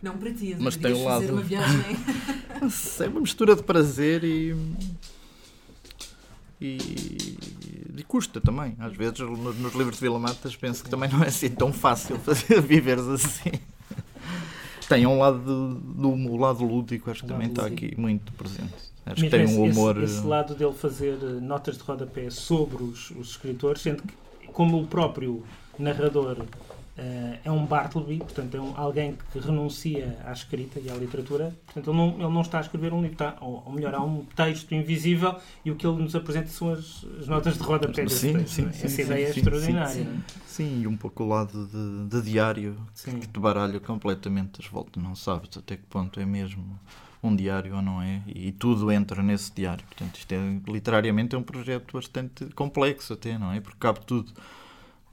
Não 0.03 0.17
para 0.17 0.33
ti, 0.33 0.57
Mas 0.59 0.77
tem 0.77 0.93
um 0.93 1.05
fazer 1.05 1.27
lado- 1.27 1.33
uma 1.35 1.43
viagem. 1.43 1.81
É 3.01 3.07
uma 3.09 3.21
mistura 3.21 3.55
de 3.55 3.63
prazer 3.63 4.25
e. 4.25 4.55
e. 6.61 7.37
de 7.91 8.03
custa 8.05 8.41
também. 8.41 8.75
Às 8.79 8.97
vezes, 8.97 9.19
no- 9.21 9.53
nos 9.53 9.75
livros 9.75 9.97
de 9.97 10.01
Vila 10.01 10.19
Matas, 10.19 10.57
penso 10.57 10.83
que 10.85 10.91
também 10.91 11.09
não 11.11 11.23
é 11.23 11.29
assim 11.29 11.49
tão 11.51 11.73
fácil 11.73 12.19
fazer, 12.21 12.61
viveres 12.61 13.07
assim. 13.07 13.53
Tem 14.89 15.07
um 15.07 15.19
lado 15.19 15.39
do 15.39 15.75
do 16.17 16.37
lado 16.37 16.65
lúdico, 16.65 17.11
acho 17.11 17.23
que 17.23 17.29
também 17.29 17.49
está 17.49 17.67
aqui 17.67 17.95
muito 17.97 18.33
presente. 18.33 18.75
Acho 19.05 19.23
que 19.23 19.31
tem 19.31 19.45
esse, 19.45 19.55
um 19.57 19.65
humor. 19.65 20.03
esse, 20.03 20.17
esse 20.19 20.27
lado 20.27 20.55
dele 20.55 20.73
fazer 20.73 21.19
eh, 21.23 21.41
notas 21.41 21.77
de 21.79 21.83
rodapé 21.83 22.29
sobre 22.31 22.83
os, 22.83 23.11
os 23.13 23.31
escritores, 23.31 23.81
sendo 23.83 24.03
que, 24.03 24.15
como 24.53 24.83
o 24.83 24.87
próprio 24.87 25.43
narrador 25.79 26.45
eh, 26.99 27.39
é 27.45 27.51
um 27.51 27.65
Bartleby, 27.65 28.19
portanto 28.19 28.57
é 28.57 28.61
um, 28.61 28.77
alguém 28.77 29.17
que 29.33 29.39
renuncia 29.39 30.19
à 30.25 30.33
escrita 30.33 30.81
e 30.81 30.91
à 30.91 30.95
literatura, 30.95 31.57
portanto 31.67 31.91
ele 31.91 31.97
não, 31.97 32.09
ele 32.15 32.35
não 32.35 32.41
está 32.41 32.59
a 32.59 32.61
escrever 32.61 32.93
um 32.93 33.01
livro, 33.01 33.13
está, 33.15 33.37
ou, 33.41 33.63
ou 33.65 33.73
melhor, 33.73 33.95
há 33.95 34.03
um 34.03 34.25
texto 34.35 34.73
invisível 34.75 35.37
e 35.65 35.71
o 35.71 35.77
que 35.77 35.87
ele 35.87 36.03
nos 36.03 36.17
apresenta 36.17 36.49
são 36.49 36.73
as, 36.73 37.07
as 37.21 37.29
notas 37.29 37.57
de 37.57 37.63
rodapé 37.63 38.03
desse 38.05 38.19
Sim, 38.19 38.33
texto. 38.35 38.49
sim, 38.55 38.63
não 38.63 38.69
é? 38.71 38.73
sim, 38.73 38.85
Essa 38.87 38.97
sim, 38.97 39.03
ideia 39.03 39.27
é 39.27 39.31
extraordinária. 39.31 40.07
sim. 40.47 40.81
e 40.83 40.87
um 40.89 40.97
pouco 40.97 41.23
o 41.23 41.29
lado 41.29 41.67
de, 41.67 42.09
de 42.09 42.23
diário 42.31 42.77
que 43.05 43.29
te 43.29 43.39
baralha 43.39 43.79
completamente 43.79 44.61
as 44.61 44.67
voltas, 44.67 45.01
não 45.03 45.15
sabes 45.15 45.57
até 45.57 45.77
que 45.77 45.85
ponto 45.85 46.19
é 46.19 46.27
mesmo 46.27 46.79
um 47.23 47.35
diário 47.35 47.75
ou 47.77 47.83
não 47.83 48.01
é, 48.03 48.23
e 48.27 48.53
tudo 48.53 48.91
entra 48.93 49.23
nesse 49.23 49.53
diário. 49.53 49.85
Portanto, 49.87 50.17
isto 50.17 50.33
é, 50.33 50.39
literariamente 50.71 51.35
é 51.35 51.39
um 51.39 51.43
projeto 51.43 51.93
bastante 51.93 52.45
complexo 52.55 53.13
até, 53.13 53.37
não 53.39 53.53
é? 53.53 53.61
Porque 53.61 53.79
cabe 53.79 54.01
tudo. 54.07 54.33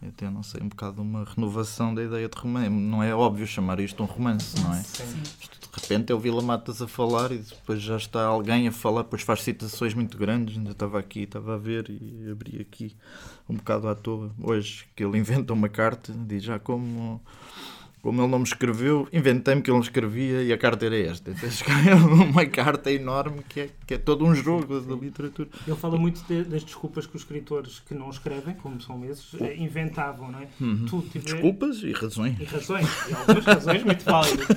Até, 0.02 0.30
não 0.30 0.44
sei, 0.44 0.62
um 0.62 0.70
bocado 0.70 1.02
uma 1.02 1.24
renovação 1.24 1.94
da 1.94 2.04
ideia 2.04 2.30
de 2.30 2.38
romance. 2.38 2.70
Não 2.70 3.02
é 3.02 3.14
óbvio 3.16 3.48
chamar 3.48 3.80
isto 3.80 4.04
um 4.04 4.06
romance, 4.06 4.60
não 4.62 4.74
é? 4.74 4.84
Sim. 4.84 5.22
Isto, 5.40 5.60
de 5.60 5.82
repente 5.82 6.12
é 6.12 6.16
o 6.16 6.20
Vila 6.20 6.42
Matas 6.42 6.82
a 6.82 6.88
falar 6.88 7.32
e 7.32 7.40
depois 7.40 7.82
já 7.82 7.98
está 7.98 8.24
alguém 8.26 8.68
a 8.68 8.72
falar, 8.72 9.04
depois 9.04 9.24
faz 9.24 9.42
citações 9.42 9.94
muito 9.94 10.18
grandes. 10.18 10.58
Ainda 10.58 10.72
estava 10.72 11.00
aqui, 11.00 11.22
estava 11.22 11.56
a 11.56 11.58
ver 11.58 11.90
e 11.90 12.30
abri 12.30 12.62
aqui 12.62 12.96
um 13.50 13.56
bocado 13.56 13.88
à 13.88 13.96
toa. 13.96 14.32
Hoje 14.42 14.86
que 14.96 15.04
ele 15.04 15.18
inventa 15.18 15.54
uma 15.54 15.70
carta, 15.70 16.14
diz 16.14 16.44
já 16.44 16.60
como, 16.60 17.22
como 18.06 18.22
ele 18.22 18.30
não 18.32 18.38
me 18.38 18.46
escreveu, 18.46 19.08
inventei-me 19.12 19.62
que 19.64 19.70
ele 19.72 19.80
me 19.80 19.84
escrevia 19.84 20.44
e 20.44 20.54
a 20.54 20.58
carta 20.58 20.86
era 20.86 20.96
esta. 20.98 21.32
Então 21.32 21.50
escreveu 21.50 21.98
uma 22.24 22.46
carta 22.46 22.92
enorme 22.92 23.42
que 23.50 23.62
é, 23.62 23.70
que 23.88 23.96
é 23.96 23.98
todo 23.98 24.24
um 24.24 24.36
jogo 24.36 24.80
da 24.80 24.96
literatura. 24.96 25.50
Ele 25.68 25.76
fala 25.76 25.98
muito 25.98 26.24
de- 26.28 26.44
das 26.44 26.64
desculpas 26.64 27.08
que 27.08 27.16
os 27.16 27.24
escritores 27.24 27.80
que 27.88 27.96
não 27.96 28.10
escrevem, 28.12 28.54
como 28.56 28.80
são 28.80 29.04
esses, 29.06 29.34
eh, 29.42 29.56
inventavam, 29.58 30.32
não 30.32 30.40
é? 30.40 30.48
Tu 30.88 31.02
tiver- 31.12 31.32
Desculpas 31.34 31.78
e 31.82 31.92
razões. 31.94 32.40
E 32.40 32.44
razões, 32.44 32.88
e 33.10 33.14
algumas 33.16 33.46
razões 33.46 33.84
muito 33.84 34.06
válidas. 34.06 34.48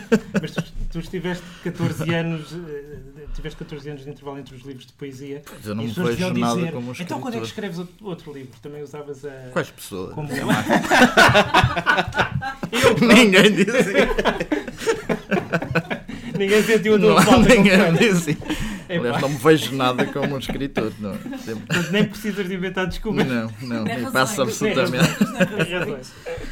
Mas 0.40 0.50
tu, 0.52 0.62
tu 0.92 0.98
estiveste 0.98 1.42
14 1.64 2.14
anos, 2.14 2.52
eh, 2.52 2.98
tiveste 3.34 3.58
14 3.58 3.88
anos 3.88 4.04
de 4.04 4.10
intervalo 4.10 4.38
entre 4.38 4.54
os 4.56 4.62
livros 4.62 4.84
de 4.86 4.92
poesia. 4.92 5.42
Pois 5.46 5.66
eu 5.66 5.74
não 5.74 5.84
me 5.84 5.90
vejo 5.90 6.34
nada 6.34 6.56
dizer, 6.56 6.72
como 6.72 6.92
Então 7.00 7.20
quando 7.20 7.34
é 7.34 7.40
que 7.40 7.46
escreves 7.46 7.78
outro, 8.02 8.32
livro? 8.34 8.52
Também 8.60 8.82
usavas 8.82 9.24
a. 9.24 9.48
Quais 9.52 9.70
pessoas? 9.70 10.12
Como 10.14 10.28
É 10.30 10.38
eu. 10.42 10.46
pronto, 12.80 13.04
Ninguém 13.42 13.64
dizia. 13.64 14.08
ninguém 16.38 16.62
sentiu 16.62 16.94
a 16.94 16.98
tua 16.98 17.22
falta 17.22 17.48
ninguém 17.54 17.78
completa. 17.78 18.36
Aliás, 18.98 19.20
não 19.20 19.28
me 19.28 19.36
vejo 19.36 19.74
nada 19.76 20.06
como 20.06 20.34
um 20.34 20.38
escritor. 20.38 20.92
Não, 20.98 21.16
Portanto, 21.16 21.92
nem 21.92 22.04
precisas 22.08 22.48
de 22.48 22.54
inventar 22.54 22.86
desculpas. 22.86 23.26
não, 23.26 23.50
não, 23.62 23.84
Nem 23.84 24.10
passa 24.10 24.42
absolutamente. 24.42 25.08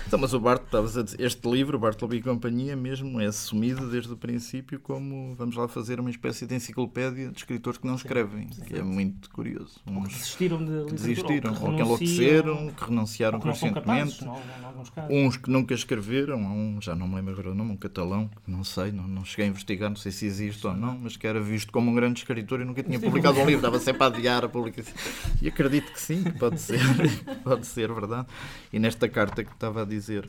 Então, 0.07 0.19
mas 0.19 0.33
o 0.35 0.41
Bart, 0.41 0.63
estavas 0.65 0.97
a 0.97 1.03
dizer, 1.03 1.21
este 1.21 1.49
livro, 1.51 1.79
Bartleby 1.79 2.17
e 2.19 2.23
Companhia, 2.23 2.77
mesmo 2.77 3.21
é 3.21 3.27
assumido 3.27 3.91
desde 3.91 4.13
o 4.13 4.17
princípio 4.17 4.79
como 4.81 5.35
vamos 5.35 5.57
lá 5.57 5.67
fazer 5.67 5.99
uma 5.99 6.11
espécie 6.11 6.47
de 6.47 6.55
enciclopédia 6.55 7.29
de 7.31 7.37
escritores 7.39 7.79
que 7.79 7.87
não 7.87 7.97
escrevem, 7.97 8.47
que 8.67 8.77
é 8.77 8.83
muito 8.83 9.29
curioso. 9.31 9.81
Uns 9.87 10.09
Desistiram 10.09 10.59
de 10.59 10.65
que 10.65 10.73
literatura. 10.73 10.95
desistiram, 10.97 11.53
ou 11.61 11.75
que 11.75 11.83
enlouqueceram, 11.83 12.71
que 12.71 12.85
renunciaram 12.85 13.37
ou 13.37 13.41
que 13.43 13.47
não 13.49 13.55
são 13.55 13.73
capazes, 13.73 14.19
conscientemente. 14.19 15.11
Uns 15.11 15.37
que 15.37 15.51
nunca 15.51 15.75
escreveram, 15.75 16.47
há 16.47 16.53
um, 16.53 16.79
já 16.81 16.95
não 16.95 17.09
me 17.09 17.17
lembro 17.17 17.33
agora 17.33 17.51
o 17.51 17.55
nome, 17.55 17.73
um 17.73 17.77
catalão, 17.77 18.29
que 18.45 18.51
não 18.51 18.63
sei, 18.63 18.93
não, 18.93 19.07
não 19.09 19.25
cheguei 19.25 19.47
a 19.47 19.49
investigar, 19.49 19.89
não 19.89 19.97
sei 19.97 20.13
se 20.13 20.27
existe 20.27 20.67
ou 20.67 20.75
não, 20.75 20.99
mas 20.99 21.17
que 21.17 21.27
era 21.27 21.41
visto 21.41 21.73
como 21.73 21.91
um 21.91 21.95
grande 21.95 22.21
escritor 22.27 22.61
e 22.61 22.65
nunca 22.65 22.83
tinha 22.83 22.99
publicado 22.99 23.39
um 23.39 23.47
livro, 23.47 23.57
estava 23.57 23.79
sempre 23.79 24.03
a 24.03 24.07
adiar 24.07 24.45
a 24.45 24.49
publicação. 24.49 24.95
E 25.41 25.49
acredito 25.49 25.93
que 25.93 26.01
sim, 26.01 26.25
que 26.25 26.33
pode 26.33 26.61
ser, 26.61 26.81
pode 27.45 27.67
ser 27.67 27.93
verdade. 27.93 28.27
E 28.73 28.79
nesta 28.79 29.09
carta 29.09 29.45
que 29.45 29.53
estava 29.53 29.83
a 29.83 29.85
dizer, 29.85 30.29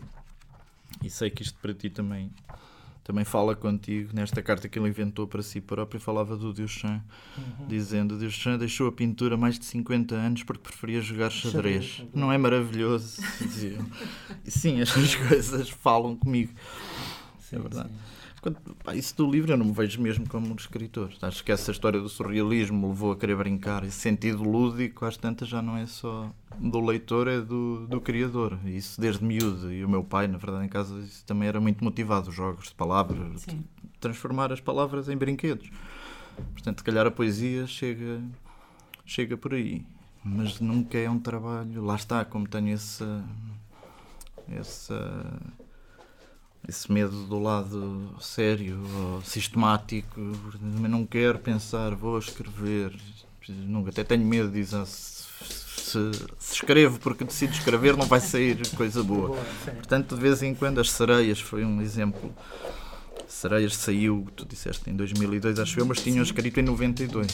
e 1.03 1.09
sei 1.09 1.29
que 1.29 1.41
isto 1.41 1.57
para 1.59 1.73
ti 1.73 1.89
também 1.89 2.31
também 3.03 3.23
fala 3.23 3.55
contigo 3.55 4.09
nesta 4.13 4.43
carta 4.43 4.67
que 4.67 4.77
ele 4.77 4.89
inventou 4.89 5.25
para 5.25 5.41
si 5.41 5.61
próprio. 5.61 5.97
Falava 5.97 6.35
do 6.35 6.51
Duchamp, 6.51 7.01
uhum. 7.37 7.67
dizendo: 7.67 8.17
Duchamp 8.17 8.59
deixou 8.59 8.89
a 8.89 8.91
pintura 8.91 9.37
mais 9.37 9.57
de 9.57 9.63
50 9.63 10.13
anos 10.13 10.43
porque 10.43 10.63
preferia 10.63 11.01
jogar 11.01 11.29
xadrez. 11.29 11.85
xadrez. 11.85 12.13
Não 12.13 12.33
é 12.33 12.37
maravilhoso? 12.37 13.21
e 14.43 14.51
sim, 14.51 14.81
estas 14.81 15.15
coisas 15.27 15.69
falam 15.69 16.17
comigo. 16.17 16.51
Sim, 17.39 17.55
é 17.55 17.59
verdade. 17.59 17.87
Sim. 17.87 17.95
Pá, 18.83 18.95
isso 18.95 19.15
do 19.15 19.29
livro 19.29 19.51
eu 19.51 19.57
não 19.57 19.65
me 19.65 19.71
vejo 19.71 20.01
mesmo 20.01 20.27
como 20.29 20.47
um 20.47 20.55
escritor. 20.55 21.11
Acho 21.21 21.43
que 21.43 21.51
essa 21.51 21.71
história 21.71 21.99
do 21.99 22.07
surrealismo 22.07 22.87
levou 22.87 23.11
a 23.11 23.17
querer 23.17 23.35
brincar. 23.35 23.83
Esse 23.83 23.97
sentido 23.97 24.43
lúdico, 24.43 25.05
às 25.05 25.17
tantas, 25.17 25.47
já 25.47 25.61
não 25.61 25.75
é 25.75 25.85
só 25.85 26.31
do 26.59 26.79
leitor, 26.79 27.27
é 27.27 27.41
do, 27.41 27.87
do 27.87 27.99
criador. 27.99 28.57
Isso 28.65 29.01
desde 29.01 29.23
miúdo. 29.23 29.71
E 29.73 29.83
o 29.83 29.89
meu 29.89 30.03
pai, 30.03 30.27
na 30.27 30.37
verdade, 30.37 30.65
em 30.65 30.69
casa, 30.69 30.99
isso 30.99 31.25
também 31.25 31.47
era 31.47 31.59
muito 31.59 31.83
motivado. 31.83 32.31
Jogos 32.31 32.67
de 32.67 32.75
palavras, 32.75 33.41
Sim. 33.41 33.63
transformar 33.99 34.51
as 34.53 34.61
palavras 34.61 35.09
em 35.09 35.17
brinquedos. 35.17 35.69
Portanto, 36.53 36.79
se 36.79 36.83
calhar 36.83 37.07
a 37.07 37.11
poesia 37.11 37.65
chega, 37.65 38.21
chega 39.05 39.35
por 39.35 39.53
aí. 39.53 39.83
Mas 40.23 40.59
nunca 40.59 40.97
é 40.97 41.09
um 41.09 41.19
trabalho. 41.19 41.83
Lá 41.83 41.95
está, 41.95 42.23
como 42.23 42.47
tenho 42.47 42.73
essa. 42.73 43.23
essa 44.49 45.41
esse 46.67 46.91
medo 46.91 47.23
do 47.25 47.39
lado 47.39 48.13
sério 48.19 48.79
ou 48.95 49.21
sistemático. 49.21 50.19
Não 50.61 51.05
quero 51.05 51.39
pensar, 51.39 51.95
vou 51.95 52.19
escrever. 52.19 52.93
Nunca, 53.47 53.91
até 53.91 54.03
tenho 54.03 54.25
medo 54.25 54.49
de 54.49 54.55
dizer 54.55 54.85
se, 54.85 55.23
se, 55.45 56.11
se, 56.37 56.53
escrevo 56.55 56.99
porque 56.99 57.23
decido 57.23 57.53
escrever, 57.53 57.95
não 57.95 58.05
vai 58.05 58.19
sair 58.19 58.59
coisa 58.75 59.01
boa. 59.01 59.37
Portanto, 59.63 60.15
de 60.15 60.21
vez 60.21 60.43
em 60.43 60.53
quando, 60.53 60.81
as 60.81 60.91
sereias 60.91 61.39
foi 61.39 61.63
um 61.63 61.81
exemplo. 61.81 62.33
Sereias 63.27 63.75
saiu, 63.75 64.27
tu 64.35 64.45
disseste, 64.45 64.89
em 64.89 64.95
2002, 64.95 65.59
acho 65.59 65.79
eu, 65.79 65.85
mas 65.85 66.01
tinham 66.01 66.23
escrito 66.23 66.59
em 66.59 66.63
92 66.63 67.27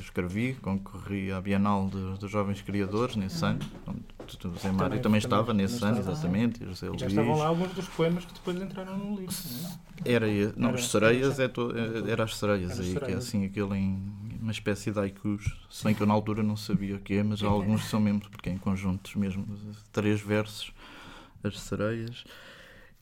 escrevi, 0.00 0.54
concorri 0.54 1.32
à 1.32 1.40
Bienal 1.40 1.88
dos 1.88 2.30
Jovens 2.30 2.62
Criadores 2.62 3.16
nesse 3.16 3.44
ano. 3.44 3.60
O 3.86 4.52
José 4.52 4.70
Mário 4.70 5.00
também, 5.00 5.18
estava 5.18 5.52
nesse 5.52 5.84
ano, 5.84 5.98
exatamente. 5.98 6.62
E 6.62 6.66
José 6.66 6.88
já 6.96 7.06
estavam 7.06 7.36
lá 7.36 7.46
alguns 7.46 7.72
dos 7.72 7.88
poemas 7.88 8.24
que 8.24 8.32
depois 8.32 8.56
entraram 8.60 8.96
no 8.96 9.16
livro. 9.16 9.34
É? 10.04 10.12
Era, 10.12 10.26
não, 10.56 10.72
os 10.72 10.90
sereias, 10.90 11.38
é 11.38 11.48
to, 11.48 11.72
era 12.08 12.24
as 12.24 12.36
sereias 12.36 12.78
aí, 12.78 12.94
que 12.94 13.12
é 13.12 13.14
assim, 13.14 13.44
aquele 13.44 13.74
em 13.76 14.02
uma 14.40 14.52
espécie 14.52 14.90
de 14.90 14.98
haikus. 14.98 15.44
Se 15.68 15.84
bem 15.84 15.94
que 15.94 16.02
eu 16.02 16.06
na 16.06 16.14
altura 16.14 16.42
não 16.42 16.56
sabia 16.56 16.96
o 16.96 17.00
que 17.00 17.14
é, 17.14 17.22
mas 17.22 17.42
alguns 17.42 17.84
são 17.86 18.00
mesmo, 18.00 18.20
porque 18.30 18.48
é 18.48 18.52
em 18.52 18.58
conjuntos 18.58 19.14
mesmo, 19.14 19.46
três 19.92 20.20
versos, 20.20 20.72
as 21.42 21.58
sereias. 21.60 22.24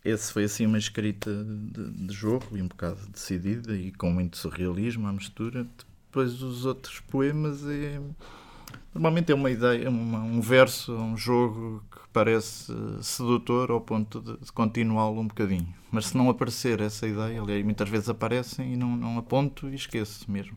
Esse 0.04 0.32
foi 0.32 0.44
assim 0.44 0.66
uma 0.66 0.78
escrita 0.78 1.30
de, 1.32 2.06
de 2.06 2.14
jogo 2.14 2.56
e 2.56 2.62
um 2.62 2.68
bocado 2.68 2.98
decidida 3.08 3.74
e 3.74 3.92
com 3.92 4.10
muito 4.10 4.36
surrealismo 4.36 5.06
à 5.06 5.12
mistura 5.12 5.66
depois 6.12 6.42
os 6.42 6.66
outros 6.66 7.00
poemas 7.00 7.66
é. 7.66 7.98
Normalmente 8.94 9.32
é 9.32 9.34
uma 9.34 9.50
ideia, 9.50 9.88
uma, 9.88 10.18
um 10.18 10.42
verso, 10.42 10.94
um 10.94 11.16
jogo 11.16 11.82
que 11.90 12.00
parece 12.12 12.70
sedutor 13.00 13.70
ao 13.70 13.80
ponto 13.80 14.20
de, 14.20 14.36
de 14.36 14.52
continuá-lo 14.52 15.18
um 15.18 15.26
bocadinho. 15.26 15.66
Mas 15.90 16.08
se 16.08 16.16
não 16.16 16.28
aparecer 16.28 16.82
essa 16.82 17.08
ideia, 17.08 17.40
aliás, 17.40 17.64
muitas 17.64 17.88
vezes 17.88 18.10
aparecem 18.10 18.74
e 18.74 18.76
não, 18.76 18.94
não 18.94 19.16
aponto 19.16 19.70
e 19.70 19.74
esqueço 19.74 20.30
mesmo. 20.30 20.54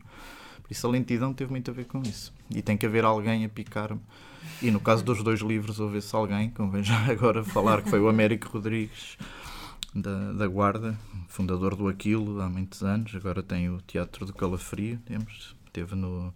Por 0.62 0.70
isso 0.70 0.86
a 0.86 0.90
lentidão 0.90 1.32
teve 1.32 1.50
muito 1.50 1.70
a 1.70 1.74
ver 1.74 1.86
com 1.86 2.02
isso. 2.02 2.34
E 2.54 2.60
tem 2.60 2.76
que 2.76 2.84
haver 2.84 3.06
alguém 3.06 3.46
a 3.46 3.48
picar-me. 3.48 4.00
E 4.62 4.70
no 4.70 4.80
caso 4.80 5.04
dos 5.04 5.22
dois 5.22 5.40
livros, 5.40 5.78
houve-se 5.78 6.14
alguém, 6.14 6.50
convém 6.50 6.82
já 6.82 6.96
agora 7.10 7.44
falar, 7.44 7.82
que 7.82 7.90
foi 7.90 8.00
o 8.00 8.08
Américo 8.08 8.48
Rodrigues, 8.48 9.18
da, 9.94 10.32
da 10.32 10.46
Guarda, 10.46 10.98
fundador 11.28 11.74
do 11.74 11.88
Aquilo 11.88 12.40
há 12.40 12.48
muitos 12.48 12.82
anos, 12.82 13.14
agora 13.14 13.42
tem 13.42 13.70
o 13.70 13.80
Teatro 13.80 14.26
do 14.26 14.32
Calafrio, 14.32 14.98
temos, 15.06 15.54
teve 15.72 15.94
no, 15.94 16.34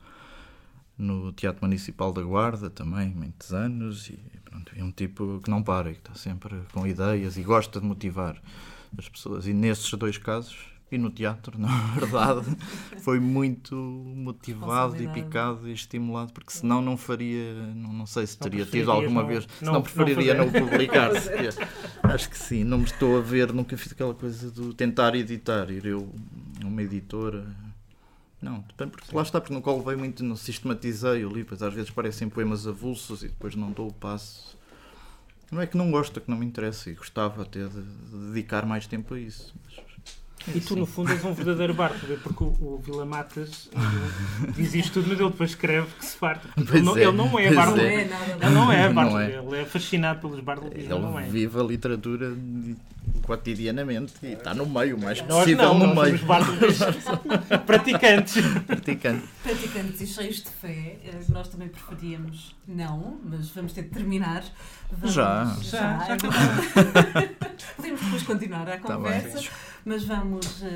no 0.96 1.32
Teatro 1.32 1.64
Municipal 1.64 2.12
da 2.12 2.22
Guarda 2.22 2.70
também, 2.70 3.10
muitos 3.10 3.52
anos, 3.52 4.08
e 4.08 4.18
pronto, 4.44 4.72
é 4.76 4.82
um 4.82 4.90
tipo 4.90 5.40
que 5.42 5.50
não 5.50 5.62
para, 5.62 5.92
que 5.92 5.98
está 5.98 6.14
sempre 6.14 6.56
com 6.72 6.86
ideias 6.86 7.36
e 7.36 7.42
gosta 7.42 7.80
de 7.80 7.86
motivar 7.86 8.36
as 8.96 9.08
pessoas. 9.08 9.46
E 9.46 9.52
nesses 9.52 9.90
dois 9.92 10.18
casos 10.18 10.56
e 10.90 10.98
no 10.98 11.10
teatro, 11.10 11.56
na 11.58 11.68
verdade, 11.94 12.56
foi 12.98 13.20
muito 13.20 13.74
motivado 13.74 15.00
e 15.00 15.08
picado 15.08 15.68
e 15.68 15.72
estimulado, 15.72 16.32
porque 16.32 16.52
senão 16.52 16.82
não 16.82 16.96
faria, 16.96 17.54
não, 17.74 17.92
não 17.92 18.06
sei 18.06 18.26
se 18.26 18.36
teria 18.36 18.64
tido 18.66 18.90
alguma 18.90 19.22
não, 19.22 19.28
vez, 19.28 19.46
não, 19.60 19.74
não 19.74 19.82
preferiria 19.82 20.34
não, 20.34 20.46
não 20.46 20.52
publicar-se. 20.52 21.30
Acho 22.02 22.28
que 22.28 22.38
sim, 22.38 22.64
não 22.64 22.78
me 22.78 22.84
estou 22.84 23.18
a 23.18 23.20
ver, 23.20 23.52
nunca 23.52 23.76
fiz 23.76 23.92
aquela 23.92 24.14
coisa 24.14 24.50
do 24.50 24.74
tentar 24.74 25.14
editar, 25.14 25.70
ir 25.70 25.86
eu, 25.86 26.12
uma 26.64 26.82
editora. 26.82 27.46
Não, 28.42 28.62
porque 28.62 29.06
sim. 29.06 29.14
lá 29.14 29.22
está, 29.22 29.40
porque 29.40 29.52
nunca 29.52 29.70
levei 29.70 29.96
muito, 29.96 30.24
não 30.24 30.34
sistematizei 30.34 31.24
o 31.24 31.28
livro, 31.28 31.54
às 31.54 31.74
vezes 31.74 31.90
parecem 31.90 32.28
poemas 32.28 32.66
avulsos 32.66 33.22
e 33.22 33.28
depois 33.28 33.54
não 33.54 33.70
dou 33.70 33.88
o 33.88 33.92
passo. 33.92 34.58
Não 35.52 35.60
é 35.60 35.66
que 35.66 35.76
não 35.76 35.90
gosto, 35.90 36.18
é 36.18 36.22
que 36.22 36.30
não 36.30 36.38
me 36.38 36.46
interessa 36.46 36.90
e 36.90 36.94
gostava 36.94 37.42
até 37.42 37.66
de, 37.66 37.82
de 37.82 38.16
dedicar 38.28 38.64
mais 38.64 38.86
tempo 38.86 39.14
a 39.14 39.20
isso. 39.20 39.52
Mas, 39.64 39.89
e 40.54 40.60
tu, 40.60 40.74
no 40.74 40.86
fundo, 40.86 41.12
és 41.12 41.24
um 41.24 41.34
verdadeiro 41.34 41.74
Bartleby, 41.74 42.16
porque 42.22 42.42
o, 42.42 42.46
o 42.46 42.82
Vila 42.82 43.04
Matas 43.04 43.68
diz 44.54 44.74
isto 44.74 44.94
tudo, 44.94 45.08
mas 45.08 45.20
ele 45.20 45.30
depois 45.30 45.50
escreve 45.50 45.86
que 45.98 46.04
se 46.04 46.16
farta. 46.16 46.48
Ele, 46.56 46.82
não, 46.82 46.96
é, 46.96 47.02
ele 47.02 47.12
não 47.12 47.38
é 47.38 47.52
Bartleby. 47.52 47.86
É. 47.86 48.10
Ele 48.40 48.54
não 48.54 48.72
é 48.72 48.92
Bartleby. 48.92 49.32
É. 49.32 49.38
Ele 49.38 49.56
é 49.60 49.64
fascinado 49.64 50.20
pelos 50.20 50.40
Bartleby. 50.40 50.80
Ele 50.80 50.88
não 50.88 51.18
é. 51.18 51.24
vive 51.24 51.60
a 51.60 51.62
literatura 51.62 52.34
cotidianamente 53.22 54.14
e 54.22 54.32
está 54.32 54.52
no 54.52 54.66
meio, 54.66 54.96
o 54.96 55.00
mais 55.00 55.20
possível 55.20 55.74
no 55.74 55.94
meio. 55.94 56.18
praticantes. 57.64 58.42
Praticantes. 58.66 59.28
Praticantes 59.42 60.00
e 60.00 60.06
cheios 60.06 60.36
de 60.42 60.50
fé. 60.50 60.98
Eh, 61.04 61.20
nós 61.28 61.48
também 61.48 61.68
preferíamos 61.68 62.56
não, 62.66 63.20
mas 63.24 63.50
vamos 63.50 63.72
ter 63.72 63.82
de 63.82 63.90
terminar. 63.90 64.42
Vamos, 64.90 65.14
já. 65.14 65.44
Já, 65.62 66.06
já, 66.06 66.16
já 66.16 66.16
Podemos 67.76 68.00
depois 68.00 68.22
continuar 68.24 68.68
a 68.68 68.78
tá 68.78 68.78
conversa. 68.78 69.42
Tá 69.42 69.56
mas 69.84 70.04
vamos 70.04 70.62
uh, 70.62 70.66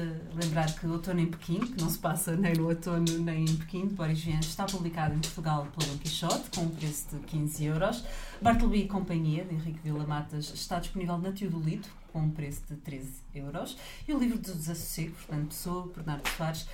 lembrar 0.40 0.72
que 0.74 0.86
Outono 0.86 1.20
em 1.20 1.26
Pequim, 1.26 1.60
que 1.60 1.80
não 1.80 1.90
se 1.90 1.98
passa 1.98 2.34
nem 2.36 2.54
no 2.54 2.68
outono 2.68 3.18
nem 3.18 3.44
em 3.44 3.56
Pequim, 3.56 3.86
de 3.86 3.94
Boris 3.94 4.20
Vian, 4.20 4.40
está 4.40 4.64
publicado 4.64 5.14
em 5.14 5.18
Portugal 5.18 5.66
pelo 5.76 5.90
Don 5.90 5.98
Quixote, 5.98 6.50
com 6.54 6.62
um 6.62 6.70
preço 6.70 7.08
de 7.12 7.18
15 7.26 7.64
euros. 7.64 8.04
Bartleby 8.40 8.78
e 8.78 8.88
Companhia, 8.88 9.44
de 9.44 9.54
Henrique 9.54 9.80
Vila 9.84 10.06
Matas, 10.06 10.52
está 10.54 10.78
disponível 10.78 11.18
na 11.18 11.32
Teodolito, 11.32 11.88
com 12.14 12.20
um 12.20 12.30
preço 12.30 12.62
de 12.70 12.76
13 12.76 13.10
euros. 13.34 13.76
E 14.06 14.14
o 14.14 14.18
livro 14.18 14.38
do 14.38 14.54
Desassossego, 14.54 15.16
portanto, 15.16 15.48
Pessoa, 15.48 15.92
Bernardo 15.94 16.28
Soares, 16.28 16.68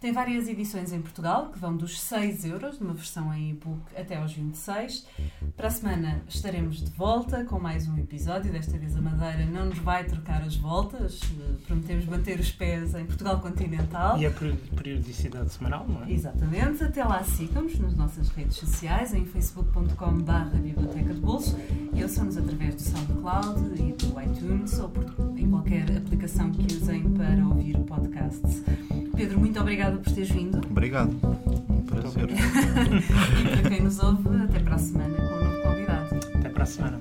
tem 0.00 0.12
várias 0.12 0.48
edições 0.48 0.92
em 0.92 1.00
Portugal, 1.00 1.50
que 1.50 1.58
vão 1.58 1.76
dos 1.76 2.00
6 2.00 2.44
euros, 2.44 2.78
numa 2.78 2.92
versão 2.92 3.32
em 3.32 3.50
e-book, 3.50 3.80
até 3.96 4.16
aos 4.16 4.32
26. 4.32 5.06
Para 5.56 5.68
a 5.68 5.70
semana 5.70 6.22
estaremos 6.28 6.82
de 6.82 6.90
volta 6.90 7.44
com 7.44 7.58
mais 7.58 7.88
um 7.88 7.96
episódio. 7.96 8.52
Desta 8.52 8.76
vez 8.76 8.96
a 8.96 9.00
Madeira 9.00 9.46
não 9.46 9.66
nos 9.66 9.78
vai 9.78 10.04
trocar 10.04 10.42
as 10.42 10.56
voltas. 10.56 11.20
Prometemos 11.66 12.04
manter 12.06 12.38
os 12.38 12.50
pés 12.50 12.94
em 12.94 13.06
Portugal 13.06 13.40
continental. 13.40 14.18
E 14.18 14.26
a 14.26 14.30
periodicidade 14.30 15.52
semanal, 15.52 15.86
não 15.88 16.04
é? 16.04 16.12
Exatamente. 16.12 16.84
Até 16.84 17.02
lá 17.02 17.22
sigam-nos 17.24 17.78
nas 17.78 17.94
nossas 17.94 18.28
redes 18.28 18.56
sociais, 18.56 19.14
em 19.14 19.24
facebook.com.br 19.24 20.56
Biblioteca 20.62 21.14
de 21.14 21.20
Bolso. 21.20 21.56
E 21.92 22.02
ouçam-nos 22.02 22.36
através 22.36 22.74
do 22.74 22.82
SoundCloud 22.82 23.82
e 23.82 23.92
do 23.92 24.20
iTunes 24.20 24.78
ou 24.78 24.88
por, 24.88 25.04
em 25.38 25.48
qualquer 25.48 25.96
aplicação 25.96 26.50
que 26.50 26.74
usem 26.74 27.10
para 27.12 27.46
ouvir 27.46 27.78
podcasts. 27.80 28.62
Pedro, 29.16 29.38
muito 29.38 29.58
obrigada 29.84 29.96
por 29.98 30.12
teres 30.12 30.30
vindo. 30.30 30.58
Obrigado. 30.70 31.10
Um 31.68 31.82
prazer. 31.82 32.28
e 32.30 33.60
para 33.60 33.70
quem 33.70 33.82
nos 33.82 33.98
ouve, 34.02 34.42
até 34.42 34.58
para 34.60 34.74
a 34.74 34.78
semana 34.78 35.14
com 35.14 35.22
um 35.22 35.44
novo 35.44 35.62
convidado. 35.62 36.16
Até 36.34 36.48
para 36.48 36.62
a 36.62 36.66
semana. 36.66 37.00